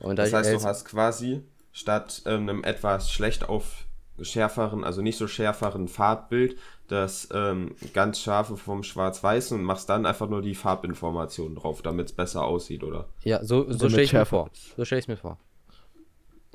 Und 0.00 0.18
Das 0.18 0.32
heißt, 0.32 0.52
du 0.52 0.62
hast 0.62 0.86
quasi 0.86 1.42
statt 1.72 2.22
ähm, 2.26 2.48
einem 2.48 2.64
etwas 2.64 3.10
schlecht 3.10 3.48
auf 3.48 3.86
schärferen, 4.20 4.84
also 4.84 5.02
nicht 5.02 5.18
so 5.18 5.26
schärferen 5.26 5.88
Farbbild, 5.88 6.56
das 6.88 7.28
ähm, 7.32 7.74
ganz 7.92 8.20
scharfe 8.20 8.56
vom 8.56 8.82
Schwarz-Weiß 8.82 9.52
und 9.52 9.62
machst 9.62 9.88
dann 9.88 10.06
einfach 10.06 10.28
nur 10.28 10.42
die 10.42 10.54
Farbinformationen 10.54 11.56
drauf, 11.56 11.82
damit 11.82 12.06
es 12.06 12.12
besser 12.12 12.44
aussieht, 12.44 12.84
oder? 12.84 13.08
ja, 13.24 13.42
so, 13.42 13.62
so 13.70 13.78
Damit 13.78 13.90
stelle 13.90 14.02
ich 14.02 14.12
mir 14.12 14.26
vor. 14.26 14.50
So 14.76 14.84
stelle 14.84 15.00
ich 15.00 15.08
mir 15.08 15.16
vor. 15.16 15.38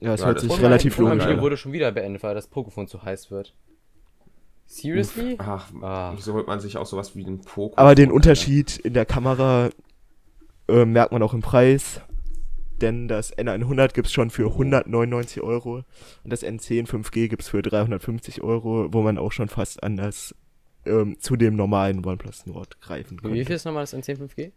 Ja, 0.02 0.14
es 0.14 0.22
ja, 0.22 0.28
hört 0.28 0.38
das- 0.38 0.44
sich 0.44 0.52
Und 0.52 0.62
relativ 0.62 0.98
mein 0.98 1.08
logisch 1.10 1.24
Video 1.26 1.36
an. 1.38 1.42
wurde 1.42 1.58
schon 1.58 1.72
wieder 1.72 1.92
beendet, 1.92 2.24
weil 2.24 2.36
das 2.36 2.52
Pokémon 2.52 2.88
zu 2.88 3.04
heiß 3.04 3.32
wird. 3.32 3.56
Seriously? 4.66 5.36
Ach, 5.40 5.72
Ah. 5.82 6.14
wieso 6.16 6.34
holt 6.34 6.48
man 6.48 6.60
sich 6.60 6.78
auch 6.78 6.86
sowas 6.86 7.16
wie 7.16 7.24
den 7.24 7.42
Pokémon? 7.42 7.74
Aber 7.78 7.96
den? 7.96 8.12
Unterschied 8.12 8.78
in 8.78 8.94
der 8.94 9.06
Kamera 9.06 9.70
äh, 10.68 10.86
merkt 10.86 11.12
man 11.12 11.24
auch 11.24 11.34
im 11.34 11.42
Preis. 11.42 12.02
Denn 12.80 13.08
das 13.10 13.36
N100 13.38 13.94
gibt 13.94 14.08
es 14.08 14.14
schon 14.14 14.30
für 14.30 14.54
199 14.54 15.42
Euro 15.42 15.84
und 16.24 16.32
das 16.32 16.44
N10 16.44 16.88
5G 16.88 17.28
gibt 17.28 17.42
es 17.42 17.50
für 17.50 17.62
350 17.62 18.42
Euro, 18.42 18.88
wo 18.94 19.02
man 19.02 19.18
auch 19.18 19.34
schon 19.34 19.50
fast 19.50 19.84
an 19.84 19.98
das 19.98 20.34
ähm, 20.86 21.18
zu 21.20 21.36
dem 21.36 21.58
normalen 21.58 22.06
OnePlus 22.06 22.46
Nord 22.46 22.80
greifen 22.80 23.18
Wie 23.18 23.22
könnte. 23.22 23.46
viel 23.48 23.56
ist 23.56 23.66
nochmal 23.66 23.84
das 23.84 23.94
N10 23.94 24.52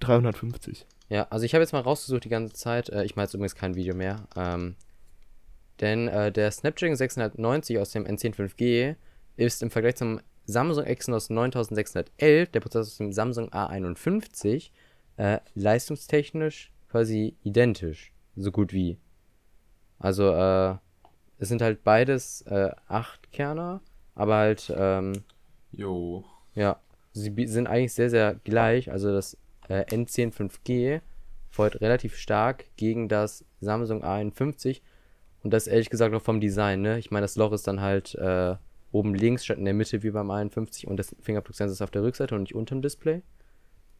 350. 0.00 0.84
Ja, 1.08 1.26
also 1.30 1.44
ich 1.44 1.54
habe 1.54 1.62
jetzt 1.62 1.72
mal 1.72 1.80
rausgesucht 1.80 2.24
die 2.24 2.28
ganze 2.28 2.54
Zeit. 2.54 2.88
Äh, 2.88 3.04
ich 3.04 3.16
mache 3.16 3.24
jetzt 3.24 3.34
übrigens 3.34 3.54
kein 3.54 3.74
Video 3.74 3.94
mehr. 3.94 4.26
Ähm, 4.36 4.76
denn 5.80 6.08
äh, 6.08 6.32
der 6.32 6.50
Snapdragon 6.50 6.96
690 6.96 7.78
aus 7.78 7.90
dem 7.90 8.04
N10 8.04 8.34
5G 8.34 8.96
ist 9.36 9.62
im 9.62 9.70
Vergleich 9.70 9.96
zum 9.96 10.20
Samsung 10.46 10.84
Exynos 10.84 11.30
9611, 11.30 12.50
der 12.50 12.60
Prozessor 12.60 12.82
aus 12.82 12.98
dem 12.98 13.12
Samsung 13.12 13.50
A51, 13.50 14.70
äh, 15.16 15.38
leistungstechnisch 15.54 16.70
quasi 16.90 17.36
identisch. 17.42 18.12
So 18.36 18.52
gut 18.52 18.72
wie. 18.72 18.98
Also, 19.98 20.30
äh, 20.30 20.76
es 21.38 21.48
sind 21.48 21.62
halt 21.62 21.82
beides 21.82 22.42
äh, 22.42 22.70
8 22.88 23.32
Kerner, 23.32 23.80
aber 24.14 24.36
halt, 24.36 24.72
ähm, 24.76 25.24
Jo. 25.72 26.24
ja, 26.54 26.78
sie 27.12 27.32
sind 27.46 27.66
eigentlich 27.66 27.92
sehr, 27.92 28.10
sehr 28.10 28.34
gleich. 28.44 28.90
Also 28.90 29.12
das 29.12 29.36
äh, 29.68 29.84
N10 29.84 30.32
5G 30.32 31.00
feuert 31.50 31.80
relativ 31.80 32.16
stark 32.16 32.66
gegen 32.76 33.08
das 33.08 33.44
Samsung 33.60 34.04
A51 34.04 34.80
und 35.42 35.52
das 35.52 35.66
ehrlich 35.66 35.90
gesagt 35.90 36.14
auch 36.14 36.22
vom 36.22 36.40
Design, 36.40 36.82
ne? 36.82 36.98
Ich 36.98 37.10
meine, 37.10 37.24
das 37.24 37.36
Loch 37.36 37.52
ist 37.52 37.66
dann 37.66 37.80
halt 37.80 38.14
äh, 38.16 38.56
oben 38.92 39.14
links 39.14 39.44
statt 39.44 39.58
in 39.58 39.64
der 39.64 39.74
Mitte 39.74 40.02
wie 40.02 40.10
beim 40.10 40.30
A51 40.30 40.86
und 40.86 40.96
das 40.96 41.14
Fingerabdrucksensor 41.20 41.72
ist 41.72 41.82
auf 41.82 41.90
der 41.90 42.02
Rückseite 42.02 42.34
und 42.34 42.42
nicht 42.42 42.54
unterm 42.54 42.82
Display. 42.82 43.22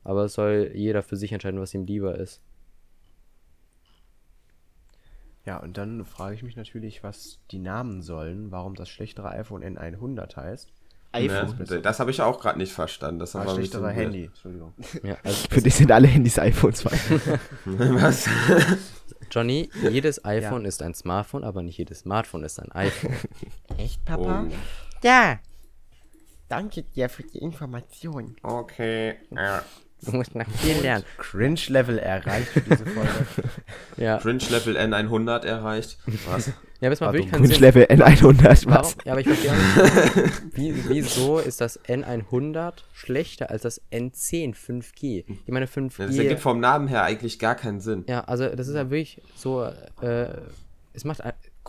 Aber 0.04 0.24
es 0.24 0.34
soll 0.34 0.70
jeder 0.74 1.02
für 1.02 1.16
sich 1.16 1.32
entscheiden, 1.32 1.60
was 1.60 1.74
ihm 1.74 1.84
lieber 1.84 2.16
ist. 2.18 2.40
Ja, 5.44 5.58
und 5.58 5.76
dann 5.76 6.04
frage 6.04 6.34
ich 6.34 6.42
mich 6.42 6.56
natürlich, 6.56 7.02
was 7.02 7.38
die 7.50 7.58
Namen 7.58 8.00
sollen, 8.00 8.50
warum 8.50 8.74
das 8.74 8.88
schlechtere 8.88 9.28
iPhone 9.30 9.62
N100 9.62 10.36
heißt. 10.36 10.72
Ne? 11.14 11.80
Das 11.80 12.00
habe 12.00 12.10
ich 12.10 12.20
auch 12.20 12.40
gerade 12.40 12.58
nicht 12.58 12.72
verstanden. 12.72 13.18
Das 13.20 13.34
Ah, 13.34 13.40
war 13.40 13.48
ein 13.48 13.54
schlechtere 13.56 13.82
bisschen 13.82 13.94
Handy, 13.96 14.24
Entschuldigung. 14.24 14.74
Ja, 15.02 15.16
also 15.22 15.48
Für 15.50 15.60
dich 15.62 15.74
sind 15.74 15.90
alle 15.92 16.08
Handys 16.08 16.38
iPhones. 16.38 16.84
Was? 17.64 18.28
Johnny, 19.30 19.70
jedes 19.90 20.24
iPhone 20.24 20.64
ist 20.64 20.82
ein 20.82 20.94
Smartphone, 20.94 21.44
aber 21.44 21.62
nicht 21.62 21.78
jedes 21.78 22.00
Smartphone 22.00 22.44
ist 22.44 22.60
ein 22.60 22.70
iPhone. 22.72 23.14
Echt, 23.78 24.04
Papa? 24.04 24.44
Oh. 24.48 24.52
Ja. 25.02 25.38
Danke 26.48 26.82
dir 26.82 27.08
für 27.08 27.22
die 27.22 27.38
Information. 27.38 28.36
Okay. 28.42 29.16
Ja. 29.30 29.62
Du 30.02 30.12
musst 30.12 30.34
nach 30.34 30.48
viel 30.50 30.76
lernen. 30.82 31.04
Cringe-Level 31.16 31.98
erreicht 31.98 32.48
für 32.48 32.60
diese 32.60 32.84
Folge. 32.84 33.10
Ja, 33.96 34.18
Cringe 34.18 34.44
Level 34.50 34.76
N100 34.76 35.46
erreicht. 35.46 35.96
Was? 36.28 36.52
Ja 36.84 36.88
aber 36.88 36.92
es 36.92 37.00
macht 37.00 37.12
wirklich 37.14 37.32
keinen 37.32 37.46
Sinn. 37.46 37.60
Level 37.60 37.84
N100, 37.84 38.66
Warum? 38.66 38.84
was? 38.84 38.96
Ja, 39.04 39.12
aber 39.12 39.20
ich 39.20 39.26
verstehe 39.26 39.50
auch 39.50 39.56
nicht, 39.56 40.56
wie, 40.56 40.88
wieso 40.88 41.38
ist 41.38 41.60
das 41.60 41.82
N100 41.84 42.74
schlechter 42.92 43.50
als 43.50 43.62
das 43.62 43.80
N10 43.90 44.54
5G? 44.54 45.24
Ich 45.28 45.52
meine, 45.52 45.66
5G. 45.66 46.06
Das 46.06 46.16
ergibt 46.18 46.40
vom 46.40 46.60
Namen 46.60 46.88
her 46.88 47.02
eigentlich 47.02 47.38
gar 47.38 47.54
keinen 47.54 47.80
Sinn. 47.80 48.04
ja, 48.06 48.20
also 48.24 48.48
das 48.48 48.68
ist 48.68 48.74
ja 48.74 48.90
wirklich 48.90 49.22
so. 49.34 49.64
Äh, 50.02 50.26
es 50.92 51.04
macht. 51.04 51.22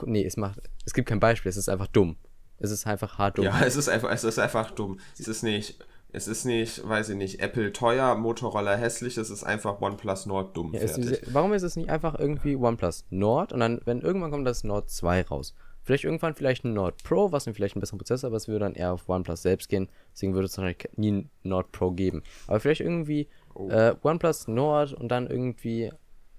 Nee, 0.06 0.25
es 0.25 0.36
macht. 0.38 0.60
Es 0.86 0.93
gibt 0.93 1.08
kein 1.08 1.19
Beispiel, 1.21 1.49
es 1.49 1.58
ist 1.58 1.69
einfach 1.69 1.88
dumm. 1.88 2.17
Es 2.60 2.71
ist 2.71 2.86
einfach 2.86 3.17
hart 3.17 3.38
dumm. 3.38 3.45
Ja, 3.45 3.62
es 3.65 3.75
ist 3.75 3.88
einfach, 3.88 4.12
es 4.12 4.23
ist 4.23 4.38
einfach 4.38 4.71
dumm. 4.71 4.99
Es 5.17 5.28
ist 5.28 5.43
nicht, 5.43 5.80
es 6.15 6.28
ist 6.28 6.45
nicht, 6.45 6.88
weiß 6.88 7.10
ich 7.10 7.15
nicht, 7.17 7.39
Apple 7.41 7.71
teuer, 7.73 8.15
Motorola 8.15 8.75
hässlich, 8.75 9.17
es 9.17 9.30
ist 9.30 9.43
einfach 9.43 9.82
OnePlus 9.82 10.25
Nord 10.25 10.56
dumm. 10.58 10.73
Ja, 10.73 10.80
es, 10.82 10.93
fertig. 10.95 11.21
warum 11.34 11.54
ist 11.54 11.63
es 11.63 11.75
nicht 11.75 11.89
einfach 11.89 12.17
irgendwie 12.19 12.56
OnePlus 12.56 13.06
Nord 13.10 13.54
und 13.54 13.60
dann, 13.60 13.82
wenn 13.86 14.01
irgendwann 14.01 14.32
kommt 14.32 14.47
das 14.47 14.63
Nord 14.63 14.89
2 14.89 15.23
raus? 15.23 15.54
Vielleicht 15.84 16.04
irgendwann 16.04 16.34
vielleicht 16.34 16.63
ein 16.65 16.73
Nord 16.73 17.04
Pro, 17.04 17.32
was 17.32 17.43
dann 17.43 17.54
vielleicht 17.54 17.75
einen 17.75 17.82
besseren 17.82 17.99
Prozessor, 17.99 18.30
aber 18.30 18.38
es 18.38 18.47
würde 18.47 18.62
dann 18.65 18.73
eher 18.73 18.93
auf 18.93 19.08
OnePlus 19.08 19.43
selbst 19.43 19.69
gehen. 19.69 19.88
Deswegen 20.13 20.34
würde 20.34 20.47
es 20.47 20.58
wahrscheinlich 20.58 20.89
nie 20.97 21.12
ein 21.12 21.30
Nord 21.43 21.71
Pro 21.71 21.91
geben. 21.91 22.23
Aber 22.47 22.60
vielleicht 22.60 22.82
irgendwie 22.82 23.28
Oh. 23.54 23.69
äh, 23.69 23.95
OnePlus 24.01 24.47
Nord 24.47 24.93
und 24.93 25.10
dann 25.10 25.28
irgendwie 25.28 25.91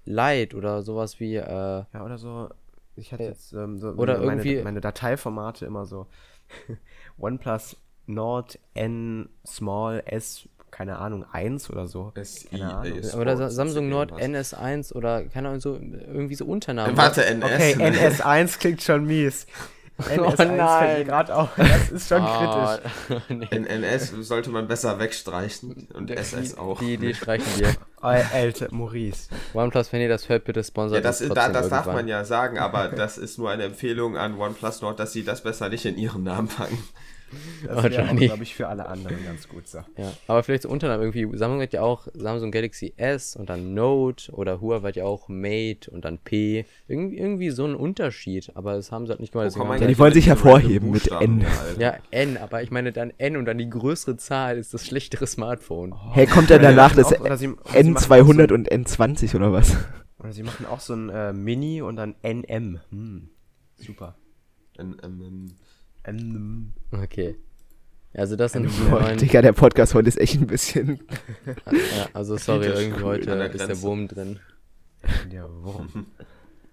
Lite 0.05 0.55
oder 0.55 0.81
sowas 0.83 1.19
wie, 1.19 1.35
äh, 1.35 1.41
Ja, 1.93 2.03
oder 2.03 2.17
so. 2.17 2.49
Ich 2.95 3.11
hatte 3.13 3.23
jetzt 3.23 3.53
ähm, 3.53 3.77
so 3.77 3.89
Oder 3.91 4.17
meine, 4.19 4.41
irgendwie- 4.43 4.61
meine 4.63 4.81
Dateiformate 4.81 5.65
immer 5.65 5.85
so. 5.85 6.07
OnePlus 7.17 7.77
Nord 8.07 8.57
N 8.73 9.29
Small 9.45 10.01
S, 10.05 10.47
keine 10.71 10.97
Ahnung, 10.97 11.25
1 11.31 11.69
oder 11.69 11.87
so. 11.87 12.11
Ey, 12.51 13.15
oder 13.15 13.49
Samsung 13.49 13.89
Nord 13.89 14.11
irgendwas. 14.11 14.53
NS1 14.53 14.93
oder 14.93 15.23
keine 15.25 15.49
Ahnung, 15.49 15.61
so 15.61 15.75
irgendwie 15.75 16.35
so 16.35 16.45
Unternamen. 16.45 16.97
Warte, 16.97 17.25
NS. 17.25 17.43
Okay, 17.45 17.73
NS1 17.75 18.59
klingt 18.59 18.81
schon 18.81 19.05
mies. 19.05 19.45
NS1 19.97 20.79
fällt 20.79 21.07
gerade 21.07 21.35
auf. 21.35 21.49
Das 21.57 21.89
ist 21.89 22.07
schon 22.07 22.21
Ah, 22.21 22.77
kritisch. 23.07 23.49
NS 23.67 24.09
sollte 24.27 24.51
man 24.51 24.67
besser 24.67 24.99
wegstreichen 24.99 25.87
und 25.93 26.11
SS 26.11 26.55
auch. 26.55 26.79
Die, 26.79 26.97
die 26.97 27.15
streichen 27.15 27.47
wir. 27.57 27.73
Alter, 27.99 28.67
Maurice. 28.71 29.27
OnePlus, 29.55 29.91
wenn 29.91 30.01
ihr 30.01 30.09
das 30.09 30.29
hört, 30.29 30.45
bitte 30.45 30.63
sponsert 30.63 30.97
Ja, 30.97 31.01
das, 31.01 31.19
da, 31.27 31.49
das 31.49 31.69
darf 31.69 31.87
man 31.87 32.07
ja 32.07 32.23
sagen, 32.25 32.59
aber 32.59 32.89
das 32.89 33.17
ist 33.17 33.39
nur 33.39 33.49
eine 33.49 33.63
Empfehlung 33.63 34.17
an 34.17 34.37
OnePlus 34.39 34.81
Nord, 34.83 34.99
dass 34.99 35.13
sie 35.13 35.23
das 35.23 35.41
besser 35.41 35.69
nicht 35.69 35.85
in 35.85 35.97
ihren 35.97 36.21
Namen 36.23 36.47
packen. 36.47 36.77
Das 37.29 37.69
wäre 37.69 37.77
auch, 37.79 37.83
Wahrscheinlich. 37.83 38.27
glaube 38.29 38.43
ich, 38.43 38.55
für 38.55 38.67
alle 38.67 38.85
anderen 38.87 39.23
ganz 39.25 39.47
gut 39.49 39.67
so. 39.67 39.79
Ja, 39.97 40.13
aber 40.27 40.43
vielleicht 40.43 40.63
so 40.63 40.69
Unternamen 40.69 41.01
irgendwie. 41.13 41.37
Samsung 41.37 41.61
hat 41.61 41.73
ja 41.73 41.81
auch 41.81 42.07
Samsung 42.13 42.51
Galaxy 42.51 42.93
S 42.97 43.35
und 43.35 43.49
dann 43.49 43.73
Note 43.73 44.31
oder 44.31 44.61
Huawei 44.61 44.89
hat 44.89 44.95
ja 44.95 45.03
auch 45.05 45.27
Mate 45.27 45.91
und 45.91 46.05
dann 46.05 46.19
P. 46.19 46.65
Irgendwie, 46.87 47.17
irgendwie 47.17 47.49
so 47.49 47.65
ein 47.65 47.75
Unterschied, 47.75 48.51
aber 48.55 48.75
das 48.75 48.91
haben 48.91 49.05
sie 49.05 49.11
halt 49.11 49.19
nicht 49.19 49.33
gemacht. 49.33 49.55
man 49.57 49.79
sie 49.79 49.87
die 49.87 49.99
wollen 49.99 50.13
sich 50.13 50.27
hervorheben 50.27 50.91
mit 50.91 51.11
N. 51.11 51.45
Ja, 51.79 51.97
N, 52.11 52.37
aber 52.37 52.63
ich 52.63 52.71
meine 52.71 52.91
dann 52.93 53.11
N 53.17 53.35
und 53.37 53.45
dann 53.45 53.57
die 53.57 53.69
größere 53.69 54.17
Zahl 54.17 54.57
ist 54.57 54.73
das 54.73 54.85
schlechtere 54.85 55.27
Smartphone. 55.27 55.93
Hey, 56.13 56.27
kommt 56.27 56.49
dann 56.49 56.61
danach 56.61 56.95
das 56.95 57.13
Auch- 57.13 57.19
oder 57.21 57.37
sie- 57.37 57.49
oder 57.49 57.81
sie 57.81 57.91
machen 57.91 57.97
auch 57.97 57.99
so 57.99 58.13
N200 58.13 58.43
ein- 58.43 58.51
und 58.51 58.71
N20 58.71 59.35
oder 59.35 59.51
was? 59.51 59.75
Oder 60.19 60.31
sie 60.31 60.43
machen 60.43 60.65
auch 60.65 60.79
so 60.79 60.93
ein 60.93 61.09
äh, 61.09 61.33
Mini 61.33 61.81
und 61.81 61.95
dann 61.97 62.15
NM. 62.23 62.79
Hm. 62.89 63.29
Super. 63.75 64.15
N- 64.77 64.97
M- 66.07 66.73
NM. 66.91 67.01
Okay. 67.03 67.35
Also 68.13 68.35
das 68.35 68.53
sind 68.53 68.63
die 68.69 68.89
neuen. 68.89 69.17
Digga, 69.19 69.41
der 69.41 69.53
Podcast 69.53 69.93
heute 69.93 70.07
ist 70.07 70.19
echt 70.19 70.35
ein 70.35 70.47
bisschen. 70.47 70.99
Ja, 71.71 72.07
also 72.13 72.37
sorry, 72.37 72.67
irgendwie 72.67 73.03
heute 73.03 73.25
der 73.37 73.51
ist 73.51 73.67
der. 73.67 73.81
Wurm 73.81 74.07
drin. 74.07 74.39
Der 75.31 75.47
Wurm. 75.63 76.07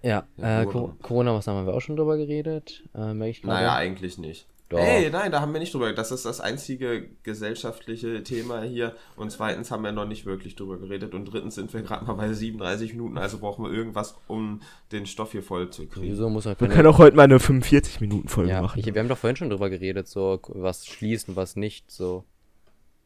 Ja, 0.01 0.27
äh, 0.37 0.65
Corona-Maßnahmen 0.65 1.59
haben 1.61 1.67
wir 1.67 1.73
auch 1.75 1.81
schon 1.81 1.95
drüber 1.95 2.17
geredet. 2.17 2.83
Äh, 2.95 3.13
merke 3.13 3.29
ich 3.31 3.41
gerade. 3.41 3.55
Naja, 3.55 3.75
eigentlich 3.75 4.17
nicht. 4.17 4.47
Doch. 4.69 4.79
Hey, 4.79 5.11
nein, 5.11 5.31
da 5.31 5.41
haben 5.41 5.53
wir 5.53 5.59
nicht 5.59 5.73
drüber. 5.75 5.93
Das 5.93 6.11
ist 6.11 6.25
das 6.25 6.41
einzige 6.41 7.07
gesellschaftliche 7.21 8.23
Thema 8.23 8.63
hier. 8.63 8.95
Und 9.15 9.31
zweitens 9.31 9.69
haben 9.69 9.83
wir 9.83 9.91
noch 9.91 10.07
nicht 10.07 10.25
wirklich 10.25 10.55
drüber 10.55 10.79
geredet. 10.79 11.13
Und 11.13 11.25
drittens 11.25 11.53
sind 11.53 11.71
wir 11.71 11.83
gerade 11.83 12.05
mal 12.05 12.13
bei 12.13 12.33
37 12.33 12.93
Minuten. 12.93 13.19
Also 13.19 13.37
brauchen 13.37 13.63
wir 13.63 13.71
irgendwas, 13.71 14.15
um 14.27 14.61
den 14.91 15.05
Stoff 15.05 15.33
hier 15.33 15.43
voll 15.43 15.69
zu 15.69 15.85
kriegen. 15.85 16.07
Wieso 16.07 16.29
muss 16.29 16.45
man 16.45 16.55
Wir 16.59 16.67
keine 16.67 16.73
können 16.73 16.87
auch 16.87 16.97
heute 16.97 17.15
mal 17.15 17.23
eine 17.23 17.37
45-Minuten-Folge 17.37 18.49
ja, 18.49 18.61
machen. 18.63 18.79
ich, 18.79 18.91
wir 18.91 18.99
haben 18.99 19.07
doch 19.07 19.19
vorhin 19.19 19.35
schon 19.35 19.51
drüber 19.51 19.69
geredet, 19.69 20.07
so 20.07 20.39
was 20.47 20.87
schließen, 20.87 21.35
was 21.35 21.55
nicht, 21.55 21.91
so. 21.91 22.23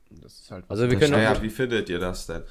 Das 0.09 0.39
ist 0.39 0.51
halt 0.51 0.63
Also 0.69 0.89
wir 0.89 0.97
können, 0.97 1.11
Naja, 1.11 1.41
wie 1.41 1.49
findet 1.49 1.89
ihr 1.89 1.99
das 1.99 2.25
denn? 2.25 2.43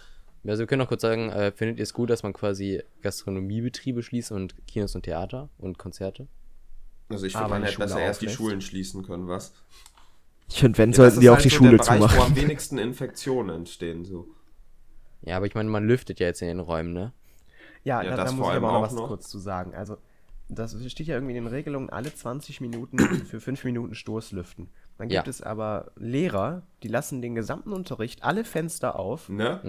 also 0.46 0.61
wir 0.61 0.66
können 0.66 0.82
auch 0.82 0.88
kurz 0.88 1.02
sagen, 1.02 1.30
äh, 1.30 1.50
findet 1.52 1.78
ihr 1.78 1.82
es 1.82 1.92
gut, 1.92 2.11
dass 2.11 2.22
man 2.22 2.32
quasi 2.32 2.82
Gastronomiebetriebe 3.02 4.02
schließt 4.02 4.32
und 4.32 4.54
Kinos 4.66 4.94
und 4.94 5.02
Theater 5.02 5.48
und 5.59 5.78
Konzerte? 5.78 6.28
Also 7.11 7.26
ich 7.26 7.32
finde, 7.32 7.48
man 7.48 7.62
hätte 7.62 7.78
besser 7.78 8.00
erst 8.00 8.22
die. 8.22 8.28
Schulen 8.28 8.61
schließen 8.61 9.02
können, 9.04 9.28
was? 9.28 9.52
Ich 10.50 10.61
finde, 10.61 10.78
wenn, 10.78 10.90
Ja, 10.90 10.96
sollten 10.96 11.20
die 11.20 11.28
auch 11.30 11.34
halt 11.34 11.44
die 11.44 11.48
so 11.50 11.56
Schule 11.56 11.70
der 11.70 11.78
Bereich, 11.78 12.00
wo 12.00 12.06
zumachen. 12.09 12.32
am 12.32 12.36
wenigsten 12.42 12.78
Infektionen 12.78 13.54
entstehen, 13.56 14.04
so. 14.04 14.28
Ja, 15.22 15.36
aber 15.36 15.46
ich 15.46 15.54
meine, 15.54 15.68
man 15.68 15.86
lüftet 15.86 16.20
ja 16.20 16.26
jetzt 16.26 16.42
in 16.42 16.48
den 16.48 16.61
Räumen, 16.61 16.92
ne? 16.92 17.12
Ja, 17.84 18.02
Ja, 18.02 18.11
da, 18.11 18.16
das 18.16 18.30
da 18.30 18.36
muss 18.36 18.46
ich 18.48 18.54
aber 18.54 18.68
noch 18.68 18.74
auch 18.78 18.82
was 18.82 18.92
noch. 18.94 19.09
kurz 19.09 19.28
zu 19.28 19.38
sagen. 19.38 19.74
Also, 19.74 19.98
das 20.48 20.74
steht 20.90 21.06
ja 21.06 21.14
irgendwie 21.16 21.36
in 21.36 21.44
den 21.44 21.52
Regelungen, 21.52 21.90
alle 21.90 22.14
20 22.14 22.61
Minuten 22.61 22.98
für 23.26 23.40
5 23.40 23.64
Minuten 23.64 23.94
Stoßlüften. 23.94 24.68
Dann 24.96 25.09
gibt 25.09 25.26
Ja. 25.26 25.30
es 25.30 25.42
aber 25.42 25.92
Lehrer, 25.96 26.62
die 26.82 26.88
lassen 26.88 27.20
den 27.22 27.34
gesamten 27.34 27.72
Unterricht 27.72 28.22
alle 28.24 28.44
Fenster 28.44 28.98
auf. 28.98 29.28
Ne? 29.28 29.61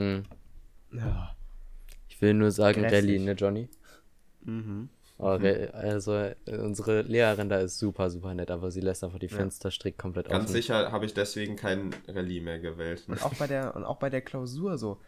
Mhm. 0.91 0.97
Ja. 0.97 1.35
Ich 2.07 2.21
will 2.21 2.33
nur 2.33 2.51
sagen, 2.51 2.81
Grässlich. 2.81 3.19
Rallye, 3.19 3.19
ne, 3.25 3.31
Johnny? 3.33 3.69
Mhm. 4.43 4.89
Oh, 5.21 5.33
Re- 5.35 5.73
also, 5.73 6.31
unsere 6.47 7.01
Lehrerin 7.01 7.49
da 7.49 7.59
ist 7.59 7.77
super, 7.77 8.09
super 8.09 8.33
nett, 8.33 8.49
aber 8.51 8.71
sie 8.71 8.79
lässt 8.79 9.03
einfach 9.03 9.19
die 9.19 9.27
Fenster 9.27 9.69
strikt 9.69 9.97
komplett 9.99 10.29
Ganz 10.29 10.45
offen. 10.45 10.53
sicher 10.53 10.93
habe 10.93 11.05
ich 11.05 11.13
deswegen 11.13 11.57
kein 11.57 11.93
Rallye 12.07 12.39
mehr 12.39 12.59
gewählt. 12.59 13.03
Und 13.07 13.21
auch 13.23 13.33
bei 13.35 13.45
der, 13.45 13.75
und 13.75 13.83
auch 13.83 13.97
bei 13.97 14.09
der 14.09 14.21
Klausur 14.21 14.77
so. 14.77 15.01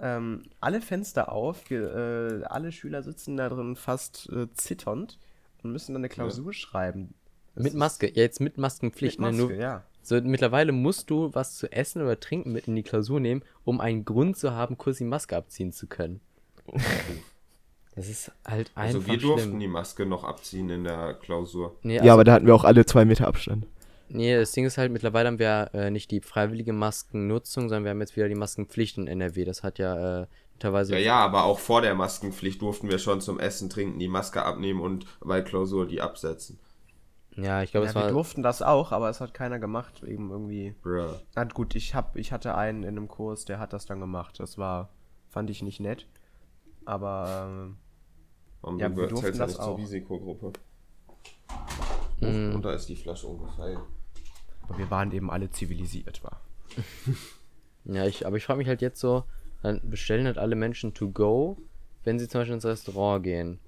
Ähm, 0.00 0.42
alle 0.58 0.80
Fenster 0.80 1.30
auf, 1.30 1.62
ge, 1.64 1.78
äh, 1.80 2.42
alle 2.46 2.72
Schüler 2.72 3.04
sitzen 3.04 3.36
da 3.36 3.48
drin 3.48 3.76
fast 3.76 4.28
äh, 4.32 4.52
zitternd 4.52 5.20
und 5.62 5.70
müssen 5.70 5.92
dann 5.92 6.00
eine 6.00 6.08
Klausur 6.08 6.52
schreiben. 6.52 7.14
Das 7.54 7.62
Mit 7.62 7.74
Maske, 7.74 8.08
ja, 8.08 8.22
jetzt 8.22 8.40
mit 8.40 8.58
Maskenpflicht, 8.58 9.20
Mit 9.20 9.30
ne? 9.30 9.36
Maske, 9.42 9.54
Nur, 9.54 9.62
ja. 9.62 9.84
so, 10.02 10.20
mittlerweile 10.20 10.72
musst 10.72 11.10
du 11.10 11.32
was 11.32 11.54
zu 11.54 11.70
essen 11.70 12.02
oder 12.02 12.18
trinken 12.18 12.50
mit 12.50 12.66
in 12.66 12.74
die 12.74 12.82
Klausur 12.82 13.20
nehmen, 13.20 13.44
um 13.62 13.80
einen 13.80 14.04
Grund 14.04 14.36
zu 14.36 14.50
haben, 14.50 14.76
kurz 14.76 14.98
die 14.98 15.04
Maske 15.04 15.36
abziehen 15.36 15.70
zu 15.70 15.86
können. 15.86 16.20
Das 17.96 18.08
ist 18.08 18.32
halt 18.44 18.72
einfach 18.74 19.00
Also 19.00 19.06
wir 19.06 19.18
durften 19.18 19.48
schlimm. 19.50 19.60
die 19.60 19.68
Maske 19.68 20.04
noch 20.06 20.24
abziehen 20.24 20.68
in 20.70 20.84
der 20.84 21.14
Klausur. 21.14 21.76
Nee, 21.82 22.00
Ja, 22.00 22.00
also, 22.00 22.12
aber 22.14 22.24
da 22.24 22.32
hatten 22.34 22.46
wir 22.46 22.54
auch 22.54 22.64
alle 22.64 22.84
zwei 22.86 23.04
Meter 23.04 23.26
Abstand. 23.28 23.66
nee, 24.08 24.36
das 24.36 24.52
Ding 24.52 24.64
ist 24.64 24.78
halt, 24.78 24.92
mittlerweile 24.92 25.28
haben 25.28 25.38
wir 25.38 25.70
äh, 25.74 25.90
nicht 25.90 26.10
die 26.10 26.20
freiwillige 26.20 26.72
Maskennutzung, 26.72 27.68
sondern 27.68 27.84
wir 27.84 27.90
haben 27.90 28.00
jetzt 28.00 28.16
wieder 28.16 28.28
die 28.28 28.34
Maskenpflicht 28.34 28.98
in 28.98 29.06
NRW. 29.06 29.44
Das 29.44 29.62
hat 29.62 29.78
ja 29.78 30.22
äh, 30.22 30.26
teilweise 30.58 30.94
Ja, 30.94 30.98
ja, 31.00 31.16
aber 31.18 31.44
auch 31.44 31.58
vor 31.58 31.82
der 31.82 31.94
Maskenpflicht 31.94 32.60
durften 32.62 32.88
wir 32.90 32.98
schon 32.98 33.20
zum 33.20 33.38
Essen, 33.40 33.70
Trinken 33.70 33.98
die 33.98 34.08
Maske 34.08 34.44
abnehmen 34.44 34.80
und 34.80 35.06
bei 35.20 35.40
Klausur 35.42 35.86
die 35.86 36.00
absetzen. 36.00 36.58
Ja, 37.36 37.62
ich 37.62 37.72
glaube, 37.72 37.86
Ja, 37.86 37.90
es 37.90 37.96
wir 37.96 38.02
war. 38.02 38.10
durften 38.10 38.42
das 38.44 38.62
auch, 38.62 38.92
aber 38.92 39.08
es 39.08 39.20
hat 39.20 39.34
keiner 39.34 39.58
gemacht. 39.58 40.02
Eben 40.04 40.30
irgendwie. 40.30 40.74
Bruh. 40.82 41.14
Na 41.34 41.44
gut, 41.44 41.74
ich 41.74 41.94
hab, 41.94 42.16
ich 42.16 42.30
hatte 42.32 42.54
einen 42.56 42.82
in 42.84 42.90
einem 42.96 43.08
Kurs, 43.08 43.44
der 43.44 43.58
hat 43.58 43.72
das 43.72 43.86
dann 43.86 43.98
gemacht. 44.00 44.38
Das 44.38 44.56
war, 44.58 44.90
fand 45.30 45.50
ich 45.50 45.62
nicht 45.62 45.80
nett. 45.80 46.06
Aber 46.84 47.48
ähm, 47.50 47.76
Warum 48.64 48.78
Ja, 48.78 48.96
wir 48.96 49.14
zählst 49.14 49.40
das 49.40 49.50
nicht 49.50 49.56
zur 49.62 49.74
auch. 49.74 49.78
Risikogruppe? 49.78 50.52
Mhm. 52.20 52.54
Und 52.54 52.64
da 52.64 52.72
ist 52.72 52.88
die 52.88 52.96
Flasche 52.96 53.26
umgefallen. 53.26 53.78
aber 54.62 54.78
wir 54.78 54.90
waren 54.90 55.12
eben 55.12 55.30
alle 55.30 55.50
zivilisiert, 55.50 56.24
war. 56.24 56.40
Ja, 57.86 58.06
ich, 58.06 58.26
aber 58.26 58.38
ich 58.38 58.46
frage 58.46 58.56
mich 58.56 58.68
halt 58.68 58.80
jetzt 58.80 58.98
so, 58.98 59.24
dann 59.62 59.78
bestellen 59.90 60.24
halt 60.24 60.38
alle 60.38 60.56
Menschen 60.56 60.94
to 60.94 61.10
go, 61.10 61.58
wenn 62.02 62.18
sie 62.18 62.26
zum 62.26 62.40
Beispiel 62.40 62.54
ins 62.54 62.64
Restaurant 62.64 63.22
gehen. 63.22 63.58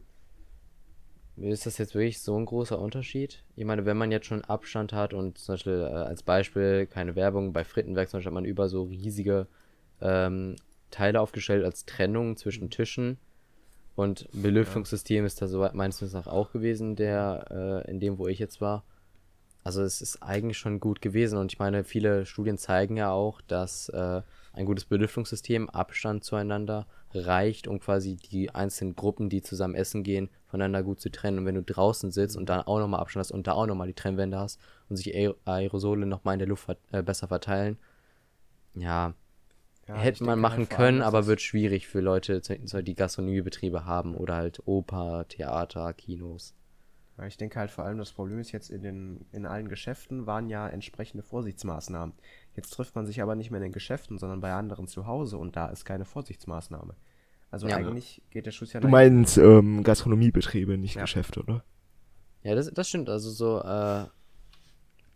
Ist 1.36 1.66
das 1.66 1.76
jetzt 1.76 1.94
wirklich 1.94 2.22
so 2.22 2.34
ein 2.34 2.46
großer 2.46 2.78
Unterschied? 2.78 3.44
Ich 3.56 3.66
meine, 3.66 3.84
wenn 3.84 3.98
man 3.98 4.10
jetzt 4.10 4.24
schon 4.24 4.42
Abstand 4.42 4.94
hat 4.94 5.12
und 5.12 5.36
zum 5.36 5.52
Beispiel 5.52 5.80
äh, 5.82 5.94
als 5.94 6.22
Beispiel 6.22 6.86
keine 6.86 7.14
Werbung, 7.14 7.52
bei 7.52 7.62
Frittenwerk 7.62 8.08
zum 8.08 8.16
Beispiel 8.20 8.30
hat 8.30 8.34
man 8.34 8.46
über 8.46 8.70
so 8.70 8.84
riesige 8.84 9.48
ähm, 10.00 10.56
Teile 10.90 11.20
aufgestellt 11.20 11.66
als 11.66 11.84
Trennung 11.84 12.38
zwischen 12.38 12.70
Tischen 12.70 13.18
und 13.96 14.28
Belüftungssystem 14.32 15.24
ist 15.24 15.42
da 15.42 15.48
soweit 15.48 15.74
meines 15.74 16.00
Wissens 16.02 16.28
auch 16.28 16.52
gewesen, 16.52 16.96
der 16.96 17.84
äh, 17.86 17.90
in 17.90 17.98
dem, 17.98 18.18
wo 18.18 18.28
ich 18.28 18.38
jetzt 18.38 18.60
war. 18.60 18.84
Also 19.64 19.82
es 19.82 20.00
ist 20.00 20.22
eigentlich 20.22 20.58
schon 20.58 20.78
gut 20.78 21.02
gewesen 21.02 21.38
und 21.38 21.52
ich 21.52 21.58
meine, 21.58 21.82
viele 21.82 22.24
Studien 22.24 22.56
zeigen 22.56 22.96
ja 22.96 23.10
auch, 23.10 23.40
dass 23.40 23.88
äh, 23.88 24.22
ein 24.52 24.64
gutes 24.64 24.84
Belüftungssystem, 24.84 25.68
Abstand 25.70 26.22
zueinander 26.22 26.86
reicht, 27.12 27.66
um 27.66 27.80
quasi 27.80 28.16
die 28.16 28.54
einzelnen 28.54 28.94
Gruppen, 28.94 29.28
die 29.28 29.42
zusammen 29.42 29.74
essen 29.74 30.04
gehen, 30.04 30.28
voneinander 30.46 30.82
gut 30.82 31.00
zu 31.00 31.10
trennen. 31.10 31.40
Und 31.40 31.46
wenn 31.46 31.56
du 31.56 31.62
draußen 31.62 32.12
sitzt 32.12 32.36
und 32.36 32.48
dann 32.48 32.60
auch 32.60 32.78
nochmal 32.78 33.00
Abstand 33.00 33.24
hast 33.24 33.32
und 33.32 33.46
da 33.46 33.52
auch 33.52 33.66
nochmal 33.66 33.88
die 33.88 33.94
Trennwände 33.94 34.38
hast 34.38 34.60
und 34.88 34.96
sich 34.96 35.14
Aer 35.14 35.34
Aerosole 35.46 36.06
nochmal 36.06 36.34
in 36.34 36.38
der 36.38 36.48
Luft 36.48 36.68
äh, 36.92 37.02
besser 37.02 37.28
verteilen, 37.28 37.78
ja, 38.74 39.14
Ja, 39.88 39.96
hätte 39.96 40.24
man 40.24 40.40
machen 40.40 40.68
können, 40.68 41.02
aber 41.02 41.26
wird 41.26 41.40
schwierig 41.40 41.86
für 41.86 42.00
Leute, 42.00 42.40
die 42.40 42.94
Gastronomiebetriebe 42.94 43.84
haben 43.84 44.16
oder 44.16 44.34
halt 44.34 44.66
Oper, 44.66 45.26
Theater, 45.28 45.92
Kinos. 45.92 46.54
Ich 47.26 47.38
denke 47.38 47.58
halt 47.58 47.70
vor 47.70 47.84
allem, 47.84 47.96
das 47.96 48.12
Problem 48.12 48.38
ist 48.40 48.52
jetzt 48.52 48.68
in 48.68 48.82
den 48.82 49.24
in 49.32 49.46
allen 49.46 49.68
Geschäften 49.68 50.26
waren 50.26 50.50
ja 50.50 50.68
entsprechende 50.68 51.22
Vorsichtsmaßnahmen. 51.22 52.14
Jetzt 52.54 52.70
trifft 52.70 52.94
man 52.94 53.06
sich 53.06 53.22
aber 53.22 53.36
nicht 53.36 53.50
mehr 53.50 53.58
in 53.58 53.64
den 53.68 53.72
Geschäften, 53.72 54.18
sondern 54.18 54.40
bei 54.40 54.52
anderen 54.52 54.86
zu 54.86 55.06
Hause 55.06 55.38
und 55.38 55.56
da 55.56 55.68
ist 55.68 55.84
keine 55.84 56.04
Vorsichtsmaßnahme. 56.04 56.94
Also 57.50 57.68
Ja. 57.68 57.76
eigentlich 57.76 58.22
geht 58.30 58.44
der 58.44 58.50
Schuss 58.50 58.72
ja 58.74 58.80
Du 58.80 58.88
meinst 58.88 59.38
ähm, 59.38 59.82
Gastronomiebetriebe, 59.82 60.76
nicht 60.76 60.96
Ja. 60.96 61.02
Geschäfte, 61.02 61.40
oder? 61.40 61.64
Ja, 62.42 62.54
das, 62.54 62.70
das 62.72 62.88
stimmt. 62.88 63.08
Also 63.08 63.30
so, 63.30 63.62
äh, 63.62 64.04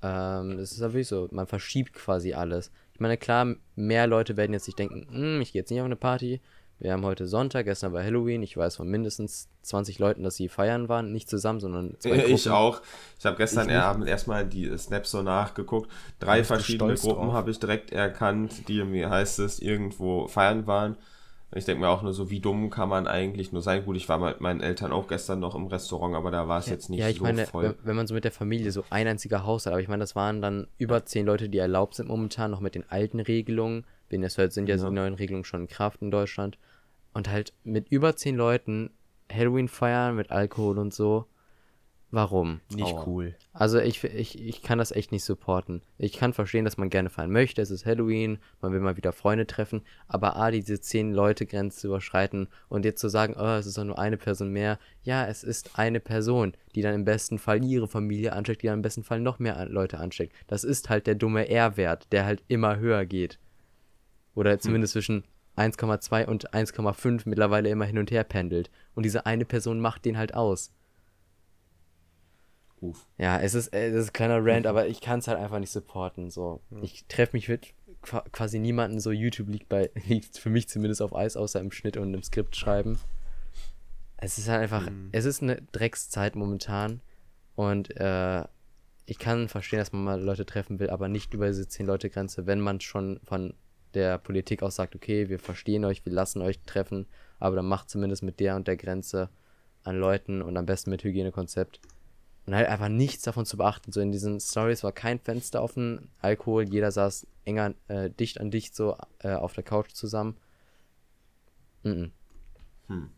ähm, 0.02 0.58
es 0.58 0.72
ist 0.72 0.80
ja 0.80 0.88
wirklich 0.88 1.08
so, 1.08 1.28
man 1.32 1.46
verschiebt 1.46 1.92
quasi 1.92 2.32
alles. 2.32 2.72
Ich 3.00 3.02
meine, 3.02 3.16
klar, 3.16 3.54
mehr 3.76 4.06
Leute 4.06 4.36
werden 4.36 4.52
jetzt 4.52 4.66
nicht 4.66 4.78
denken, 4.78 5.06
hm, 5.10 5.40
ich 5.40 5.52
gehe 5.52 5.62
jetzt 5.62 5.70
nicht 5.70 5.80
auf 5.80 5.86
eine 5.86 5.96
Party. 5.96 6.42
Wir 6.80 6.92
haben 6.92 7.02
heute 7.02 7.26
Sonntag, 7.26 7.64
gestern 7.64 7.94
war 7.94 8.04
Halloween. 8.04 8.42
Ich 8.42 8.58
weiß 8.58 8.76
von 8.76 8.88
mindestens 8.88 9.48
20 9.62 9.98
Leuten, 9.98 10.22
dass 10.22 10.34
sie 10.36 10.50
feiern 10.50 10.90
waren. 10.90 11.10
Nicht 11.10 11.26
zusammen, 11.30 11.60
sondern 11.60 11.96
zwei 11.98 12.16
Ich 12.26 12.44
Gruppen. 12.44 12.52
auch. 12.52 12.82
Ich 13.18 13.24
habe 13.24 13.38
gestern 13.38 13.70
Ich. 13.70 13.74
Abend 13.76 14.06
erstmal 14.06 14.44
die 14.44 14.76
Snaps 14.76 15.12
so 15.12 15.22
nachgeguckt. 15.22 15.90
Drei 16.18 16.44
verschiedene 16.44 16.92
Gruppen 16.92 17.32
habe 17.32 17.50
ich 17.50 17.58
direkt 17.58 17.90
erkannt, 17.90 18.68
die, 18.68 18.92
wie 18.92 19.06
heißt 19.06 19.38
es, 19.38 19.60
irgendwo 19.60 20.28
feiern 20.28 20.66
waren. 20.66 20.98
Ich 21.52 21.64
denke 21.64 21.80
mir 21.80 21.88
auch 21.88 22.02
nur 22.02 22.12
so, 22.12 22.30
wie 22.30 22.38
dumm 22.38 22.70
kann 22.70 22.88
man 22.88 23.08
eigentlich 23.08 23.50
nur 23.50 23.60
sein? 23.60 23.84
Gut, 23.84 23.96
ich 23.96 24.08
war 24.08 24.18
mit 24.18 24.40
meinen 24.40 24.60
Eltern 24.60 24.92
auch 24.92 25.08
gestern 25.08 25.40
noch 25.40 25.56
im 25.56 25.66
Restaurant, 25.66 26.14
aber 26.14 26.30
da 26.30 26.46
war 26.46 26.58
es 26.60 26.66
jetzt 26.66 26.90
nicht 26.90 27.00
ja, 27.00 27.08
ich 27.08 27.16
so 27.16 27.24
meine, 27.24 27.44
voll. 27.46 27.64
wenn, 27.64 27.74
wenn 27.82 27.96
man 27.96 28.06
so 28.06 28.14
mit 28.14 28.22
der 28.22 28.30
Familie 28.30 28.70
so 28.70 28.84
ein 28.90 29.08
einziger 29.08 29.44
Haushalt, 29.44 29.72
aber 29.72 29.82
ich 29.82 29.88
meine, 29.88 30.00
das 30.00 30.14
waren 30.14 30.40
dann 30.40 30.68
über 30.78 31.04
zehn 31.04 31.26
Leute, 31.26 31.48
die 31.48 31.58
erlaubt 31.58 31.94
sind 31.94 32.08
momentan, 32.08 32.52
noch 32.52 32.60
mit 32.60 32.76
den 32.76 32.88
alten 32.88 33.18
Regelungen. 33.18 33.84
Wenn 34.08 34.22
es 34.22 34.38
hört, 34.38 34.52
sind 34.52 34.68
ja, 34.68 34.76
Ja. 34.76 34.88
die 34.88 34.94
neuen 34.94 35.14
Regelungen 35.14 35.44
schon 35.44 35.62
in 35.62 35.68
Kraft 35.68 36.02
in 36.02 36.12
Deutschland. 36.12 36.56
Und 37.14 37.28
halt 37.28 37.52
mit 37.64 37.88
über 37.88 38.14
zehn 38.14 38.36
Leuten 38.36 38.90
Halloween 39.32 39.66
feiern 39.68 40.14
mit 40.14 40.30
Alkohol 40.30 40.78
und 40.78 40.94
so. 40.94 41.26
Warum? 42.12 42.60
Nicht 42.74 42.92
Aua. 42.92 43.06
cool. 43.06 43.34
Also 43.52 43.78
ich, 43.78 44.02
ich, 44.02 44.40
ich 44.40 44.62
kann 44.62 44.78
das 44.78 44.90
echt 44.90 45.12
nicht 45.12 45.22
supporten. 45.22 45.82
Ich 45.96 46.14
kann 46.14 46.32
verstehen, 46.32 46.64
dass 46.64 46.76
man 46.76 46.90
gerne 46.90 47.08
feiern 47.08 47.30
möchte. 47.30 47.62
Es 47.62 47.70
ist 47.70 47.86
Halloween, 47.86 48.38
man 48.60 48.72
will 48.72 48.80
mal 48.80 48.96
wieder 48.96 49.12
Freunde 49.12 49.46
treffen. 49.46 49.82
Aber 50.08 50.34
A, 50.36 50.50
diese 50.50 50.74
10-Leute-Grenze 50.74 51.78
zu 51.78 51.86
überschreiten 51.86 52.48
und 52.68 52.84
jetzt 52.84 53.00
zu 53.00 53.08
sagen, 53.08 53.36
oh, 53.38 53.56
es 53.56 53.66
ist 53.66 53.78
doch 53.78 53.84
nur 53.84 53.98
eine 53.98 54.16
Person 54.16 54.50
mehr. 54.50 54.80
Ja, 55.04 55.26
es 55.26 55.44
ist 55.44 55.78
eine 55.78 56.00
Person, 56.00 56.54
die 56.74 56.82
dann 56.82 56.94
im 56.94 57.04
besten 57.04 57.38
Fall 57.38 57.64
ihre 57.64 57.86
Familie 57.86 58.32
ansteckt, 58.32 58.62
die 58.62 58.66
dann 58.66 58.80
im 58.80 58.82
besten 58.82 59.04
Fall 59.04 59.20
noch 59.20 59.38
mehr 59.38 59.66
Leute 59.66 59.98
ansteckt. 59.98 60.34
Das 60.48 60.64
ist 60.64 60.88
halt 60.90 61.06
der 61.06 61.14
dumme 61.14 61.48
R-Wert, 61.48 62.08
der 62.10 62.24
halt 62.24 62.42
immer 62.48 62.78
höher 62.78 63.06
geht. 63.06 63.38
Oder 64.34 64.58
zumindest 64.58 64.94
zwischen 64.94 65.24
1,2 65.56 66.26
und 66.26 66.50
1,5 66.50 67.22
mittlerweile 67.26 67.68
immer 67.68 67.84
hin 67.84 67.98
und 67.98 68.10
her 68.10 68.24
pendelt. 68.24 68.70
Und 68.94 69.04
diese 69.04 69.26
eine 69.26 69.44
Person 69.44 69.78
macht 69.78 70.04
den 70.04 70.18
halt 70.18 70.34
aus. 70.34 70.72
Uff. 72.80 73.06
Ja, 73.18 73.38
es 73.40 73.54
ist, 73.54 73.68
äh, 73.74 73.90
das 73.92 74.04
ist 74.04 74.10
ein 74.10 74.12
kleiner 74.14 74.44
Rant, 74.44 74.66
aber 74.66 74.86
ich 74.86 75.00
kann 75.00 75.18
es 75.18 75.28
halt 75.28 75.38
einfach 75.38 75.58
nicht 75.58 75.70
supporten. 75.70 76.30
So. 76.30 76.60
Ich 76.82 77.04
treffe 77.06 77.36
mich 77.36 77.48
mit 77.48 77.74
qua- 78.02 78.24
quasi 78.32 78.58
niemanden, 78.58 79.00
so 79.00 79.10
YouTube 79.12 79.48
liegt 79.48 79.68
bei, 79.68 79.90
liegt 80.06 80.38
für 80.38 80.50
mich 80.50 80.68
zumindest 80.68 81.02
auf 81.02 81.14
Eis, 81.14 81.36
außer 81.36 81.60
im 81.60 81.70
Schnitt 81.72 81.96
und 81.96 82.14
im 82.14 82.22
Skript 82.22 82.56
schreiben. 82.56 82.98
Es 84.16 84.38
ist 84.38 84.48
halt 84.48 84.60
einfach, 84.62 84.90
es 85.12 85.24
ist 85.24 85.42
eine 85.42 85.62
Dreckszeit 85.72 86.36
momentan 86.36 87.00
und 87.54 87.94
äh, 87.96 88.44
ich 89.06 89.18
kann 89.18 89.48
verstehen, 89.48 89.78
dass 89.78 89.92
man 89.92 90.04
mal 90.04 90.20
Leute 90.22 90.44
treffen 90.46 90.78
will, 90.78 90.90
aber 90.90 91.08
nicht 91.08 91.32
über 91.34 91.46
diese 91.48 91.62
10-Leute-Grenze, 91.64 92.46
wenn 92.46 92.60
man 92.60 92.80
schon 92.80 93.18
von 93.24 93.54
der 93.94 94.18
Politik 94.18 94.62
aus 94.62 94.76
sagt, 94.76 94.94
okay, 94.94 95.28
wir 95.30 95.38
verstehen 95.38 95.84
euch, 95.84 96.04
wir 96.04 96.12
lassen 96.12 96.42
euch 96.42 96.60
treffen, 96.60 97.06
aber 97.38 97.56
dann 97.56 97.66
macht 97.66 97.90
zumindest 97.90 98.22
mit 98.22 98.38
der 98.40 98.56
und 98.56 98.68
der 98.68 98.76
Grenze 98.76 99.30
an 99.82 99.96
Leuten 99.98 100.42
und 100.42 100.56
am 100.56 100.66
besten 100.66 100.90
mit 100.90 101.02
Hygienekonzept. 101.02 101.80
Und 102.50 102.56
halt 102.56 102.66
einfach 102.68 102.88
nichts 102.88 103.22
davon 103.22 103.46
zu 103.46 103.56
beachten. 103.56 103.92
So 103.92 104.00
in 104.00 104.10
diesen 104.10 104.40
Stories 104.40 104.82
war 104.82 104.90
kein 104.90 105.20
Fenster 105.20 105.62
offen, 105.62 106.10
Alkohol, 106.20 106.64
jeder 106.64 106.90
saß 106.90 107.28
enger, 107.44 107.74
äh, 107.86 108.10
dicht 108.10 108.40
an 108.40 108.50
dicht 108.50 108.74
so 108.74 108.96
äh, 109.20 109.34
auf 109.34 109.52
der 109.52 109.62
Couch 109.62 109.92
zusammen. 109.92 110.36
Mhm. 111.84 112.10
Hm. 112.88 113.10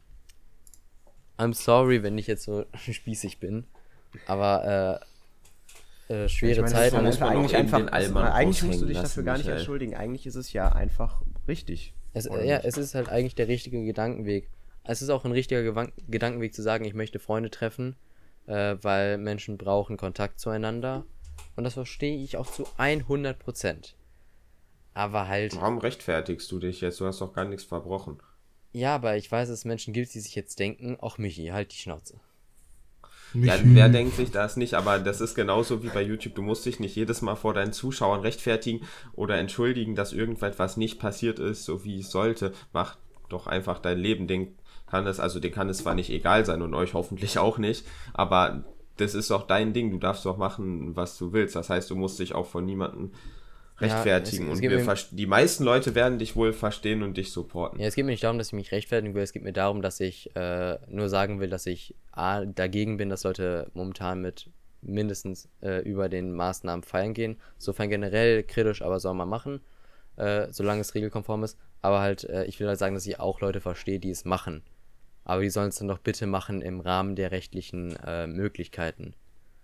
I'm 1.38 1.54
sorry, 1.54 2.02
wenn 2.02 2.18
ich 2.18 2.26
jetzt 2.26 2.42
so 2.42 2.66
spießig 2.74 3.40
bin, 3.40 3.64
aber 4.26 5.00
äh, 6.10 6.24
äh, 6.24 6.28
schwere 6.28 6.52
Ich 6.52 6.58
meine, 6.58 6.70
Zeiten. 6.70 6.96
man 6.96 7.04
das 7.06 7.14
ist 7.14 7.20
muss 7.22 7.26
man 7.30 7.38
eigentlich 7.38 7.56
einfach, 7.56 7.90
Allmann 7.90 8.26
eigentlich 8.26 8.62
musst 8.64 8.82
du 8.82 8.84
dich 8.84 8.98
dafür 8.98 9.22
lassen, 9.22 9.24
gar 9.24 9.32
nicht 9.38 9.46
Michael. 9.46 9.58
entschuldigen. 9.60 9.94
Eigentlich 9.94 10.26
ist 10.26 10.34
es 10.34 10.52
ja 10.52 10.68
einfach 10.68 11.22
richtig. 11.48 11.94
Es, 12.12 12.26
ja, 12.26 12.36
nicht? 12.36 12.66
es 12.66 12.76
ist 12.76 12.94
halt 12.94 13.08
eigentlich 13.08 13.34
der 13.34 13.48
richtige 13.48 13.82
Gedankenweg. 13.82 14.50
Es 14.84 15.00
ist 15.00 15.08
auch 15.08 15.24
ein 15.24 15.32
richtiger 15.32 15.62
Gewan 15.62 15.90
Gedankenweg 16.06 16.52
zu 16.52 16.60
sagen, 16.60 16.84
ich 16.84 16.92
möchte 16.92 17.18
Freunde 17.18 17.48
treffen, 17.48 17.96
äh, 18.46 18.76
weil 18.82 19.18
Menschen 19.18 19.58
brauchen 19.58 19.96
Kontakt 19.96 20.40
zueinander. 20.40 21.04
Und 21.56 21.64
das 21.64 21.74
verstehe 21.74 22.16
ich 22.22 22.36
auch 22.36 22.50
zu 22.50 22.66
100 22.78 23.38
Prozent. 23.38 23.96
Aber 24.94 25.28
halt, 25.28 25.56
Warum 25.56 25.78
rechtfertigst 25.78 26.50
du 26.52 26.58
dich 26.58 26.80
jetzt? 26.82 27.00
Du 27.00 27.06
hast 27.06 27.20
doch 27.20 27.32
gar 27.32 27.44
nichts 27.46 27.64
verbrochen. 27.64 28.20
ja, 28.72 28.94
aber 28.94 29.16
ich 29.16 29.30
weiß, 29.30 29.48
dass 29.48 29.60
es 29.60 29.64
Menschen 29.64 29.92
gibt, 29.94 30.12
die 30.14 30.20
sich 30.20 30.34
jetzt 30.34 30.58
denken, 30.58 30.98
ach 31.00 31.18
Michi, 31.18 31.46
halt 31.48 31.72
die 31.72 31.76
Schnauze. 31.78 32.20
Ja, 33.34 33.54
wer 33.62 33.88
denkt 33.88 34.16
sich 34.16 34.30
das 34.30 34.58
nicht? 34.58 34.74
Aber 34.74 34.98
das 34.98 35.22
ist 35.22 35.34
genauso 35.34 35.82
wie 35.82 35.88
bei 35.88 36.02
YouTube. 36.02 36.34
Du 36.34 36.42
musst 36.42 36.66
dich 36.66 36.80
nicht 36.80 36.94
jedes 36.96 37.22
Mal 37.22 37.34
vor 37.36 37.54
deinen 37.54 37.72
Zuschauern 37.72 38.20
rechtfertigen 38.20 38.86
oder 39.14 39.38
entschuldigen, 39.38 39.94
dass 39.94 40.12
irgendetwas 40.12 40.76
nicht 40.76 40.98
passiert 40.98 41.38
ist, 41.38 41.64
so 41.64 41.82
wie 41.84 42.00
es 42.00 42.10
sollte. 42.10 42.52
Mach 42.74 42.98
doch 43.30 43.46
einfach 43.46 43.78
dein 43.78 43.98
Leben. 43.98 44.26
Den 44.26 44.54
kann 44.92 45.06
es, 45.06 45.18
also 45.18 45.40
den 45.40 45.50
kann 45.52 45.68
es 45.70 45.78
zwar 45.78 45.94
nicht 45.94 46.10
egal 46.10 46.44
sein 46.44 46.60
und 46.62 46.74
euch 46.74 46.92
hoffentlich 46.92 47.38
auch 47.38 47.56
nicht, 47.58 47.84
aber 48.12 48.62
das 48.98 49.14
ist 49.14 49.30
doch 49.30 49.46
dein 49.46 49.72
Ding. 49.72 49.90
Du 49.90 49.96
darfst 49.98 50.26
doch 50.26 50.36
machen, 50.36 50.94
was 50.94 51.16
du 51.16 51.32
willst. 51.32 51.56
Das 51.56 51.70
heißt, 51.70 51.88
du 51.90 51.96
musst 51.96 52.18
dich 52.18 52.34
auch 52.34 52.46
von 52.46 52.66
niemandem 52.66 53.10
Ja, 53.80 53.86
rechtfertigen. 53.86 54.44
es- 54.52 54.60
es 54.60 54.86
und 55.10 55.18
die 55.18 55.26
meisten 55.26 55.64
Leute 55.64 55.94
werden 55.94 56.18
dich 56.18 56.36
wohl 56.36 56.52
verstehen 56.52 57.02
und 57.02 57.16
dich 57.16 57.32
supporten. 57.32 57.80
Ja, 57.80 57.86
es 57.86 57.94
geht 57.94 58.04
mir 58.04 58.10
nicht 58.12 58.22
darum, 58.22 58.36
dass 58.36 58.48
ich 58.48 58.52
mich 58.52 58.70
rechtfertigen 58.70 59.14
will, 59.14 59.22
es 59.22 59.32
geht 59.32 59.42
mir 59.42 59.54
darum, 59.54 59.80
dass 59.80 59.98
ich 59.98 60.36
äh, 60.36 60.78
nur 60.88 61.08
sagen 61.08 61.40
will, 61.40 61.48
dass 61.48 61.64
ich 61.64 61.94
A, 62.12 62.44
dagegen 62.44 62.98
bin, 62.98 63.08
dass 63.08 63.24
Leute 63.24 63.70
momentan 63.72 64.20
mit 64.20 64.50
mindestens 64.82 65.48
äh, 65.62 65.80
über 65.88 66.10
den 66.10 66.32
Maßnahmen 66.34 66.82
feiern 66.82 67.14
gehen. 67.14 67.38
Sofern 67.56 67.88
generell 67.88 68.42
kritisch, 68.42 68.82
aber 68.82 69.00
soll 69.00 69.14
man 69.14 69.28
machen, 69.28 69.60
äh, 70.16 70.48
solange 70.50 70.82
es 70.82 70.94
regelkonform 70.94 71.44
ist. 71.44 71.56
Aber 71.80 72.00
halt, 72.00 72.24
äh, 72.24 72.44
ich 72.44 72.60
will 72.60 72.68
halt 72.68 72.78
sagen, 72.78 72.94
dass 72.94 73.06
ich 73.06 73.18
auch 73.18 73.40
Leute 73.40 73.60
verstehe, 73.60 73.98
die 73.98 74.10
es 74.10 74.24
machen. 74.26 74.62
Aber 75.24 75.42
die 75.42 75.50
sollen 75.50 75.68
es 75.68 75.76
dann 75.76 75.88
doch 75.88 75.98
bitte 75.98 76.26
machen 76.26 76.62
im 76.62 76.80
Rahmen 76.80 77.14
der 77.16 77.30
rechtlichen 77.30 77.96
äh, 78.04 78.26
Möglichkeiten. 78.26 79.14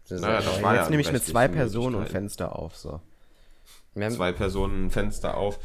Das 0.05 0.13
ist 0.13 0.21
Naja, 0.23 0.41
ja- 0.41 0.45
das 0.47 0.63
war 0.63 0.75
ja 0.75 0.81
jetzt 0.83 0.91
nehme 0.91 1.03
ich 1.03 1.13
mit 1.13 1.25
zwei 1.25 1.49
Personen 1.49 1.95
und 1.97 2.03
Möglichkeiten. 2.03 2.25
Fenster 2.27 2.57
auf. 2.59 2.77
So. 2.77 3.01
Zwei 3.95 4.33
Personen 4.33 4.87
ein 4.87 4.91
Fenster 4.91 5.37
auf, 5.37 5.59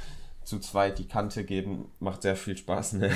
zu 0.44 0.60
zweit 0.60 0.98
die 0.98 1.08
Kante 1.08 1.44
geben, 1.46 1.92
macht 2.00 2.24
sehr 2.24 2.36
viel 2.36 2.58
Spaß, 2.58 2.94
ne? 2.94 3.12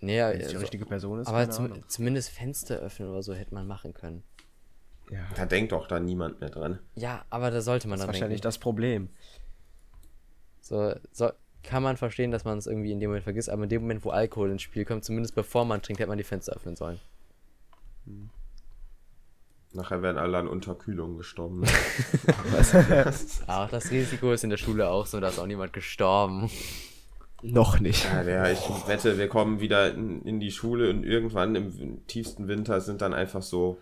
nee, 0.00 0.16
ja, 0.16 0.28
Wenn 0.30 0.36
es 0.40 0.46
die 0.48 0.54
also, 0.54 0.60
richtige 0.60 0.86
Person 0.86 1.20
ist. 1.20 1.26
aber 1.26 1.50
zum, 1.50 1.86
zumindest 1.88 2.30
Fenster 2.30 2.76
öffnen 2.76 3.08
oder 3.10 3.22
so 3.24 3.34
hätte 3.34 3.52
man 3.52 3.66
machen 3.66 3.92
können. 3.94 4.22
ja, 5.10 5.26
Da 5.34 5.44
denkt 5.46 5.72
doch 5.72 5.88
da 5.88 5.98
niemand 5.98 6.40
mehr 6.40 6.50
dran. 6.50 6.78
Ja, 6.94 7.24
aber 7.28 7.50
da 7.50 7.60
sollte 7.60 7.88
man 7.88 7.98
das 7.98 8.04
ist 8.04 8.06
dann 8.06 8.14
wahrscheinlich 8.14 8.40
denken. 8.40 8.48
das 8.48 8.58
Problem. 8.58 9.10
So, 10.60 10.94
so 11.12 11.30
kann 11.62 11.82
man 11.82 11.96
verstehen, 11.96 12.30
dass 12.30 12.44
man 12.44 12.58
es 12.58 12.66
irgendwie 12.66 12.92
in 12.92 13.00
dem 13.00 13.10
Moment 13.10 13.24
vergisst, 13.24 13.50
aber 13.50 13.64
in 13.64 13.68
dem 13.68 13.82
Moment, 13.82 14.04
wo 14.04 14.10
Alkohol 14.10 14.50
ins 14.50 14.62
Spiel 14.62 14.84
kommt, 14.84 15.04
zumindest 15.04 15.34
bevor 15.34 15.64
man 15.64 15.82
trinkt, 15.82 16.00
hätte 16.00 16.08
man 16.08 16.18
die 16.18 16.24
Fenster 16.24 16.54
öffnen 16.54 16.76
sollen. 16.76 17.00
Nachher 19.72 20.00
werden 20.02 20.16
alle 20.16 20.38
an 20.38 20.48
Unterkühlung 20.48 21.16
gestorben. 21.16 21.64
Ach, 23.46 23.70
das 23.70 23.90
Risiko 23.90 24.32
ist 24.32 24.44
in 24.44 24.50
der 24.50 24.56
Schule 24.56 24.88
auch 24.88 25.06
so, 25.06 25.20
da 25.20 25.28
ist 25.28 25.38
auch 25.38 25.46
niemand 25.46 25.72
gestorben. 25.72 26.50
Noch 27.42 27.78
nicht. 27.78 28.04
ja, 28.04 28.24
der, 28.24 28.52
ich 28.52 28.68
wette, 28.86 29.16
wir 29.16 29.28
kommen 29.28 29.60
wieder 29.60 29.94
in, 29.94 30.22
in 30.22 30.40
die 30.40 30.50
Schule 30.50 30.90
und 30.90 31.04
irgendwann 31.04 31.54
im 31.54 32.06
tiefsten 32.06 32.48
Winter 32.48 32.80
sind 32.80 33.00
dann 33.00 33.14
einfach 33.14 33.42
so 33.42 33.78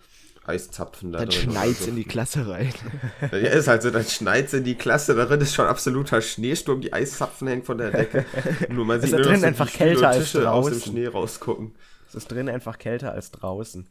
Eiszapfen 0.48 1.12
da 1.12 1.18
Dann 1.18 1.28
drin. 1.28 1.48
oder 1.48 1.52
schneit's 1.52 1.84
so. 1.84 1.90
in 1.90 1.96
die 1.96 2.04
Klasse 2.04 2.48
rein. 2.48 2.72
Ja, 3.20 3.28
ist 3.36 3.68
halt 3.68 3.82
so, 3.82 3.90
dann 3.90 4.04
schneit's 4.04 4.52
in 4.52 4.64
die 4.64 4.74
Klasse, 4.74 5.14
darin 5.14 5.40
ist 5.40 5.54
schon 5.54 5.66
absoluter 5.66 6.20
Schneesturm, 6.20 6.80
die 6.80 6.92
Eiszapfen 6.92 7.48
hängen 7.48 7.64
von 7.64 7.78
der 7.78 7.90
Decke. 7.90 8.24
Nur 8.68 8.84
man 8.84 9.00
sieht 9.00 9.12
da 9.12 9.18
nur 9.18 9.26
drin 9.26 9.40
so 9.40 9.46
einfach 9.46 9.68
Stühle 9.68 9.90
kälter 9.90 10.08
als 10.08 10.24
Tische 10.24 10.50
aus 10.50 10.66
dem 10.66 10.74
draußen. 10.74 10.92
Schnee 10.92 11.06
rausgucken. 11.06 11.74
Es 12.08 12.14
ist 12.14 12.28
drin 12.28 12.48
einfach 12.48 12.78
kälter 12.78 13.12
als 13.12 13.30
draußen. 13.30 13.86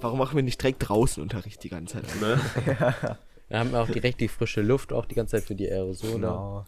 Warum 0.00 0.18
machen 0.18 0.36
wir 0.36 0.42
nicht 0.42 0.60
direkt 0.60 0.88
draußen 0.88 1.22
Unterricht 1.22 1.62
die 1.62 1.68
ganze 1.68 2.02
Zeit? 2.02 2.20
Ne? 2.20 2.40
Da 3.48 3.60
haben 3.60 3.70
wir 3.70 3.80
auch 3.80 3.88
direkt 3.88 4.20
die 4.20 4.26
frische 4.26 4.60
Luft, 4.60 4.92
auch 4.92 5.06
die 5.06 5.14
ganze 5.14 5.36
Zeit 5.36 5.44
für 5.44 5.54
die 5.54 5.70
Aerosole. 5.70 6.14
Genau. 6.14 6.66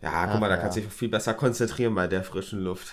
Ja, 0.00 0.28
guck 0.28 0.40
mal, 0.40 0.48
da 0.48 0.54
ja. 0.54 0.60
kannst 0.60 0.76
du 0.76 0.82
dich 0.82 0.92
viel 0.92 1.08
besser 1.08 1.34
konzentrieren 1.34 1.92
bei 1.94 2.06
der 2.06 2.22
frischen 2.22 2.60
Luft. 2.60 2.92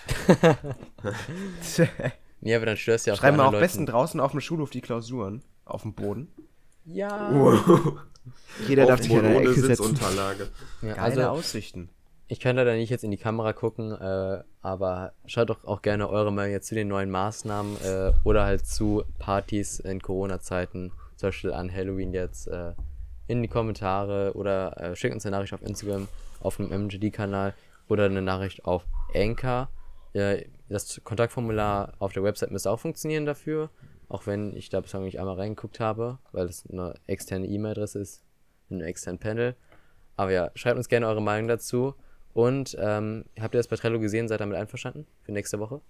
Nee, 2.40 2.54
aber 2.54 2.66
dann 2.66 2.76
störst 2.76 3.06
du 3.06 3.10
ja 3.10 3.14
auch 3.14 3.18
Schreiben 3.18 3.36
wir 3.36 3.42
auch 3.42 3.46
anderen 3.48 3.62
besten 3.62 3.80
Leuten. 3.80 3.92
draußen 3.92 4.20
auf 4.20 4.30
dem 4.30 4.40
Schulhof 4.40 4.70
die 4.70 4.80
Klausuren. 4.80 5.42
Auf 5.64 5.82
dem 5.82 5.94
Boden. 5.94 6.28
Ja. 6.84 7.30
Jeder 8.68 8.86
darf 8.86 9.00
Auf 9.00 9.04
sich 9.04 9.12
in 9.12 9.18
eine 9.20 9.36
ohne 9.36 9.40
Ecke 9.40 9.54
setzen. 9.54 9.66
Sitzunterlage. 9.68 10.48
ja 10.82 10.94
Geile 10.94 11.02
also, 11.02 11.22
Aussichten. 11.40 11.90
ich 12.28 12.40
kann 12.40 12.56
leider 12.56 12.74
nicht 12.74 12.90
jetzt 12.90 13.04
in 13.04 13.10
die 13.10 13.16
Kamera 13.16 13.52
gucken, 13.52 13.92
äh, 13.92 14.42
aber 14.62 15.12
schaut 15.26 15.50
doch 15.50 15.64
auch 15.64 15.82
gerne 15.82 16.08
eure 16.08 16.32
Meinung 16.32 16.52
jetzt 16.52 16.68
zu 16.68 16.74
den 16.74 16.88
neuen 16.88 17.10
Maßnahmen 17.10 17.76
äh, 17.82 18.12
oder 18.24 18.44
halt 18.44 18.66
zu 18.66 19.04
Partys 19.18 19.78
in 19.80 20.00
Corona-Zeiten, 20.00 20.92
zum 21.16 21.28
Beispiel 21.28 21.52
an 21.52 21.72
Halloween 21.72 22.12
jetzt, 22.12 22.48
äh, 22.48 22.72
in 23.28 23.42
die 23.42 23.48
Kommentare 23.48 24.32
oder 24.34 24.76
äh, 24.80 24.96
schickt 24.96 25.14
uns 25.14 25.26
eine 25.26 25.36
Nachricht 25.36 25.52
auf 25.52 25.62
Instagram, 25.62 26.08
auf 26.40 26.56
dem 26.56 26.70
MGD-Kanal 26.70 27.54
oder 27.88 28.04
eine 28.04 28.22
Nachricht 28.22 28.64
auf 28.64 28.84
Anchor. 29.14 29.68
Das 30.68 31.00
Kontaktformular 31.04 31.94
auf 31.98 32.12
der 32.12 32.22
Website 32.22 32.50
müsste 32.50 32.70
auch 32.70 32.80
funktionieren 32.80 33.26
dafür, 33.26 33.70
auch 34.08 34.26
wenn 34.26 34.56
ich 34.56 34.68
da 34.68 34.80
bislang 34.80 35.04
nicht 35.04 35.20
einmal 35.20 35.36
reingeguckt 35.36 35.80
habe, 35.80 36.18
weil 36.32 36.46
es 36.46 36.64
eine 36.70 36.94
externe 37.06 37.46
E-Mail-Adresse 37.46 37.98
ist, 37.98 38.22
in 38.68 38.76
einem 38.78 38.88
externen 38.88 39.18
Panel. 39.18 39.56
Aber 40.16 40.30
ja, 40.32 40.50
schreibt 40.54 40.76
uns 40.76 40.88
gerne 40.88 41.06
eure 41.06 41.22
Meinung 41.22 41.48
dazu. 41.48 41.94
Und 42.32 42.76
ähm, 42.78 43.24
habt 43.40 43.54
ihr 43.54 43.58
das 43.58 43.68
bei 43.68 43.76
Trello 43.76 43.98
gesehen? 43.98 44.28
Seid 44.28 44.36
ihr 44.36 44.44
damit 44.44 44.58
einverstanden 44.58 45.06
für 45.22 45.32
nächste 45.32 45.58
Woche? 45.58 45.80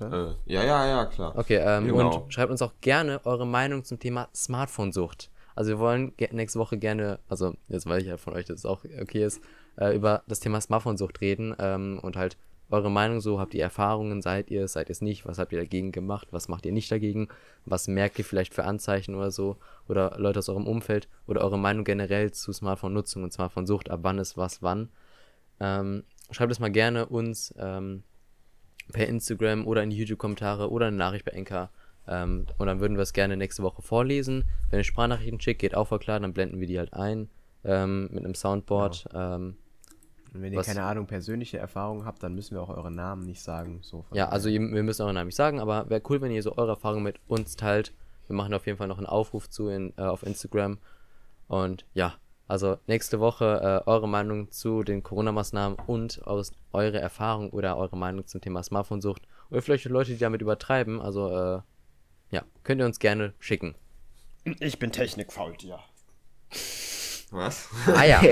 Äh, 0.00 0.34
ja, 0.44 0.62
ja, 0.62 0.86
ja, 0.86 1.06
klar. 1.06 1.36
Okay, 1.36 1.56
ähm, 1.56 1.86
Genau. 1.86 2.24
und 2.24 2.32
schreibt 2.32 2.50
uns 2.50 2.62
auch 2.62 2.74
gerne 2.80 3.20
eure 3.24 3.46
Meinung 3.46 3.84
zum 3.84 3.98
Thema 3.98 4.28
Smartphone-Sucht. 4.34 5.30
Also 5.54 5.70
wir 5.70 5.78
wollen 5.78 6.12
nächste 6.30 6.58
Woche 6.58 6.78
gerne, 6.78 7.18
also 7.28 7.54
jetzt 7.68 7.86
weiß 7.86 8.02
ich 8.02 8.08
ja 8.08 8.16
von 8.16 8.34
euch, 8.34 8.44
dass 8.44 8.58
es 8.58 8.66
auch 8.66 8.84
okay 9.00 9.24
ist, 9.24 9.40
äh, 9.76 9.94
über 9.96 10.22
das 10.28 10.40
Thema 10.40 10.60
Smartphone-Sucht 10.60 11.20
reden 11.20 11.56
ähm, 11.58 11.98
und 12.02 12.16
halt 12.16 12.36
eure 12.70 12.90
Meinung 12.90 13.20
so, 13.20 13.40
habt 13.40 13.54
ihr 13.54 13.62
Erfahrungen, 13.62 14.20
seid 14.20 14.50
ihr 14.50 14.64
es, 14.64 14.74
seid 14.74 14.88
ihr 14.88 14.92
es 14.92 15.00
nicht, 15.00 15.26
was 15.26 15.38
habt 15.38 15.52
ihr 15.52 15.58
dagegen 15.58 15.92
gemacht, 15.92 16.28
was 16.30 16.48
macht 16.48 16.66
ihr 16.66 16.72
nicht 16.72 16.90
dagegen, 16.90 17.28
was 17.64 17.88
merkt 17.88 18.18
ihr 18.18 18.24
vielleicht 18.24 18.54
für 18.54 18.64
Anzeichen 18.64 19.14
oder 19.14 19.30
so, 19.30 19.56
oder 19.88 20.16
Leute 20.18 20.40
aus 20.40 20.48
eurem 20.48 20.66
Umfeld, 20.66 21.08
oder 21.26 21.40
eure 21.40 21.58
Meinung 21.58 21.84
generell 21.84 22.30
zu 22.32 22.52
Smartphone-Nutzung 22.52 23.22
und 23.22 23.32
Smartphone-Sucht, 23.32 23.90
ab 23.90 24.00
wann 24.02 24.18
ist 24.18 24.36
was 24.36 24.62
wann. 24.62 24.90
Ähm, 25.60 26.04
schreibt 26.30 26.52
es 26.52 26.60
mal 26.60 26.70
gerne 26.70 27.06
uns 27.06 27.54
ähm, 27.58 28.02
per 28.92 29.06
Instagram 29.06 29.66
oder 29.66 29.82
in 29.82 29.90
die 29.90 29.96
YouTube-Kommentare 29.96 30.70
oder 30.70 30.86
eine 30.86 30.96
Nachricht 30.96 31.24
bei 31.24 31.32
Enka. 31.32 31.70
Ähm, 32.06 32.46
und 32.58 32.66
dann 32.66 32.80
würden 32.80 32.96
wir 32.96 33.02
es 33.02 33.12
gerne 33.12 33.36
nächste 33.36 33.62
Woche 33.62 33.82
vorlesen. 33.82 34.44
Wenn 34.70 34.80
ihr 34.80 34.84
Sprachnachrichten 34.84 35.40
schickt, 35.40 35.60
geht 35.60 35.74
auch 35.74 35.88
voll 35.88 35.98
klar, 35.98 36.20
dann 36.20 36.32
blenden 36.32 36.60
wir 36.60 36.66
die 36.66 36.78
halt 36.78 36.92
ein 36.92 37.28
ähm, 37.64 38.08
mit 38.12 38.24
einem 38.24 38.34
Soundboard. 38.34 39.08
Ähm, 39.14 39.56
Und 40.34 40.42
wenn 40.42 40.52
ihr 40.52 40.58
Was- 40.58 40.66
keine 40.66 40.84
Ahnung, 40.84 41.06
persönliche 41.06 41.58
Erfahrungen 41.58 42.04
habt, 42.04 42.22
dann 42.22 42.34
müssen 42.34 42.54
wir 42.54 42.62
auch 42.62 42.68
eure 42.70 42.90
Namen 42.90 43.24
nicht 43.24 43.42
sagen. 43.42 43.78
So 43.82 44.02
von 44.02 44.16
ja, 44.16 44.28
also 44.28 44.48
ihr, 44.48 44.60
wir 44.60 44.82
müssen 44.82 45.02
euren 45.02 45.14
Namen 45.14 45.28
nicht 45.28 45.36
sagen, 45.36 45.60
aber 45.60 45.88
wäre 45.90 46.02
cool, 46.10 46.20
wenn 46.20 46.30
ihr 46.32 46.42
so 46.42 46.56
eure 46.56 46.70
Erfahrungen 46.72 47.02
mit 47.04 47.18
uns 47.28 47.56
teilt. 47.56 47.92
Wir 48.26 48.36
machen 48.36 48.52
auf 48.54 48.66
jeden 48.66 48.76
Fall 48.78 48.88
noch 48.88 48.98
einen 48.98 49.06
Aufruf 49.06 49.48
zu 49.48 49.68
in, 49.68 49.92
äh, 49.96 50.02
auf 50.02 50.22
Instagram. 50.22 50.78
Und 51.48 51.86
ja, 51.94 52.14
also 52.46 52.76
nächste 52.86 53.20
Woche 53.20 53.82
äh, 53.86 53.88
eure 53.88 54.08
Meinung 54.08 54.50
zu 54.50 54.82
den 54.82 55.02
Corona-Maßnahmen 55.02 55.78
und 55.86 56.26
aus, 56.26 56.52
eure 56.72 56.98
Erfahrung 57.00 57.50
oder 57.50 57.76
eure 57.78 57.96
Meinung 57.96 58.26
zum 58.26 58.40
Thema 58.42 58.62
Smartphone-Sucht. 58.62 59.22
Oder 59.50 59.62
vielleicht 59.62 59.86
Leute, 59.86 60.12
die 60.12 60.18
damit 60.18 60.42
übertreiben. 60.42 61.00
Also 61.00 61.28
äh, 61.28 61.60
ja, 62.30 62.42
könnt 62.64 62.80
ihr 62.82 62.86
uns 62.86 62.98
gerne 62.98 63.32
schicken. 63.38 63.74
Ich 64.60 64.78
bin 64.78 64.92
Technikfaultier. 64.92 65.78
Was? 67.30 67.68
Ah 67.94 68.04
ja. 68.04 68.20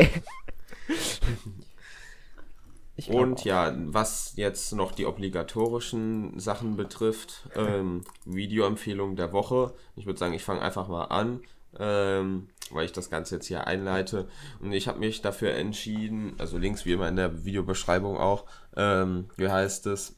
Und 3.09 3.41
auch. 3.41 3.45
ja, 3.45 3.75
was 3.77 4.33
jetzt 4.37 4.73
noch 4.73 4.93
die 4.93 5.07
obligatorischen 5.07 6.39
Sachen 6.41 6.77
betrifft, 6.77 7.49
ähm, 7.55 8.03
Videoempfehlung 8.25 9.17
der 9.17 9.33
Woche. 9.33 9.75
Ich 9.97 10.07
würde 10.07 10.19
sagen, 10.19 10.33
ich 10.33 10.45
fange 10.45 10.63
einfach 10.63 10.89
mal 10.89 11.05
an, 11.05 11.41
ähm, 11.79 12.49
weil 12.71 12.87
ich 12.87 12.93
das 12.93 13.11
Ganze 13.11 13.35
jetzt 13.35 13.47
hier 13.47 13.67
einleite. 13.67 14.29
Und 14.61 14.73
ich 14.73 14.89
habe 14.89 14.99
mich 14.99 15.21
dafür 15.21 15.53
entschieden, 15.53 16.35
also 16.39 16.57
links 16.57 16.87
wie 16.87 16.93
immer 16.93 17.09
in 17.09 17.17
der 17.17 17.45
Videobeschreibung 17.45 18.17
auch, 18.17 18.47
ähm, 18.77 19.27
wie 19.37 19.49
heißt 19.49 19.87
es, 19.89 20.17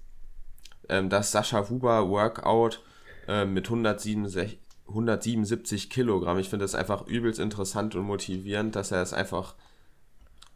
ähm, 0.89 1.11
das 1.11 1.33
Sascha 1.33 1.69
Huber 1.69 2.09
Workout 2.09 2.83
ähm, 3.27 3.55
mit 3.55 3.67
167, 3.67 4.61
177 4.87 5.91
Kilogramm. 5.91 6.39
Ich 6.39 6.49
finde 6.49 6.65
das 6.65 6.77
einfach 6.77 7.07
übelst 7.09 7.41
interessant 7.41 7.97
und 7.97 8.05
motivierend, 8.05 8.77
dass 8.77 8.93
er 8.93 9.03
es 9.03 9.13
einfach 9.13 9.55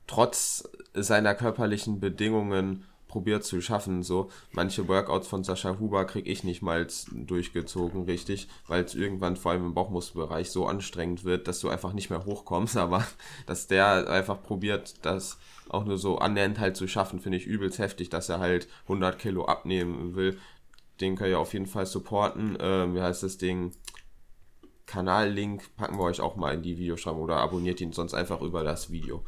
trotz 0.07 0.69
seiner 0.95 1.35
körperlichen 1.35 2.01
Bedingungen 2.01 2.85
probiert 3.13 3.45
zu 3.45 3.61
schaffen. 3.61 4.03
So 4.03 4.31
manche 4.53 4.89
Workouts 4.89 5.29
von 5.29 5.45
Sascha 5.45 5.79
Huber 5.79 6.07
kriege 6.07 6.31
ich 6.31 6.45
nicht 6.45 6.63
mal 6.63 6.87
durchgezogen, 7.13 8.05
richtig, 8.05 8.49
weil 8.67 8.85
es 8.85 8.95
irgendwann 8.95 9.37
vor 9.37 9.53
allem 9.53 9.67
im 9.67 9.75
Bauchmuskelbereich 9.75 10.51
so 10.51 10.67
anstrengend 10.67 11.23
wird, 11.23 11.47
dass 11.47 11.61
du 11.61 11.69
einfach 11.69 11.93
nicht 11.93 12.09
mehr 12.09 12.25
hochkommst. 12.25 12.77
Aber 12.79 13.07
dass 13.47 13.67
der 13.67 14.09
einfach 14.09 14.43
probiert, 14.43 15.05
das 15.05 15.39
auch 15.69 15.85
nur 15.85 15.99
so 15.99 16.19
annähernd 16.19 16.59
halt 16.59 16.77
zu 16.77 16.89
schaffen, 16.89 17.21
finde 17.21 17.39
ich 17.39 17.47
übelst 17.47 17.79
heftig, 17.79 18.09
dass 18.09 18.31
er 18.31 18.41
halt 18.41 18.67
100 18.85 19.19
Kilo 19.19 19.45
abnehmen 19.45 20.17
will. 20.17 20.39
Den 21.01 21.17
könnt 21.17 21.31
ihr 21.31 21.39
auf 21.39 21.53
jeden 21.53 21.67
Fall 21.67 21.87
supporten. 21.87 22.57
Ähm, 22.61 22.95
wie 22.95 23.03
heißt 23.03 23.23
das 23.23 23.37
Ding? 23.37 23.73
Kanallink 24.87 25.77
packen 25.77 25.99
wir 25.99 26.05
euch 26.05 26.21
auch 26.21 26.37
mal 26.37 26.55
in 26.55 26.63
die 26.63 26.79
Videoschreibung 26.79 27.23
oder 27.23 27.37
abonniert 27.37 27.81
ihn 27.81 27.93
sonst 27.93 28.15
einfach 28.15 28.41
über 28.41 28.65
das 28.65 28.91
Video. 28.91 29.23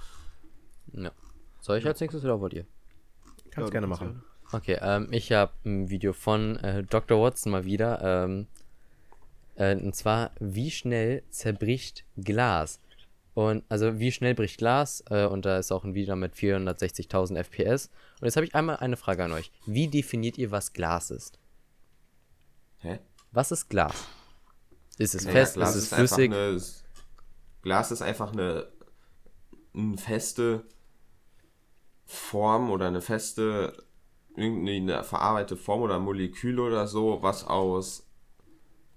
Ja. 0.95 1.13
Soll 1.61 1.79
ich 1.79 1.87
als 1.87 2.01
nächstes 2.01 2.25
oder 2.25 2.41
wollt 2.41 2.55
ihr? 2.55 2.67
Kannst 3.51 3.73
gerne 3.73 3.87
machen. 3.87 4.23
Okay, 4.53 4.79
ähm, 4.81 5.09
ich 5.11 5.33
habe 5.33 5.53
ein 5.65 5.91
Video 5.91 6.13
von 6.13 6.57
äh, 6.57 6.85
Dr. 6.85 7.21
Watson 7.21 7.53
mal 7.53 7.65
wieder. 7.65 8.25
Ähm, 8.25 8.47
äh, 9.57 9.77
und 9.77 9.95
zwar, 9.95 10.31
wie 10.41 10.71
schnell 10.71 11.23
zerbricht 11.31 12.05
Glas? 12.17 12.81
Und 13.35 13.65
also, 13.69 13.99
wie 13.99 14.13
schnell 14.13 14.35
bricht 14.35 14.59
Glas? 14.59 15.03
Äh, 15.11 15.27
und 15.27 15.45
da 15.45 15.59
ist 15.59 15.73
auch 15.73 15.85
ein 15.85 15.95
Video 15.95 16.15
mit 16.15 16.35
460.000 16.35 17.37
FPS. 17.43 17.91
Und 18.21 18.27
jetzt 18.27 18.37
habe 18.37 18.47
ich 18.47 18.55
einmal 18.55 18.77
eine 18.77 18.97
Frage 18.97 19.25
an 19.25 19.33
euch. 19.33 19.51
Wie 19.67 19.89
definiert 19.89 20.39
ihr, 20.39 20.51
was 20.51 20.73
Glas 20.73 21.11
ist? 21.11 21.39
Hä? 22.79 23.01
Was 23.33 23.51
ist 23.51 23.69
Glas? 23.69 24.07
Ist 24.99 25.15
es 25.15 25.25
Naja, 25.25 25.39
fest? 25.41 25.55
Glas 25.55 25.75
ist 25.75 25.85
es 25.85 25.95
flüssig? 25.95 26.33
Eine, 26.33 26.61
Glas 27.63 27.91
ist 27.91 28.03
einfach 28.03 28.33
eine, 28.33 28.69
eine 29.75 29.97
feste 29.99 30.65
Form 32.07 32.71
oder 32.71 32.87
eine 32.87 33.01
feste, 33.01 33.85
irgendeine 34.37 35.05
verarbeitete 35.05 35.57
Form 35.57 35.83
oder 35.83 35.99
Molekül 35.99 36.61
oder 36.61 36.87
so, 36.87 37.23
was 37.23 37.47
aus 37.47 38.07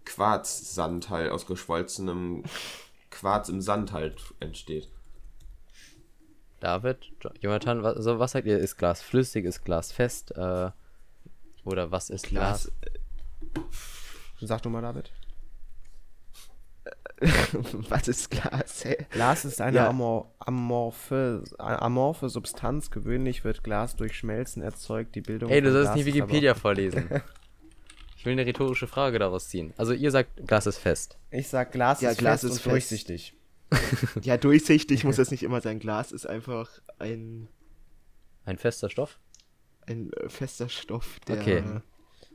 Quarzsand 0.06 1.10
halt, 1.10 1.32
aus 1.32 1.46
geschmolzenem 1.46 2.44
Quarz 3.10 3.50
im 3.50 3.62
Sand 3.62 3.92
halt 3.92 4.34
entsteht. 4.40 4.90
David, 6.60 6.98
Jo- 7.22 7.32
Jonathan, 7.40 7.84
was, 7.84 7.98
also, 7.98 8.20
was 8.20 8.32
sagt 8.32 8.48
ihr? 8.48 8.58
Ist 8.58 8.78
Glas 8.78 9.02
flüssig? 9.02 9.46
Ist 9.46 9.64
Glas 9.64 9.92
fest? 9.92 10.32
Äh, 10.36 10.72
oder 11.64 11.92
was 11.92 12.10
ist 12.10 12.28
Glas? 12.28 12.72
Sag 14.42 14.62
du 14.64 14.70
mal, 14.70 14.82
David. 14.82 15.12
Was 17.90 18.08
ist 18.08 18.30
Glas? 18.30 18.86
Hä? 18.86 19.06
Glas 19.10 19.44
ist 19.46 19.60
eine 19.62 19.78
Ja. 19.78 19.90
amor 19.90 20.34
amorphe, 20.40 21.44
amorphe 21.58 22.30
Substanz. 22.30 22.92
Gewöhnlich 22.92 23.44
wird 23.44 23.64
Glas 23.64 23.96
durch 23.96 24.16
Schmelzen 24.18 24.62
erzeugt. 24.62 25.16
Die 25.16 25.22
Bildung 25.22 25.50
Ey, 25.50 25.62
du 25.62 25.72
sollst 25.72 25.96
nicht 25.96 26.06
Wikipedia 26.06 26.54
vorlesen. 26.56 27.10
Ich 28.18 28.26
will 28.26 28.34
eine 28.34 28.46
rhetorische 28.46 28.88
Frage 28.88 29.18
daraus 29.20 29.50
ziehen. 29.50 29.74
Also 29.78 29.94
ihr 29.94 30.12
sagt, 30.12 30.46
Glas 30.48 30.68
ist 30.68 30.78
fest. 30.78 31.18
Ich 31.32 31.48
sag, 31.48 31.72
Glas 31.72 32.02
Ja, 32.02 32.12
ist 32.12 32.18
Glas 32.20 32.42
fest 32.42 32.44
ist 32.44 32.52
und 32.52 32.58
fest. 32.60 32.92
durchsichtig. 32.92 33.34
Ja, 34.22 34.38
durchsichtig 34.38 35.04
muss 35.04 35.18
das 35.18 35.30
nicht 35.32 35.44
immer 35.44 35.60
sein. 35.62 35.80
Glas 35.80 36.12
ist 36.12 36.26
einfach 36.26 36.70
ein, 37.00 37.48
Ein 38.46 38.58
fester 38.58 38.90
Stoff? 38.90 39.20
ein 39.88 40.12
äh, 40.14 40.30
fester 40.30 40.70
Stoff, 40.70 41.20
der. 41.28 41.40
Okay. 41.42 41.64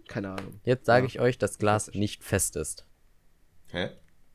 Keine 0.09 0.31
Ahnung. 0.33 0.61
Jetzt 0.65 0.87
sage 0.87 1.07
ich 1.07 1.21
euch, 1.21 1.39
dass 1.39 1.59
Glas 1.59 1.91
nicht 1.95 2.23
fest 2.25 2.57
ist. 2.57 2.85
Hä? 3.71 3.91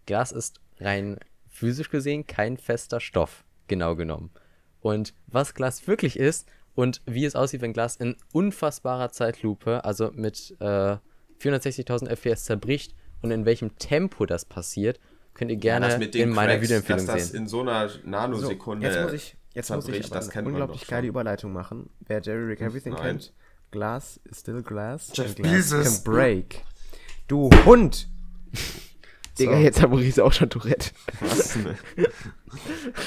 Glas 0.07 0.31
ist 0.31 0.59
rein 0.79 1.19
physisch 1.47 1.89
gesehen 1.91 2.25
kein 2.25 2.57
fester 2.57 2.99
Stoff, 2.99 3.43
genau 3.67 3.95
genommen. 3.95 4.31
Und 4.79 5.13
was 5.27 5.53
Glas 5.53 5.87
wirklich 5.87 6.17
ist 6.17 6.47
und 6.75 7.01
wie 7.05 7.25
es 7.25 7.35
aussieht, 7.35 7.61
wenn 7.61 7.73
Glas 7.73 7.95
in 7.97 8.15
unfassbarer 8.33 9.11
Zeitlupe, 9.11 9.83
also 9.85 10.11
mit 10.13 10.55
äh, 10.59 10.97
460.000 11.41 12.07
FPS 12.09 12.45
zerbricht 12.45 12.95
und 13.21 13.31
in 13.31 13.45
welchem 13.45 13.75
Tempo 13.77 14.25
das 14.25 14.45
passiert, 14.45 14.99
könnt 15.33 15.51
ihr 15.51 15.57
gerne 15.57 15.99
den 15.99 16.29
in 16.29 16.29
meiner 16.29 16.53
Cracks, 16.53 16.63
Videoempfehlung 16.63 17.05
dass 17.05 17.15
das 17.15 17.27
sehen. 17.29 17.41
in 17.41 17.47
so 17.47 17.61
einer 17.61 17.89
So, 17.89 17.99
Nanosekunde 18.05 18.87
jetzt 18.87 19.01
muss 19.03 19.13
ich, 19.13 19.37
jetzt 19.53 19.69
muss 19.69 19.87
ich 19.87 20.09
das 20.09 20.29
eine 20.29 20.47
unglaublich 20.47 20.87
geile 20.87 21.03
schon. 21.03 21.09
Überleitung 21.09 21.53
machen. 21.53 21.89
Wer 21.99 22.21
Jerry 22.21 22.45
Rick 22.45 22.61
Everything 22.61 22.93
Nein. 22.93 23.01
kennt, 23.03 23.33
Glass 23.71 24.19
is 24.23 24.39
still 24.39 24.61
glass. 24.63 25.11
Jeff 25.13 25.35
glass 25.35 25.51
Bezos. 25.71 26.03
can 26.03 26.13
break. 26.13 26.63
Du 27.27 27.49
Hund! 27.65 28.07
Digga, 29.39 29.53
So. 29.53 29.57
jetzt 29.59 29.81
hat 29.81 29.89
Maurice 29.89 30.23
auch 30.23 30.33
schon 30.33 30.49
Tourette. 30.49 30.91
Was? 31.19 31.55
Ne? 31.55 31.77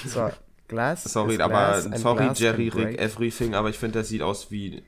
So, 0.06 0.30
Glass 0.68 1.02
Sorry, 1.04 1.40
aber 1.40 1.48
glass 1.48 1.86
and 1.86 1.98
sorry, 1.98 2.30
Jerry, 2.34 2.68
Rick, 2.68 2.72
break. 2.72 2.98
Everything, 3.00 3.54
aber 3.54 3.70
ich 3.70 3.78
finde, 3.78 3.98
das 3.98 4.08
sieht 4.08 4.22
aus 4.22 4.50
wie. 4.50 4.84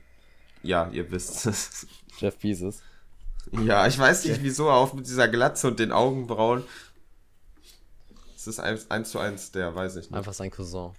Ja, 0.61 0.89
ihr 0.91 1.11
wisst 1.11 1.45
es. 1.45 1.87
Jeff 2.19 2.37
Bezos. 2.37 2.81
Ja, 3.51 3.85
ich 3.87 3.99
weiß 3.99 4.23
nicht 4.25 4.41
wieso, 4.43 4.69
auch 4.69 4.93
mit 4.93 5.05
dieser 5.05 5.27
Glatze 5.27 5.67
und 5.67 5.79
den 5.79 5.91
Augenbrauen. 5.91 6.63
Es 8.35 8.47
ist 8.47 8.59
eins, 8.59 8.89
eins 8.89 9.11
zu 9.11 9.19
eins, 9.19 9.51
der 9.51 9.75
weiß 9.75 9.97
ich 9.97 10.09
nicht. 10.09 10.13
Einfach 10.13 10.33
sein 10.33 10.51
Cousin. 10.51 10.91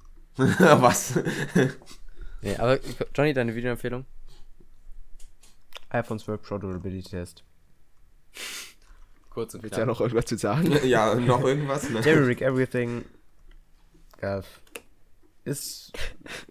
Was? 0.36 1.14
Nee, 2.42 2.56
aber 2.56 2.80
Johnny, 3.14 3.32
deine 3.34 3.54
Videoempfehlung? 3.54 4.04
iPhone 5.90 6.18
12 6.18 6.42
Pro 6.42 6.58
Durability 6.58 7.08
Test. 7.10 7.44
Kurz 9.34 9.54
und 9.54 9.62
Willst 9.64 9.76
du 9.76 9.80
ja 9.80 9.86
noch 9.86 10.00
irgendwas 10.00 10.26
zu 10.26 10.36
sagen? 10.38 10.72
ja, 10.84 11.14
noch 11.16 11.42
irgendwas? 11.44 11.90
Ne? 11.90 12.00
Jerry 12.04 12.24
Rick 12.24 12.40
Everything. 12.40 13.04
Ja, 14.22 14.40
ist, 15.44 15.92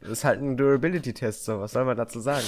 ist 0.02 0.24
halt 0.24 0.40
ein 0.42 0.56
Durability 0.56 1.14
Test, 1.16 1.46
so. 1.46 1.60
Was 1.60 1.72
soll 1.72 1.84
man 1.86 1.98
dazu 1.98 2.20
sagen? 2.20 2.46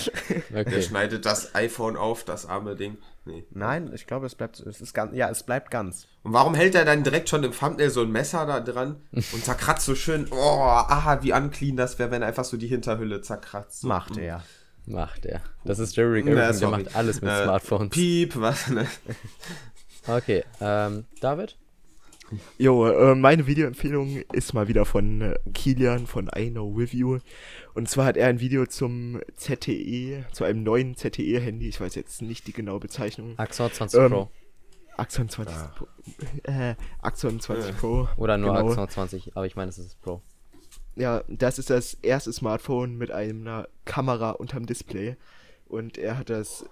Der 0.51 0.61
Okay. 0.67 0.81
schneidet 0.83 1.25
das 1.25 1.55
iPhone 1.55 1.97
auf, 1.97 2.23
das 2.23 2.45
arme 2.45 2.75
Ding. 2.75 2.97
Nee. 3.25 3.45
Nein, 3.49 3.91
ich 3.95 4.05
glaube, 4.05 4.27
es 4.27 4.35
bleibt, 4.35 4.59
es 4.59 4.79
ist 4.79 4.93
ganz, 4.93 5.15
ja, 5.15 5.27
es 5.29 5.41
bleibt 5.41 5.71
ganz. 5.71 6.05
Und 6.21 6.33
warum 6.33 6.53
hält 6.53 6.75
er 6.75 6.85
dann 6.85 7.01
direkt 7.03 7.29
schon 7.29 7.43
im 7.43 7.51
Thumbnail 7.51 7.89
so 7.89 8.01
ein 8.01 8.11
Messer 8.11 8.45
da 8.45 8.59
dran 8.59 9.01
und 9.11 9.43
zerkratzt 9.43 9.85
so 9.87 9.95
schön? 9.95 10.27
Oh, 10.29 10.35
aha, 10.35 11.23
wie 11.23 11.33
unclean 11.33 11.75
das 11.77 11.97
wäre, 11.97 12.11
wenn 12.11 12.21
er 12.21 12.27
einfach 12.27 12.45
so 12.45 12.57
die 12.57 12.67
Hinterhülle 12.67 13.21
zerkratzt. 13.21 13.81
So. 13.81 13.87
Macht 13.87 14.15
er. 14.17 14.43
Macht 14.85 15.25
er. 15.25 15.41
Das 15.63 15.79
ist 15.79 15.95
Jerry 15.95 16.19
Rick 16.21 16.25
Na, 16.25 16.31
Everything, 16.49 16.59
der 16.59 16.69
macht 16.69 16.95
alles 16.95 17.21
mit 17.21 17.31
Äh, 17.31 17.43
Smartphones. 17.45 17.89
Piep, 17.89 18.35
was? 18.39 18.67
Ne? 18.69 18.85
Okay, 20.07 20.43
ähm, 20.61 21.05
David? 21.19 21.57
Jo, 22.57 22.87
äh, 22.87 23.15
meine 23.15 23.45
Videoempfehlung 23.45 24.23
ist 24.33 24.53
mal 24.53 24.67
wieder 24.67 24.85
von 24.85 25.21
äh, 25.21 25.39
Kilian 25.53 26.07
von 26.07 26.29
I 26.35 26.49
Know 26.49 26.75
With 26.75 26.91
You. 26.93 27.19
Und 27.73 27.89
zwar 27.89 28.05
hat 28.05 28.17
er 28.17 28.27
ein 28.27 28.39
Video 28.39 28.65
zum 28.65 29.21
ZTE, 29.35 30.25
zu 30.31 30.43
einem 30.43 30.63
neuen 30.63 30.95
ZTE-Handy. 30.95 31.67
Ich 31.67 31.79
weiß 31.79 31.95
jetzt 31.95 32.21
nicht 32.21 32.47
die 32.47 32.53
genaue 32.53 32.79
Bezeichnung. 32.79 33.37
Axon 33.37 33.71
20 33.71 33.99
Ähm, 33.99 34.11
Pro. 34.11 34.29
Axon 34.97 35.29
20 35.29 35.55
Pro. 35.75 35.87
Äh, 36.43 36.75
Axon 37.01 37.39
20 37.39 37.77
Pro. 37.77 38.07
Oder 38.17 38.37
nur 38.37 38.53
genau. 38.53 38.69
Axon 38.69 38.89
20, 38.89 39.35
aber 39.35 39.45
ich 39.45 39.55
meine, 39.55 39.69
es 39.69 39.77
ist 39.77 40.01
Pro. 40.01 40.21
Ja, 40.95 41.23
das 41.27 41.59
ist 41.59 41.69
das 41.69 41.93
erste 41.95 42.31
Smartphone 42.31 42.97
mit 42.97 43.11
einer 43.11 43.67
Kamera 43.83 44.31
unterm 44.31 44.65
Display. 44.65 45.15
Und 45.67 45.97
er 45.97 46.17
hat 46.17 46.29
das 46.29 46.65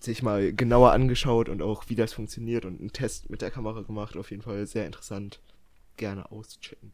sich 0.00 0.22
mal 0.22 0.52
genauer 0.52 0.92
angeschaut 0.92 1.48
und 1.48 1.62
auch 1.62 1.84
wie 1.88 1.94
das 1.94 2.12
funktioniert 2.12 2.64
und 2.64 2.80
einen 2.80 2.92
Test 2.92 3.30
mit 3.30 3.42
der 3.42 3.50
Kamera 3.50 3.82
gemacht. 3.82 4.16
Auf 4.16 4.30
jeden 4.30 4.42
Fall 4.42 4.66
sehr 4.66 4.86
interessant. 4.86 5.40
Gerne 5.96 6.30
auschecken. 6.30 6.92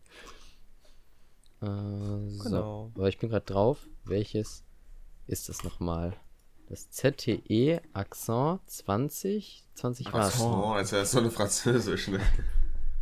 Äh, 1.60 1.66
so. 1.66 2.44
Genau. 2.44 2.92
Aber 2.94 3.08
ich 3.08 3.18
bin 3.18 3.30
gerade 3.30 3.46
drauf. 3.46 3.86
Welches 4.04 4.64
ist 5.26 5.48
das 5.48 5.64
nochmal? 5.64 6.14
Das 6.68 6.90
ZTE 6.90 7.80
Accent 7.92 8.60
20? 8.66 9.64
20 9.74 10.12
was? 10.12 10.40
Als 10.40 10.92
wäre 10.92 11.02
es 11.02 11.10
so 11.10 11.18
eine 11.18 11.30
französische. 11.30 12.12
Ne? 12.12 12.20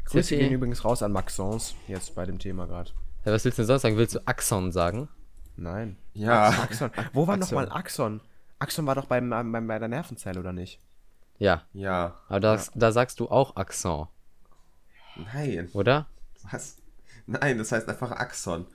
Grüße 0.07 0.29
ZTE. 0.29 0.39
gehen 0.39 0.53
übrigens 0.53 0.85
raus 0.85 1.03
an 1.03 1.13
Maxence, 1.13 1.75
jetzt 1.87 2.15
bei 2.15 2.27
dem 2.27 2.39
Thema 2.39 2.67
gerade. 2.67 2.91
Ja, 3.25 3.33
was 3.33 3.45
willst 3.45 3.59
du 3.59 3.63
denn 3.63 3.69
sonst 3.69 3.83
sagen? 3.83 3.97
Willst 3.97 4.15
du 4.15 4.27
Axon 4.27 4.73
sagen? 4.73 5.09
Nein. 5.57 5.97
Ja. 6.15 6.49
Axon. 6.49 6.91
Wo 7.13 7.27
war 7.27 7.35
Axon. 7.35 7.41
nochmal 7.41 7.69
Axon? 7.71 8.21
Axon 8.61 8.87
war 8.87 8.95
doch 8.95 9.07
beim, 9.07 9.31
beim, 9.31 9.67
bei 9.67 9.79
der 9.79 9.89
Nervenzelle, 9.89 10.39
oder 10.39 10.53
nicht? 10.53 10.79
Ja. 11.39 11.65
Ja. 11.73 12.21
Aber 12.29 12.41
da, 12.41 12.63
da 12.75 12.93
sagst 12.93 13.19
du 13.19 13.29
auch 13.29 13.57
Accent, 13.57 14.09
Nein. 15.17 15.69
oder? 15.73 16.07
Was? 16.51 16.77
Nein, 17.27 17.59
das 17.59 17.73
heißt 17.73 17.89
einfach 17.89 18.13
Axon. 18.13 18.67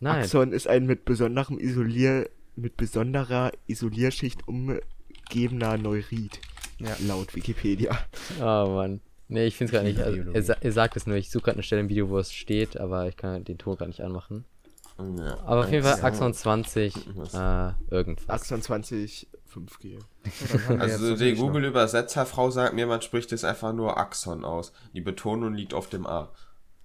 Nein. 0.00 0.22
Axon 0.22 0.52
ist 0.52 0.66
ein 0.66 0.86
mit 0.86 1.04
besonderem 1.04 1.58
Isolier, 1.58 2.28
mit 2.56 2.76
besonderer 2.76 3.52
Isolierschicht 3.66 4.48
umgebener 4.48 5.76
Neurit. 5.76 6.40
Ja. 6.78 6.96
Laut 7.06 7.34
Wikipedia. 7.34 7.98
Oh 8.40 8.66
Mann. 8.68 9.00
Nee, 9.28 9.46
ich 9.46 9.56
finde 9.56 9.72
es 9.72 9.72
gar 9.72 9.82
nicht. 9.82 10.00
Also, 10.00 10.52
er, 10.52 10.62
er 10.62 10.72
sagt 10.72 10.96
es 10.96 11.06
nur. 11.06 11.16
Ich 11.16 11.30
suche 11.30 11.44
gerade 11.44 11.56
eine 11.56 11.62
Stelle 11.62 11.82
im 11.82 11.88
Video, 11.88 12.08
wo 12.08 12.18
es 12.18 12.32
steht, 12.32 12.78
aber 12.78 13.08
ich 13.08 13.16
kann 13.16 13.44
den 13.44 13.58
Ton 13.58 13.76
gar 13.76 13.86
nicht 13.86 14.00
anmachen. 14.00 14.44
Ja. 14.98 15.38
Aber 15.44 15.60
auf 15.60 15.70
jeden 15.70 15.82
Fall 15.82 15.94
Axon. 15.94 16.06
Axon 16.06 16.34
20, 16.34 16.94
Was? 17.16 17.34
äh, 17.34 17.72
irgendwas. 17.90 18.28
Axon 18.28 18.62
20 18.62 19.28
5G. 19.54 19.98
Also 20.78 21.16
die 21.16 21.34
Google-Übersetzerfrau 21.34 22.50
sagt 22.50 22.74
mir, 22.74 22.86
man 22.86 23.02
spricht 23.02 23.32
es 23.32 23.44
einfach 23.44 23.72
nur 23.72 23.98
Axon 23.98 24.44
aus. 24.44 24.72
Die 24.94 25.00
Betonung 25.00 25.54
liegt 25.54 25.74
auf 25.74 25.88
dem 25.88 26.06
A. 26.06 26.30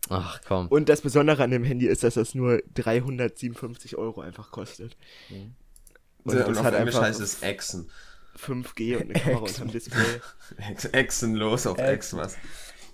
Ach 0.09 0.39
komm. 0.47 0.67
Und 0.67 0.89
das 0.89 1.01
Besondere 1.01 1.43
an 1.43 1.51
dem 1.51 1.63
Handy 1.63 1.87
ist, 1.87 2.03
dass 2.03 2.15
das 2.15 2.35
nur 2.35 2.61
357 2.75 3.97
Euro 3.97 4.21
einfach 4.21 4.51
kostet. 4.51 4.97
Und, 5.29 5.55
Und, 6.23 6.35
das 6.35 6.57
auf 6.57 6.63
hat 6.63 6.73
Englisch 6.73 6.95
heißt 6.95 7.19
es 7.21 7.41
Exen. 7.41 7.89
5G 8.37 8.95
und 8.95 9.03
eine 9.03 9.13
Kamera 9.19 9.41
unterm 9.41 9.71
Display. 9.71 10.21
Ex 10.69 10.85
Exen 10.85 11.35
los 11.35 11.67
auf 11.67 11.77
Ex 11.77 12.15
was. 12.15 12.37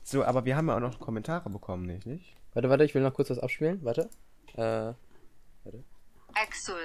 So, 0.04 0.24
aber 0.24 0.46
wir 0.46 0.56
haben 0.56 0.68
ja 0.68 0.76
auch 0.76 0.80
noch 0.80 1.00
Kommentare 1.00 1.50
bekommen, 1.50 1.86
nicht? 1.86 2.06
nicht? 2.06 2.36
Warte, 2.54 2.70
warte, 2.70 2.84
ich 2.84 2.96
will 2.96 3.02
noch 3.02 3.14
kurz 3.14 3.30
was 3.30 3.40
abspielen. 3.40 3.80
Warte. 3.84 4.10
Äh, 4.56 4.94
Axon. 6.34 6.76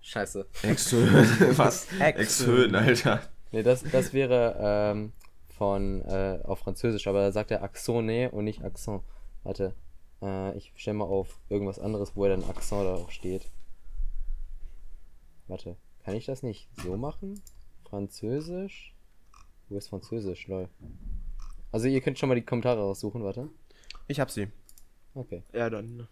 scheiße. 0.00 0.46
Exhöhen. 0.62 1.12
was? 1.58 1.88
Exhöhen, 1.98 2.74
Alter. 2.74 3.22
Nee, 3.50 3.62
das, 3.62 3.82
das 3.82 4.12
wäre 4.12 4.56
ähm, 4.58 5.12
von, 5.48 6.02
äh, 6.02 6.40
auf 6.44 6.60
Französisch, 6.60 7.06
aber 7.06 7.20
da 7.20 7.32
sagt 7.32 7.50
er 7.50 7.62
Axone 7.62 8.30
und 8.30 8.44
nicht 8.44 8.64
Accent. 8.64 9.02
Warte. 9.42 9.74
Äh, 10.22 10.56
ich 10.56 10.72
stelle 10.76 10.96
mal 10.98 11.04
auf 11.04 11.38
irgendwas 11.48 11.78
anderes, 11.78 12.16
wo 12.16 12.24
er 12.24 12.30
dann 12.36 12.48
Accent 12.48 12.82
da 12.86 12.94
auch 12.94 13.10
steht. 13.10 13.50
Warte. 15.48 15.76
Kann 16.04 16.14
ich 16.14 16.26
das 16.26 16.42
nicht 16.42 16.68
so 16.82 16.96
machen? 16.96 17.40
Französisch? 17.88 18.94
Wo 19.68 19.76
ist 19.76 19.88
Französisch, 19.88 20.48
lol? 20.48 20.68
Also 21.70 21.88
ihr 21.88 22.00
könnt 22.00 22.18
schon 22.18 22.28
mal 22.28 22.34
die 22.34 22.44
Kommentare 22.44 22.80
raussuchen, 22.80 23.22
warte. 23.22 23.48
Ich 24.08 24.18
hab 24.20 24.30
sie. 24.30 24.48
Okay, 25.14 25.42
Ja, 25.52 25.68
dann. 25.68 26.08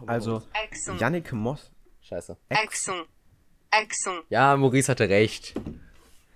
Mal 0.00 0.08
Also. 0.14 0.42
Axon. 0.52 0.98
Yannick 0.98 1.32
Moss. 1.32 1.70
scheiße. 2.00 2.36
Axon. 2.50 3.04
Axon. 3.70 4.20
Ja, 4.28 4.56
Maurice 4.56 4.90
hatte 4.90 5.08
recht. 5.08 5.54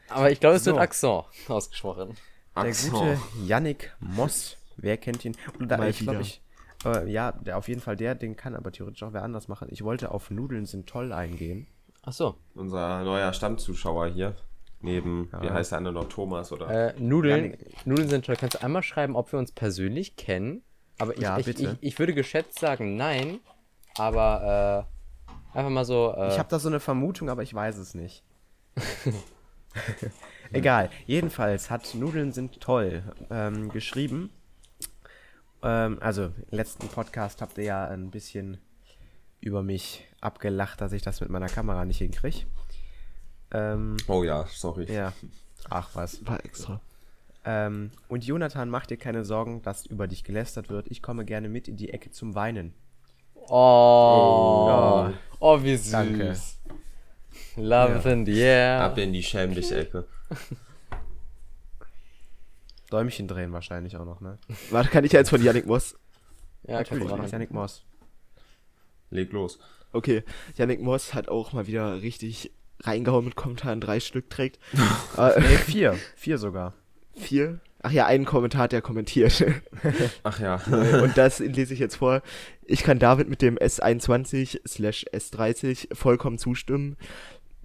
Aber 0.08 0.30
ich 0.30 0.40
glaube, 0.40 0.56
es 0.56 0.64
So. 0.64 0.72
wird 0.72 0.80
Accent 0.80 1.24
ausgesprochen. 1.48 2.16
Der 2.56 2.64
Axon. 2.64 2.90
gute 2.90 3.18
Yannick 3.46 3.94
Moss. 4.00 4.56
Wer 4.76 4.96
kennt 4.96 5.24
ihn? 5.24 5.36
Und 5.58 5.68
da, 5.68 5.76
Mal 5.76 5.90
ich 5.90 5.98
glaube 5.98 6.20
wieder. 6.20 6.28
ich. 6.28 6.42
Äh, 6.84 7.10
ja, 7.10 7.32
der 7.32 7.58
auf 7.58 7.66
jeden 7.68 7.80
Fall 7.80 7.96
der, 7.96 8.14
den 8.14 8.36
kann 8.36 8.54
aber 8.54 8.70
theoretisch 8.70 9.02
auch 9.02 9.12
wer 9.12 9.22
anders 9.24 9.48
machen. 9.48 9.68
Ich 9.70 9.82
wollte 9.82 10.12
auf 10.12 10.30
Nudeln 10.30 10.64
sind 10.66 10.88
toll 10.88 11.12
eingehen. 11.12 11.66
Ach 12.02 12.12
so. 12.12 12.36
Unser 12.54 13.02
neuer 13.02 13.32
Stammzuschauer 13.32 14.06
hier. 14.08 14.36
Neben, 14.80 15.28
wie 15.40 15.46
Ja. 15.46 15.54
heißt 15.54 15.72
der 15.72 15.78
andere 15.78 15.94
noch? 15.94 16.08
Thomas 16.08 16.52
oder? 16.52 16.94
Äh, 16.94 17.00
Nudeln, 17.00 17.56
Nudeln 17.84 18.08
sind 18.08 18.24
toll. 18.26 18.36
Kannst 18.36 18.54
du 18.56 18.62
einmal 18.62 18.84
schreiben, 18.84 19.16
ob 19.16 19.32
wir 19.32 19.40
uns 19.40 19.50
persönlich 19.50 20.14
kennen? 20.14 20.62
Aber 20.98 21.14
ich, 21.14 21.20
Ja, 21.20 21.38
ich, 21.38 21.46
bitte. 21.46 21.78
ich, 21.80 21.92
ich 21.92 21.98
würde 21.98 22.14
geschätzt 22.14 22.58
sagen, 22.58 22.96
nein. 22.96 23.40
Aber 23.96 24.86
äh, 25.54 25.56
einfach 25.58 25.70
mal 25.70 25.84
so. 25.84 26.14
Äh, 26.16 26.28
Ich 26.32 26.38
habe 26.38 26.48
da 26.48 26.58
so 26.58 26.68
eine 26.68 26.80
Vermutung, 26.80 27.30
aber 27.30 27.42
ich 27.42 27.54
weiß 27.54 27.76
es 27.78 27.94
nicht. 27.94 28.22
Egal. 30.52 30.90
Jedenfalls 31.06 31.70
hat 31.70 31.94
Nudeln 31.94 32.32
sind 32.32 32.60
toll 32.60 33.02
ähm, 33.30 33.68
geschrieben. 33.70 34.30
Ähm, 35.62 35.98
also, 36.00 36.24
im 36.26 36.34
letzten 36.50 36.88
Podcast 36.88 37.42
habt 37.42 37.58
ihr 37.58 37.64
ja 37.64 37.84
ein 37.86 38.10
bisschen 38.10 38.58
über 39.40 39.62
mich 39.62 40.06
abgelacht, 40.20 40.80
dass 40.80 40.92
ich 40.92 41.02
das 41.02 41.20
mit 41.20 41.30
meiner 41.30 41.48
Kamera 41.48 41.84
nicht 41.84 41.98
hinkriege. 41.98 42.46
Ähm, 43.52 43.96
oh 44.08 44.24
ja, 44.24 44.46
sorry. 44.48 44.90
ja. 44.92 45.12
Ach 45.70 45.90
was. 45.94 46.24
War 46.26 46.44
extra. 46.44 46.80
Ähm, 47.50 47.92
und 48.08 48.26
Jonathan, 48.26 48.68
mach 48.68 48.84
dir 48.84 48.98
keine 48.98 49.24
Sorgen, 49.24 49.62
dass 49.62 49.86
über 49.86 50.06
dich 50.06 50.22
gelästert 50.22 50.68
wird. 50.68 50.88
Ich 50.90 51.00
komme 51.00 51.24
gerne 51.24 51.48
mit 51.48 51.66
in 51.66 51.78
die 51.78 51.88
Ecke 51.88 52.10
zum 52.10 52.34
Weinen. 52.34 52.74
oh, 53.48 55.08
oh, 55.40 55.62
wie 55.62 55.74
süß. 55.74 55.90
Danke. 55.90 56.36
Love 57.56 58.10
in 58.10 58.26
the 58.26 58.38
air. 58.38 58.82
Ab 58.82 58.98
in 58.98 59.14
die 59.14 59.22
Schäm 59.22 59.54
dich 59.54 59.72
Ecke. 59.72 60.06
Däumchen 62.90 63.26
drehen 63.26 63.50
wahrscheinlich 63.54 63.96
auch 63.96 64.04
noch, 64.04 64.20
ne? 64.20 64.38
Warte, 64.68 64.90
kann 64.90 65.04
ich 65.04 65.12
jetzt 65.12 65.30
von 65.30 65.42
Yannick 65.42 65.64
Moss? 65.64 65.98
Ja, 66.64 66.76
kannst 66.76 66.92
du 66.92 66.96
Natürlich, 66.96 67.16
macht 67.16 67.32
Yannick 67.32 67.50
Moss. 67.50 67.82
Leg 69.08 69.32
los. 69.32 69.58
Okay, 69.92 70.22
Yannick 70.56 70.82
Moss 70.82 71.14
hat 71.14 71.28
auch 71.30 71.54
mal 71.54 71.66
wieder 71.66 72.02
richtig 72.02 72.50
reingehauen 72.80 73.24
mit 73.24 73.36
Kommentaren, 73.36 73.80
drei 73.80 74.00
Stück 74.00 74.28
trägt. 74.28 74.58
äh, 75.16 75.40
Nee, 75.40 75.56
vier. 75.56 75.98
Vier 76.14 76.36
sogar. 76.36 76.74
Vier? 77.18 77.60
Ach 77.82 77.92
ja, 77.92 78.06
einen 78.06 78.24
Kommentar 78.24 78.62
hat 78.62 78.72
er 78.72 78.82
kommentiert. 78.82 79.44
Ach 80.24 80.40
ja. 80.40 80.56
Und 81.02 81.16
das 81.16 81.38
lese 81.38 81.74
ich 81.74 81.80
jetzt 81.80 81.96
vor. 81.96 82.22
Ich 82.64 82.82
kann 82.82 82.98
David 82.98 83.28
mit 83.28 83.40
dem 83.40 83.56
S21 83.56 84.60
slash 84.66 85.06
S30 85.12 85.94
vollkommen 85.94 86.38
zustimmen. 86.38 86.96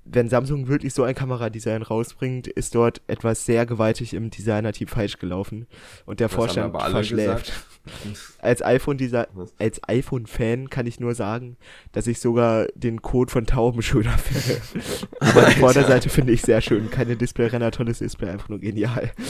Wenn 0.06 0.28
Samsung 0.28 0.68
wirklich 0.68 0.94
so 0.94 1.04
ein 1.04 1.16
Kameradesign 1.16 1.82
rausbringt, 1.82 2.48
ist 2.48 2.76
dort 2.76 3.02
etwas 3.08 3.46
sehr 3.46 3.66
gewaltig 3.66 4.14
im 4.14 4.30
Designer-Team 4.30 4.88
falsch 4.88 5.18
gelaufen. 5.18 5.66
Und 6.06 6.20
der 6.20 6.28
Das 6.28 6.34
haben 6.34 6.42
Vorstand 6.42 6.76
aber 6.76 6.84
alle 6.84 6.94
verschläft. 6.96 7.46
gesagt. 7.46 8.34
Als 8.40 8.64
iPhone 8.64 8.98
iPhone-Fan 9.88 10.70
kann 10.70 10.86
ich 10.88 11.00
nur 11.00 11.16
sagen, 11.16 11.58
dass 11.92 12.08
ich 12.08 12.20
sogar 12.20 12.68
den 12.76 13.02
Code 13.02 13.32
von 13.32 13.46
Tauben 13.46 13.82
schöner 13.82 14.18
finde. 14.18 14.62
Aber 15.20 15.44
die 15.50 15.60
Vorderseite 15.60 16.10
finde 16.10 16.32
ich 16.34 16.42
sehr 16.42 16.62
schön. 16.62 16.90
Keine 16.90 17.16
Display-Renner, 17.18 17.72
tolles 17.72 18.00
Display, 18.00 18.30
einfach 18.30 18.50
nur 18.50 18.60
genial. 18.60 19.12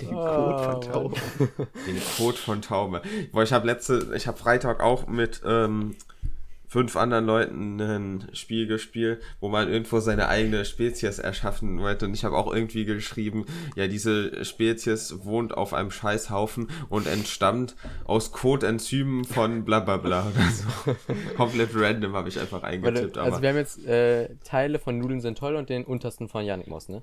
Den 0.00 0.08
Code 0.08 0.62
von 0.64 0.80
Tauben. 0.80 1.16
Den 1.86 2.00
Code 2.16 2.38
von 2.38 2.62
Taube. 2.62 3.02
Boah, 3.32 3.42
ich 3.42 3.52
habe 3.52 3.66
letzte, 3.66 4.10
ich 4.16 4.26
habe 4.26 4.38
Freitag 4.38 4.80
auch 4.80 5.06
mit 5.06 5.42
ähm, 5.44 5.94
fünf 6.70 6.94
anderen 6.96 7.26
Leuten 7.26 7.80
ein 7.80 8.28
Spiel 8.32 8.68
gespielt, 8.68 9.20
wo 9.40 9.48
man 9.48 9.68
irgendwo 9.68 9.98
seine 9.98 10.28
eigene 10.28 10.64
Spezies 10.64 11.18
erschaffen 11.18 11.80
wollte. 11.80 12.06
Und 12.06 12.14
ich 12.14 12.24
habe 12.24 12.36
auch 12.36 12.54
irgendwie 12.54 12.84
geschrieben, 12.84 13.44
ja, 13.74 13.88
diese 13.88 14.44
Spezies 14.44 15.24
wohnt 15.24 15.52
auf 15.52 15.74
einem 15.74 15.90
Scheißhaufen 15.90 16.68
und 16.88 17.08
entstammt 17.08 17.74
aus 18.04 18.30
Codenzymen 18.30 19.24
von 19.24 19.64
bla 19.64 19.80
bla 19.80 19.96
bla 19.96 20.28
oder 20.28 20.48
so. 20.52 20.96
Komplett 21.36 21.70
random 21.74 22.14
habe 22.14 22.28
ich 22.28 22.38
einfach 22.38 22.62
eingetippt, 22.62 23.18
also 23.18 23.32
aber 23.32 23.42
wir 23.42 23.48
haben 23.48 23.56
jetzt 23.56 23.84
äh, 23.86 24.28
Teile 24.44 24.78
von 24.78 24.96
Nudeln 24.96 25.20
sind 25.20 25.38
toll 25.38 25.56
und 25.56 25.70
den 25.70 25.84
untersten 25.84 26.28
von 26.28 26.44
Yannick 26.44 26.68
Moss, 26.68 26.88
ne? 26.88 27.02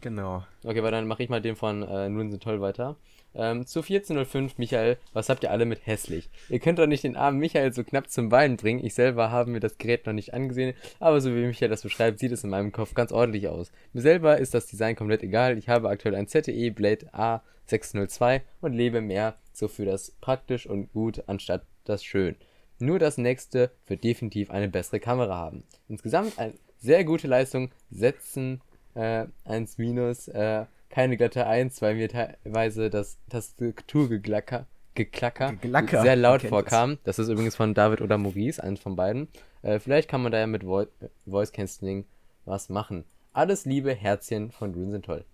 Genau. 0.00 0.44
Okay, 0.62 0.84
weil 0.84 0.92
dann 0.92 1.08
mache 1.08 1.24
ich 1.24 1.28
mal 1.28 1.42
den 1.42 1.56
von 1.56 1.82
äh, 1.82 2.08
Nudeln 2.08 2.30
sind 2.30 2.42
toll 2.44 2.60
weiter. 2.60 2.94
Ähm, 3.38 3.66
zu 3.66 3.80
1405, 3.80 4.56
Michael, 4.56 4.96
was 5.12 5.28
habt 5.28 5.42
ihr 5.42 5.50
alle 5.50 5.66
mit 5.66 5.86
hässlich? 5.86 6.30
Ihr 6.48 6.58
könnt 6.58 6.78
doch 6.78 6.86
nicht 6.86 7.04
den 7.04 7.16
armen 7.16 7.38
Michael 7.38 7.72
so 7.72 7.84
knapp 7.84 8.10
zum 8.10 8.30
Weinen 8.30 8.56
bringen. 8.56 8.84
Ich 8.84 8.94
selber 8.94 9.30
habe 9.30 9.50
mir 9.50 9.60
das 9.60 9.76
Gerät 9.76 10.06
noch 10.06 10.14
nicht 10.14 10.32
angesehen, 10.32 10.74
aber 11.00 11.20
so 11.20 11.34
wie 11.34 11.46
Michael 11.46 11.68
das 11.68 11.82
beschreibt, 11.82 12.18
sieht 12.18 12.32
es 12.32 12.44
in 12.44 12.50
meinem 12.50 12.72
Kopf 12.72 12.94
ganz 12.94 13.12
ordentlich 13.12 13.48
aus. 13.48 13.70
Mir 13.92 14.00
selber 14.00 14.38
ist 14.38 14.54
das 14.54 14.66
Design 14.66 14.96
komplett 14.96 15.22
egal. 15.22 15.58
Ich 15.58 15.68
habe 15.68 15.90
aktuell 15.90 16.14
ein 16.14 16.28
ZTE 16.28 16.70
Blade 16.70 17.06
A602 17.12 18.40
und 18.62 18.72
lebe 18.72 19.02
mehr 19.02 19.36
so 19.52 19.68
für 19.68 19.84
das 19.84 20.12
praktisch 20.20 20.66
und 20.66 20.92
gut 20.92 21.24
anstatt 21.26 21.66
das 21.84 22.02
schön. 22.02 22.36
Nur 22.78 22.98
das 22.98 23.18
nächste 23.18 23.70
wird 23.86 24.04
definitiv 24.04 24.50
eine 24.50 24.68
bessere 24.68 25.00
Kamera 25.00 25.36
haben. 25.36 25.64
Insgesamt 25.88 26.38
eine 26.38 26.54
sehr 26.78 27.04
gute 27.04 27.26
Leistung, 27.26 27.70
setzen 27.90 28.60
äh, 28.94 29.26
1 29.44 29.78
minus, 29.78 30.28
äh, 30.28 30.64
keine 30.96 31.18
glatte 31.18 31.46
1, 31.46 31.82
weil 31.82 31.94
mir 31.96 32.08
teilweise 32.08 32.88
das 32.88 33.18
Tastaturgeglacker 33.28 34.64
Geklacker 34.94 35.52
Geglacker, 35.52 36.00
sehr 36.00 36.16
laut 36.16 36.40
vorkam. 36.40 36.96
Das 37.04 37.18
ist 37.18 37.28
übrigens 37.28 37.54
von 37.54 37.74
David 37.74 38.00
oder 38.00 38.16
Maurice, 38.16 38.64
eins 38.64 38.80
von 38.80 38.96
beiden. 38.96 39.28
Äh, 39.60 39.78
vielleicht 39.78 40.08
kann 40.08 40.22
man 40.22 40.32
da 40.32 40.38
ja 40.38 40.46
mit 40.46 40.64
Vo 40.64 40.86
Voice 41.26 41.52
Cancelling 41.52 42.06
was 42.46 42.70
machen. 42.70 43.04
Alles 43.34 43.66
Liebe, 43.66 43.92
Herzchen 43.92 44.50
von 44.50 44.72
Grün 44.72 44.90
sind 44.90 45.04
toll. 45.04 45.26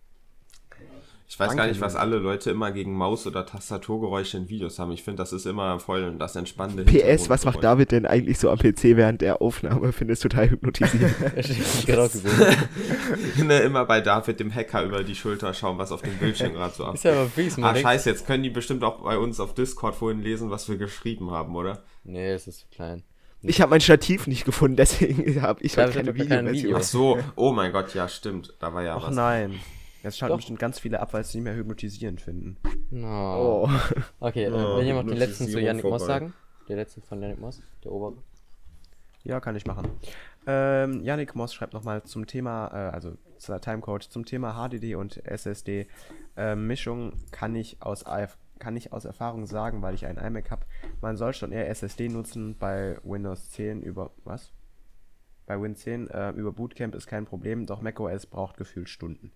Ich 1.33 1.41
weiß 1.41 1.49
Danke, 1.49 1.63
gar 1.63 1.69
nicht, 1.69 1.81
was 1.81 1.97
alle 1.97 2.19
Leute 2.19 2.51
immer 2.51 2.73
gegen 2.73 2.93
Maus- 2.95 3.27
oder 3.27 3.47
Tastaturgeräusche 3.47 4.37
in 4.37 4.51
Videos 4.51 4.79
haben. 4.79 4.93
Ich 4.93 5.03
finde, 5.03 5.23
das 5.23 5.33
ist 5.33 5.47
immer 5.47 5.81
voll 5.81 6.15
das 6.19 6.37
entspannende 6.37 6.85
PS, 6.85 7.31
was 7.31 7.47
macht. 7.47 7.65
David 7.65 7.91
denn 7.91 8.05
eigentlich 8.05 8.39
so 8.39 8.51
am 8.51 8.59
PC 8.59 8.99
während 8.99 9.23
der 9.23 9.41
Aufnahme? 9.41 9.93
Finde 9.93 10.13
es 10.13 10.21
total 10.21 10.51
hypnotisierend. 10.51 11.15
Ich 11.39 11.87
gerade 11.87 12.03
auch 12.03 12.13
gesehen. 12.13 12.35
ne, 13.47 13.61
immer 13.61 13.87
bei 13.87 14.03
David 14.03 14.41
dem 14.41 14.55
Hacker 14.55 14.83
über 14.83 15.03
die 15.05 15.15
Schulter 15.15 15.55
schauen, 15.55 15.79
was 15.79 15.91
auf 15.91 16.03
dem 16.03 16.19
Bildschirm 16.19 16.53
gerade 16.53 16.75
so 16.75 16.85
Ist 16.93 17.05
ja 17.05 17.13
abgeht. 17.13 17.23
aber 17.23 17.31
fies, 17.31 17.57
man 17.57 17.77
Ah, 17.77 17.79
scheiße, 17.81 18.11
jetzt 18.11 18.27
können 18.27 18.43
die 18.43 18.51
bestimmt 18.51 18.85
auch 18.85 19.01
bei 19.03 19.17
uns 19.17 19.41
auf 19.41 19.55
Discord 19.55 19.95
vorhin 19.95 20.21
lesen, 20.21 20.51
was 20.51 20.69
wir 20.69 20.77
geschrieben 20.77 21.31
haben, 21.31 21.57
oder? 21.57 21.83
Nee, 22.05 22.33
es 22.33 22.47
ist 22.47 22.61
zu 22.61 22.67
klein. 22.71 23.05
ich 23.41 23.63
habe 23.63 23.71
mein 23.71 23.81
Stativ 23.81 24.27
nicht 24.27 24.45
gefunden, 24.45 24.77
deswegen 24.77 25.41
habe 25.41 25.63
ich 25.63 25.79
heute 25.79 25.87
hat 25.87 25.95
keine 25.95 26.15
Videoversion. 26.15 26.53
Video. 26.53 26.77
Ach 26.77 26.83
so, 26.83 27.19
oh 27.37 27.53
mein 27.53 27.73
Gott, 27.73 27.95
ja, 27.95 28.07
stimmt. 28.07 28.53
Da 28.61 28.75
war 28.75 28.83
ja 28.83 28.97
Ach 28.97 29.09
was. 29.09 29.15
nein. 29.15 29.59
Jetzt 30.03 30.19
schalten 30.19 30.33
Doch. 30.33 30.39
bestimmt 30.39 30.59
ganz 30.59 30.79
viele 30.81 31.01
ab, 31.01 31.13
weil 31.13 31.25
sie 31.25 31.39
nicht 31.39 31.45
mehr 31.45 31.55
hypnotisierend 31.55 32.21
finden. 32.21 32.57
No. 32.91 33.67
Oh. 33.67 33.71
Okay, 34.21 34.45
äh, 34.45 34.51
Oh, 34.51 34.77
will 34.79 34.85
jemand 34.85 35.11
den 35.11 35.17
letzten 35.17 35.49
zu 35.49 35.61
Yannick 35.61 35.85
Moss 35.85 36.07
sagen? 36.07 36.35
Der 36.69 36.77
letzte 36.77 37.01
von 37.01 37.21
Yannick 37.21 37.39
Moss? 37.39 37.63
Der 37.85 37.93
obere? 37.93 38.17
Ja, 39.25 39.39
kann 39.41 39.55
ich 39.55 39.67
machen. 39.67 39.89
Ähm, 40.47 41.01
Yannick 41.05 41.37
Moss 41.37 41.55
schreibt 41.55 41.73
nochmal 41.73 42.03
zum 42.03 42.27
Thema, 42.27 42.69
äh, 42.69 42.91
also 42.91 43.17
zur 43.39 43.61
Timecode, 43.61 44.03
zum 44.03 44.25
Thema 44.25 44.55
HDD 44.55 44.97
und 44.97 45.25
SSD 45.25 45.87
äh, 46.37 46.57
Mischung 46.57 47.13
kann 47.31 47.55
ich 47.55 47.81
aus 47.81 48.05
AF 48.05 48.39
kann 48.59 48.77
ich 48.77 48.93
aus 48.93 49.05
Erfahrung 49.05 49.45
sagen, 49.47 49.83
weil 49.83 49.95
ich 49.95 50.07
einen 50.07 50.19
iMac 50.19 50.53
habe, 50.53 50.65
man 51.01 51.17
soll 51.17 51.35
schon 51.35 51.51
eher 51.51 51.69
SSD 51.69 52.09
nutzen 52.09 52.57
bei 52.57 52.97
Windows 53.03 53.51
10 53.51 53.83
über 53.83 54.13
was? 54.23 54.53
Bei 55.47 55.61
Win 55.61 55.75
10 55.75 56.09
äh, 56.09 56.31
über 56.31 56.53
Bootcamp 56.53 56.95
ist 56.95 57.09
kein 57.09 57.25
Problem, 57.25 57.67
doch 57.67 57.81
macOS 57.81 58.27
braucht 58.27 58.57
gefühlt 58.57 58.89
Stunden. 58.89 59.33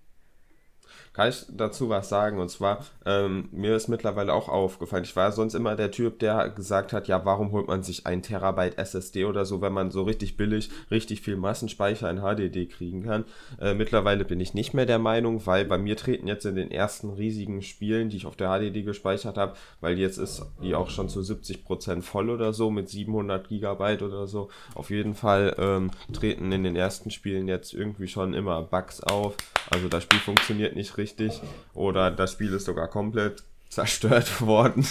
Kann 1.12 1.28
ich 1.28 1.44
dazu 1.50 1.88
was 1.88 2.08
sagen? 2.08 2.38
Und 2.38 2.50
zwar, 2.50 2.84
ähm, 3.04 3.48
mir 3.52 3.76
ist 3.76 3.88
mittlerweile 3.88 4.32
auch 4.32 4.48
aufgefallen, 4.48 5.04
ich 5.04 5.16
war 5.16 5.32
sonst 5.32 5.54
immer 5.54 5.76
der 5.76 5.90
Typ, 5.90 6.18
der 6.18 6.50
gesagt 6.50 6.92
hat, 6.92 7.08
ja, 7.08 7.24
warum 7.24 7.52
holt 7.52 7.68
man 7.68 7.82
sich 7.82 8.06
ein 8.06 8.22
Terabyte 8.22 8.78
SSD 8.78 9.24
oder 9.24 9.44
so, 9.44 9.60
wenn 9.60 9.72
man 9.72 9.90
so 9.90 10.02
richtig 10.02 10.36
billig, 10.36 10.70
richtig 10.90 11.22
viel 11.22 11.36
Massenspeicher 11.36 12.10
in 12.10 12.20
HDD 12.20 12.66
kriegen 12.66 13.02
kann. 13.02 13.24
Äh, 13.60 13.74
mittlerweile 13.74 14.24
bin 14.24 14.40
ich 14.40 14.54
nicht 14.54 14.74
mehr 14.74 14.86
der 14.86 14.98
Meinung, 14.98 15.46
weil 15.46 15.64
bei 15.64 15.78
mir 15.78 15.96
treten 15.96 16.28
jetzt 16.28 16.44
in 16.46 16.56
den 16.56 16.70
ersten 16.70 17.10
riesigen 17.10 17.62
Spielen, 17.62 18.10
die 18.10 18.18
ich 18.18 18.26
auf 18.26 18.36
der 18.36 18.48
HDD 18.48 18.82
gespeichert 18.82 19.38
habe, 19.38 19.54
weil 19.80 19.98
jetzt 19.98 20.18
ist 20.18 20.44
die 20.62 20.74
auch 20.74 20.90
schon 20.90 21.08
zu 21.08 21.20
70% 21.20 22.02
voll 22.02 22.30
oder 22.30 22.52
so, 22.52 22.70
mit 22.70 22.88
700 22.88 23.48
Gigabyte 23.48 24.02
oder 24.02 24.26
so. 24.26 24.48
Auf 24.74 24.90
jeden 24.90 25.14
Fall 25.14 25.54
ähm, 25.58 25.90
treten 26.12 26.52
in 26.52 26.64
den 26.64 26.76
ersten 26.76 27.10
Spielen 27.10 27.48
jetzt 27.48 27.72
irgendwie 27.74 28.08
schon 28.08 28.34
immer 28.34 28.62
Bugs 28.62 29.00
auf. 29.02 29.36
Also 29.70 29.88
das 29.88 30.04
Spiel 30.04 30.18
funktioniert 30.18 30.75
nicht 30.76 30.96
richtig 30.96 31.40
oder 31.74 32.10
das 32.10 32.32
Spiel 32.32 32.52
ist 32.52 32.64
sogar 32.66 32.88
komplett 32.88 33.42
zerstört 33.68 34.40
worden. 34.40 34.86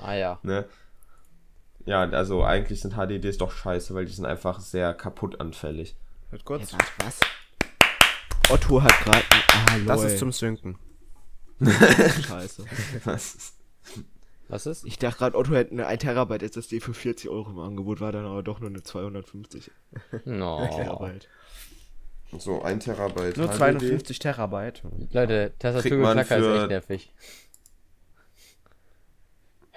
Ah 0.00 0.14
ja. 0.14 0.38
ne? 0.42 0.64
Ja, 1.86 2.00
also 2.02 2.42
eigentlich 2.44 2.80
sind 2.80 2.94
HDDs 2.94 3.36
doch 3.36 3.52
scheiße, 3.52 3.94
weil 3.94 4.06
die 4.06 4.12
sind 4.12 4.24
einfach 4.24 4.60
sehr 4.60 4.94
kaputtanfällig. 4.94 5.94
Hört 6.30 6.44
kurz. 6.46 6.72
Hey, 6.72 6.78
was? 7.04 7.20
Otto 8.50 8.82
hat 8.82 8.98
gerade. 9.04 9.22
Ah. 9.52 9.78
Das 9.86 10.02
ist 10.04 10.18
zum 10.18 10.32
Synken. 10.32 10.78
Scheiße. 11.60 12.64
Das 13.04 13.34
ist- 13.34 13.54
Was 14.48 14.66
ist? 14.66 14.84
Ich 14.84 14.98
dachte 14.98 15.18
gerade, 15.18 15.36
Otto 15.38 15.54
hätte 15.54 15.72
eine 15.72 15.86
1 15.86 16.02
Terabyte 16.02 16.42
SSD 16.42 16.80
für 16.80 16.92
40 16.94 17.30
Euro 17.30 17.50
im 17.50 17.58
Angebot, 17.58 18.00
war 18.00 18.12
dann 18.12 18.26
aber 18.26 18.42
doch 18.42 18.60
nur 18.60 18.68
eine 18.70 18.82
250 18.82 19.70
No. 20.24 20.66
Terabyte. 20.74 21.28
So 22.38 22.62
ein 22.62 22.80
Terabyte. 22.80 23.36
Nur 23.36 23.48
HDD. 23.48 23.56
250 23.56 24.18
Terabyte. 24.18 24.82
Leute, 25.12 25.52
Tastaturgeklacker 25.58 26.36
ist 26.38 26.60
echt 26.60 26.68
nervig. 26.68 27.12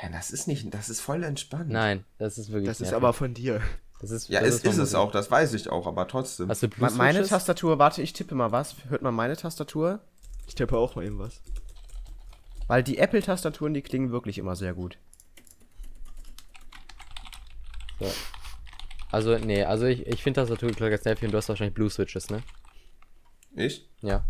Ja, 0.01 0.09
das 0.09 0.29
ist 0.31 0.47
nicht, 0.47 0.71
das 0.73 0.89
ist 0.89 1.01
voll 1.01 1.23
entspannt. 1.23 1.69
Nein, 1.69 2.03
das 2.19 2.37
ist 2.37 2.49
wirklich 2.51 2.67
Das 2.67 2.77
ist 2.81 2.91
nervig. 2.91 2.95
aber 2.97 3.13
von 3.13 3.33
dir. 3.33 3.61
Das 3.99 4.11
ist, 4.11 4.29
Ja, 4.29 4.41
das 4.41 4.49
es 4.49 4.55
ist, 4.63 4.75
von 4.75 4.83
es 4.83 4.93
auch, 4.93 5.11
das 5.11 5.31
weiß 5.31 5.53
ich 5.55 5.69
auch, 5.69 5.87
aber 5.87 6.07
trotzdem. 6.07 6.49
Hast 6.49 6.61
du 6.61 6.67
Blue 6.67 6.87
Meine 6.91 7.13
Switches? 7.19 7.29
Tastatur, 7.29 7.79
warte, 7.79 8.03
ich 8.03 8.13
tippe 8.13 8.35
mal 8.35 8.51
was. 8.51 8.75
Hört 8.89 9.01
man 9.01 9.15
meine 9.15 9.35
Tastatur? 9.35 10.01
Ich 10.47 10.53
tippe 10.53 10.77
auch 10.77 10.95
mal 10.95 11.03
eben 11.03 11.17
was. 11.17 11.41
Weil 12.67 12.83
die 12.83 12.99
Apple-Tastaturen, 12.99 13.73
die 13.73 13.81
klingen 13.81 14.11
wirklich 14.11 14.37
immer 14.37 14.55
sehr 14.55 14.73
gut. 14.75 14.99
So. 17.99 18.05
Also, 19.11 19.37
nee, 19.37 19.63
also 19.63 19.85
ich, 19.85 20.05
ich 20.05 20.21
finde 20.21 20.41
Tastaturgeklacker 20.41 20.95
ist 20.95 21.05
nervig 21.05 21.25
und 21.25 21.31
du 21.31 21.37
hast 21.37 21.49
wahrscheinlich 21.49 21.73
Blue 21.73 21.89
Switches, 21.89 22.29
ne? 22.29 22.41
ich? 23.55 23.87
Ja. 24.01 24.23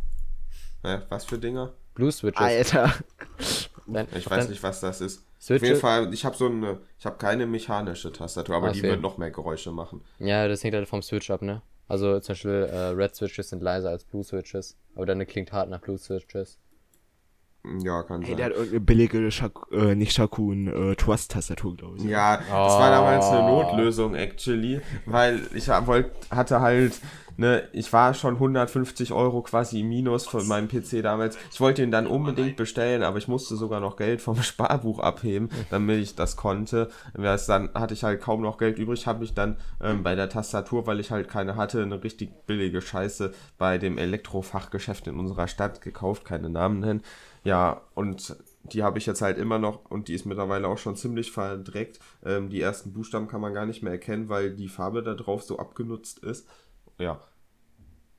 Hä, 0.84 1.00
was 1.10 1.26
für 1.26 1.38
Dinger? 1.38 1.74
Blue 1.96 2.12
Switches. 2.12 2.40
Alter. 2.42 2.94
Dein, 3.88 4.08
Ich 4.16 4.26
auf 4.28 4.32
weiß 4.32 4.50
nicht, 4.50 4.62
was 4.64 4.80
das 4.82 5.02
ist. 5.02 5.20
Auf 5.20 5.44
Switche- 5.44 5.66
jeden 5.66 5.80
Fall, 5.80 6.14
ich 6.14 6.24
habe 6.26 6.36
so 6.36 6.48
eine, 6.48 6.80
ich 7.00 7.06
habe 7.06 7.18
keine 7.18 7.46
mechanische 7.46 8.12
Tastatur, 8.12 8.56
aber 8.56 8.68
Ah, 8.70 8.72
die 8.72 8.80
okay. 8.80 8.90
wird 8.90 9.02
noch 9.02 9.18
mehr 9.18 9.32
Geräusche 9.32 9.72
machen. 9.72 10.02
Ja, 10.20 10.48
das 10.48 10.64
hängt 10.64 10.76
halt 10.76 10.88
vom 10.88 11.02
Switch 11.02 11.30
ab, 11.32 11.42
ne? 11.42 11.62
Also 11.88 12.20
zum 12.20 12.34
Beispiel 12.34 12.70
äh, 12.72 12.78
Red 12.90 13.16
Switches 13.16 13.50
sind 13.50 13.64
leiser 13.64 13.90
als 13.90 14.04
Blue 14.04 14.24
Switches, 14.24 14.78
aber 14.96 15.06
deine 15.06 15.26
klingt 15.26 15.52
hart 15.54 15.70
nach 15.70 15.80
Blue 15.80 15.98
Switches. 15.98 16.58
Ja, 17.84 18.04
kann 18.04 18.22
Hey, 18.22 18.30
sein. 18.32 18.38
der 18.38 18.46
hat 18.48 18.54
irgendeine 18.54 18.80
billige, 18.82 19.32
Shak 19.32 19.54
äh, 19.72 19.96
nicht 19.96 20.14
Shakun, 20.14 20.68
äh, 20.68 20.96
Trust-Tastatur, 20.96 21.76
glaube 21.76 21.98
ich. 21.98 22.04
Ja, 22.06 22.38
das 22.38 22.46
Oh. 22.50 22.80
war 22.80 22.90
damals 22.92 23.26
eine 23.32 23.44
Notlösung, 23.48 24.16
actually, 24.16 24.82
weil 25.06 25.42
ich 25.54 25.68
wollt, 25.68 26.12
hatte 26.32 26.62
halt, 26.62 27.00
ne, 27.38 27.64
ich 27.74 27.92
war 27.94 28.14
schon 28.14 28.36
150 28.36 29.12
Euro 29.14 29.42
quasi 29.44 29.82
im 29.82 29.90
Minus 29.90 30.26
von 30.28 30.48
meinem 30.48 30.68
PC 30.68 31.02
damals. 31.04 31.38
Ich 31.52 31.60
wollte 31.62 31.84
ihn 31.84 31.92
dann 31.92 32.08
unbedingt 32.08 32.56
bestellen, 32.56 33.04
aber 33.04 33.18
ich 33.20 33.28
musste 33.28 33.56
sogar 33.56 33.80
noch 33.80 33.96
Geld 33.98 34.22
vom 34.22 34.36
Sparbuch 34.42 35.00
abheben, 35.00 35.50
damit 35.70 36.00
ich 36.02 36.16
das 36.16 36.36
konnte. 36.36 36.90
Das 37.14 37.46
dann 37.46 37.70
hatte 37.74 37.94
ich 37.94 38.04
halt 38.04 38.22
kaum 38.22 38.42
noch 38.42 38.58
Geld 38.58 38.80
übrig, 38.80 39.06
habe 39.08 39.24
ich 39.24 39.34
dann 39.34 39.58
ähm, 39.82 40.02
bei 40.04 40.16
der 40.16 40.30
Tastatur, 40.30 40.88
weil 40.88 41.00
ich 41.00 41.12
halt 41.12 41.28
keine 41.30 41.56
hatte, 41.56 41.82
eine 41.84 42.04
richtig 42.04 42.32
billige 42.48 42.82
Scheiße 42.82 43.34
bei 43.58 43.78
dem 43.78 43.98
Elektrofachgeschäft 43.98 45.08
in 45.08 45.20
unserer 45.20 45.48
Stadt 45.48 45.82
gekauft, 45.82 46.26
keine 46.26 46.50
Namen 46.50 46.80
nennen. 46.80 47.02
Ja, 47.48 47.82
und 47.94 48.36
die 48.64 48.84
habe 48.84 48.98
ich 48.98 49.06
jetzt 49.06 49.22
halt 49.22 49.38
immer 49.38 49.58
noch 49.58 49.86
und 49.90 50.10
die 50.10 50.14
ist 50.14 50.26
mittlerweile 50.26 50.68
auch 50.68 50.78
schon 50.78 50.98
ziemlich 50.98 51.32
verdreckt. 51.32 52.00
Ähm, 52.26 52.50
die 52.50 52.60
ersten 52.60 52.92
Buchstaben 52.92 53.30
kann 53.30 53.40
man 53.40 53.54
gar 53.54 53.66
nicht 53.66 53.82
mehr 53.84 53.94
erkennen, 53.94 54.28
weil 54.28 54.54
die 54.54 54.68
Farbe 54.68 55.02
da 55.02 55.14
drauf 55.14 55.44
so 55.44 55.58
abgenutzt 55.58 56.20
ist. 56.20 56.46
Ja, 57.00 57.22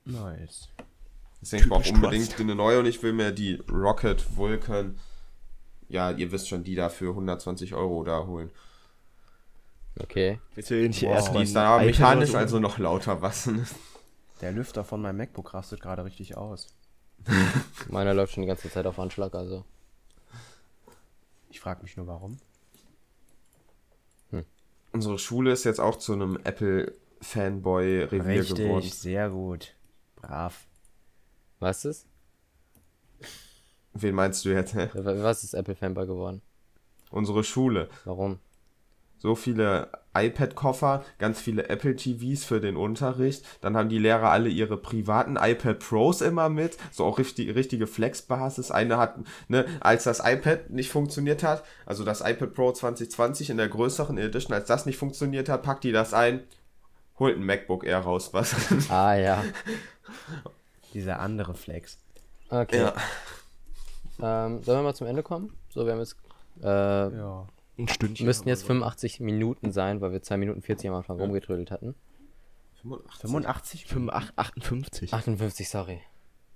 Nice. 0.07 0.69
deswegen 1.43 1.65
ich 1.65 1.69
brauche 1.69 1.83
Typisch 1.83 1.95
unbedingt 2.03 2.41
eine 2.41 2.55
neue 2.55 2.79
und 2.79 2.87
ich 2.87 3.03
will 3.03 3.13
mir 3.13 3.31
die 3.33 3.57
Rocket 3.71 4.35
Vulcan, 4.35 4.99
ja, 5.91 6.11
ihr 6.11 6.33
wisst 6.33 6.49
schon, 6.49 6.65
die 6.65 6.75
da 6.75 6.89
für 6.89 7.11
120 7.11 7.75
Euro 7.75 8.05
da 8.05 8.25
holen. 8.27 8.51
Okay. 10.01 10.41
Willst 10.55 10.71
du 10.71 10.75
nicht 10.77 11.03
Wow. 11.03 11.11
erst 11.13 11.35
Die 11.35 11.43
ist 11.43 11.51
iPad 11.51 11.85
mechanisch, 11.85 12.35
also 12.35 12.61
noch 12.61 12.79
lauter 12.79 13.21
was. 13.21 13.51
Der 14.41 14.53
Lüfter 14.53 14.85
von 14.85 15.03
meinem 15.03 15.19
MacBook 15.19 15.53
rastet 15.53 15.83
gerade 15.83 16.05
richtig 16.07 16.37
aus. 16.37 16.69
Meiner 17.89 18.15
läuft 18.15 18.35
schon 18.35 18.43
die 18.43 18.49
ganze 18.49 18.71
Zeit 18.71 18.87
auf 18.87 18.99
Anschlag, 18.99 19.35
also. 19.35 19.65
Ich 21.51 21.61
frage 21.61 21.83
mich 21.83 21.97
nur, 21.97 22.07
warum. 22.07 22.39
Unsere 24.93 25.19
Schule 25.19 25.53
ist 25.53 25.65
jetzt 25.65 25.81
auch 25.81 25.97
zu 25.97 26.15
einem 26.15 26.39
Apple-Fanboy-Revier 26.43 28.45
geworden. 28.45 28.77
Richtig, 28.77 28.95
sehr 28.95 29.31
gut. 29.31 29.75
Brav. 30.17 30.67
Was 31.61 31.85
ist? 31.85 32.07
Wen 33.93 34.15
meinst 34.15 34.45
du 34.45 34.51
jetzt? 34.51 34.75
Hä? 34.75 34.89
Was 34.95 35.45
ist 35.45 35.55
Apple 35.55 35.75
Fanboy 35.75 36.07
geworden? 36.07 36.43
Unsere 37.11 37.45
Schule. 37.45 37.89
Warum? 38.05 38.39
So 39.19 39.35
viele 39.35 39.89
iPad-Koffer, 40.15 41.05
ganz 41.19 41.41
viele 41.41 41.69
Apple 41.69 41.95
TVs 41.97 42.45
für 42.45 42.61
den 42.61 42.77
Unterricht. 42.77 43.45
Dann 43.61 43.77
haben 43.77 43.89
die 43.89 43.99
Lehrer 43.99 44.31
alle 44.31 44.49
ihre 44.49 44.77
privaten 44.77 45.37
iPad 45.37 45.79
Pros 45.79 46.21
immer 46.21 46.49
mit, 46.49 46.77
so 46.91 47.05
auch 47.05 47.19
richtig, 47.19 47.55
richtige 47.55 47.87
Flex-Basis. 47.87 48.71
Eine 48.71 48.97
hat, 48.99 49.17
ne, 49.49 49.67
als 49.81 50.05
das 50.05 50.21
iPad 50.25 50.71
nicht 50.71 50.91
funktioniert 50.91 51.43
hat, 51.43 51.65
also 51.87 52.05
das 52.05 52.21
iPad 52.21 52.55
Pro 52.55 52.73
2020 52.73 53.51
in 53.51 53.57
der 53.57 53.69
größeren 53.69 54.19
Edition, 54.19 54.55
als 54.55 54.67
das 54.67 54.87
nicht 54.87 54.99
funktioniert 54.99 55.49
hat, 55.49 55.63
packt 55.63 55.85
die 55.85 55.93
das 55.93 56.15
ein, 56.15 56.43
holt 57.19 57.37
ein 57.37 57.45
MacBook 57.45 57.85
Air 57.85 58.01
raus, 58.01 58.31
was. 58.33 58.55
Ah 58.91 59.15
ja. 59.15 59.45
Dieser 60.95 61.21
andere 61.21 61.55
Flex. 61.55 61.99
Okay. 62.49 62.79
ja. 62.81 62.95
Ähm, 64.21 64.63
sollen 64.63 64.79
wir 64.79 64.83
mal 64.83 64.95
zum 64.95 65.07
Ende 65.07 65.23
kommen? 65.23 65.53
So, 65.69 65.85
wir 65.85 65.93
haben 65.93 66.01
jetzt. 66.01 66.17
Äh, 66.63 66.67
Ja. 66.67 67.47
Ein 67.79 67.89
Stündchen. 67.89 68.27
müssten 68.27 68.49
jetzt 68.49 68.63
aber 68.63 68.75
85 68.75 69.21
Minuten 69.21 69.73
sein, 69.73 70.01
weil 70.01 70.13
wir 70.13 70.23
2 70.23 70.37
Minuten 70.37 70.63
40 70.63 70.91
am 70.91 70.97
Anfang 70.97 71.19
rumgetrödelt 71.19 71.71
hatten. 71.71 71.95
85? 73.23 73.87
85, 73.87 74.33
58. 74.37 75.15
58, 75.15 75.69
sorry. 75.69 76.01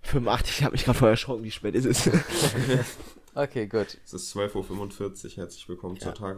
85, 0.03 0.59
ich 0.59 0.65
habe 0.65 0.73
mich 0.73 0.85
gerade 0.85 0.99
vorher 0.99 1.13
erschrocken, 1.13 1.45
wie 1.45 1.51
spät 1.51 1.75
ist 1.75 1.87
es? 1.87 2.11
Okay, 3.35 3.67
gut. 3.67 3.97
Es 4.05 4.13
ist 4.13 4.37
12.45 4.37 5.25
Uhr. 5.25 5.37
Herzlich 5.37 5.67
willkommen 5.67 5.99
zur 5.99 6.13
dum, 6.13 6.31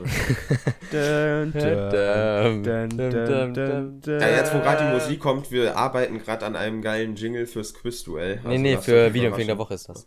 dun, 3.52 4.00
dun. 4.00 4.20
Ja, 4.20 4.28
jetzt 4.28 4.54
wo 4.54 4.60
gerade 4.60 4.86
die 4.86 4.92
Musik 4.92 5.18
kommt, 5.18 5.50
wir 5.50 5.76
arbeiten 5.76 6.20
gerade 6.20 6.46
an 6.46 6.54
einem 6.54 6.82
geilen 6.82 7.16
Jingle 7.16 7.48
fürs 7.48 7.74
Quizduell. 7.74 8.36
Nee, 8.36 8.48
Also 8.48 8.62
nee, 8.62 8.76
euch 8.76 8.84
für 8.84 9.12
Videoempfehlung 9.12 9.48
der 9.48 9.58
Woche 9.58 9.74
ist 9.74 9.88
das. 9.88 10.06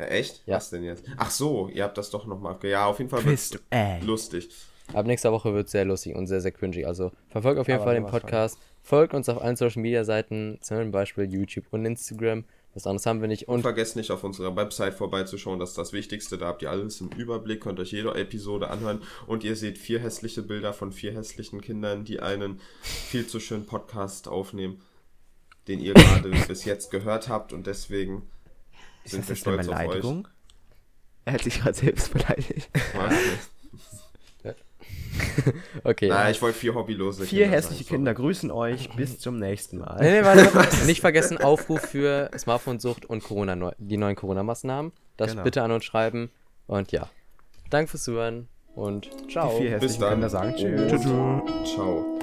Ja, 0.00 0.06
echt? 0.06 0.42
Ja. 0.46 0.56
Was 0.56 0.70
denn 0.70 0.82
jetzt? 0.84 1.04
Ach 1.16 1.30
so, 1.30 1.68
ihr 1.68 1.84
habt 1.84 1.98
das 1.98 2.10
doch 2.10 2.26
nochmal. 2.26 2.56
Ja, 2.62 2.86
auf 2.86 2.98
jeden 2.98 3.10
Fall 3.10 3.24
wird's 3.24 3.50
Quizduell. 3.50 4.02
lustig. 4.02 4.48
Ab 4.92 5.06
nächster 5.06 5.30
Woche 5.30 5.54
wird 5.54 5.66
es 5.66 5.72
sehr 5.72 5.84
lustig 5.84 6.16
und 6.16 6.26
sehr, 6.26 6.40
sehr 6.40 6.50
cringy. 6.52 6.84
Also 6.84 7.12
verfolgt 7.28 7.60
auf 7.60 7.68
jeden 7.68 7.80
Aber 7.80 7.86
Fall 7.86 7.94
den. 7.94 8.06
Podcast. 8.06 8.58
Folgt 8.82 9.14
uns 9.14 9.28
auf 9.28 9.40
allen 9.40 9.56
Social 9.56 9.82
Media 9.82 10.04
Seiten, 10.04 10.58
zum 10.62 10.90
Beispiel 10.90 11.32
YouTube 11.32 11.66
und 11.70 11.84
Instagram. 11.84 12.44
Was 12.72 12.86
anderes 12.86 13.04
haben 13.06 13.20
wir 13.20 13.28
nicht. 13.28 13.46
Und 13.48 13.56
Und 13.56 13.62
vergesst 13.62 13.96
nicht 13.96 14.10
auf 14.10 14.22
unserer 14.24 14.54
Website 14.56 14.94
vorbeizuschauen, 14.94 15.58
das 15.58 15.70
ist 15.70 15.78
das 15.78 15.92
Wichtigste. 15.92 16.38
Da 16.38 16.46
habt 16.46 16.62
ihr 16.62 16.70
alles 16.70 17.00
im 17.00 17.08
Überblick, 17.10 17.60
könnt 17.60 17.80
euch 17.80 17.90
jede 17.92 18.14
Episode 18.14 18.70
anhören 18.70 19.02
und 19.26 19.42
ihr 19.44 19.56
seht 19.56 19.76
vier 19.76 19.98
hässliche 20.00 20.42
Bilder 20.42 20.72
von 20.72 20.92
vier 20.92 21.12
hässlichen 21.12 21.60
Kindern, 21.60 22.04
die 22.04 22.20
einen 22.20 22.60
viel 22.80 23.26
zu 23.26 23.40
schönen 23.40 23.66
Podcast 23.66 24.28
aufnehmen, 24.28 24.80
den 25.68 25.80
ihr 25.80 25.94
gerade 25.94 26.30
bis 26.48 26.64
jetzt 26.64 26.90
gehört 26.90 27.28
habt 27.28 27.52
und 27.52 27.66
deswegen 27.66 28.22
Ist 29.04 29.12
sind 29.12 29.22
das 29.22 29.28
wir 29.28 29.34
jetzt 29.36 29.46
eine 29.46 29.62
stolz 29.62 29.68
auf 29.68 29.74
euch. 29.74 29.86
Beleidigung? 29.88 30.28
Er 31.24 31.32
hat 31.34 31.42
sich 31.42 31.60
gerade 31.60 31.74
selbst 31.74 32.12
beleidigt. 32.12 32.70
Was? 32.94 33.14
okay. 35.84 36.08
Nein, 36.08 36.32
ich 36.32 36.40
wollte 36.42 36.58
vier 36.58 36.74
hobbylose 36.74 37.24
Vier 37.24 37.42
Kinder 37.44 37.56
hässliche 37.56 37.84
sagen, 37.84 37.96
Kinder 37.96 38.14
grüßen 38.14 38.50
euch. 38.50 38.90
Bis 38.96 39.18
zum 39.18 39.38
nächsten 39.38 39.78
Mal. 39.78 39.98
Nee, 40.00 40.20
nee, 40.20 40.24
warte, 40.24 40.54
warte. 40.54 40.76
Nicht 40.86 41.00
vergessen, 41.00 41.38
Aufruf 41.38 41.82
für 41.82 42.30
Smartphone-Sucht 42.36 43.06
und 43.06 43.22
Corona, 43.22 43.72
die 43.78 43.96
neuen 43.96 44.16
Corona-Maßnahmen. 44.16 44.92
Das 45.16 45.32
Genau. 45.32 45.42
bitte 45.44 45.62
an 45.62 45.72
uns 45.72 45.84
schreiben. 45.84 46.30
Und 46.66 46.92
ja. 46.92 47.08
Danke 47.68 47.90
fürs 47.90 48.04
Zuhören 48.04 48.48
und 48.74 49.10
ciao. 49.30 49.50
Die 49.58 49.62
vier 49.68 49.78
Bis 49.78 49.82
hässlichen 49.82 50.00
dann. 50.02 50.12
Kinder 50.12 50.30
sagen 50.30 50.54
Tschüss. 50.56 51.06
Oh. 51.06 51.64
Ciao. 51.64 52.18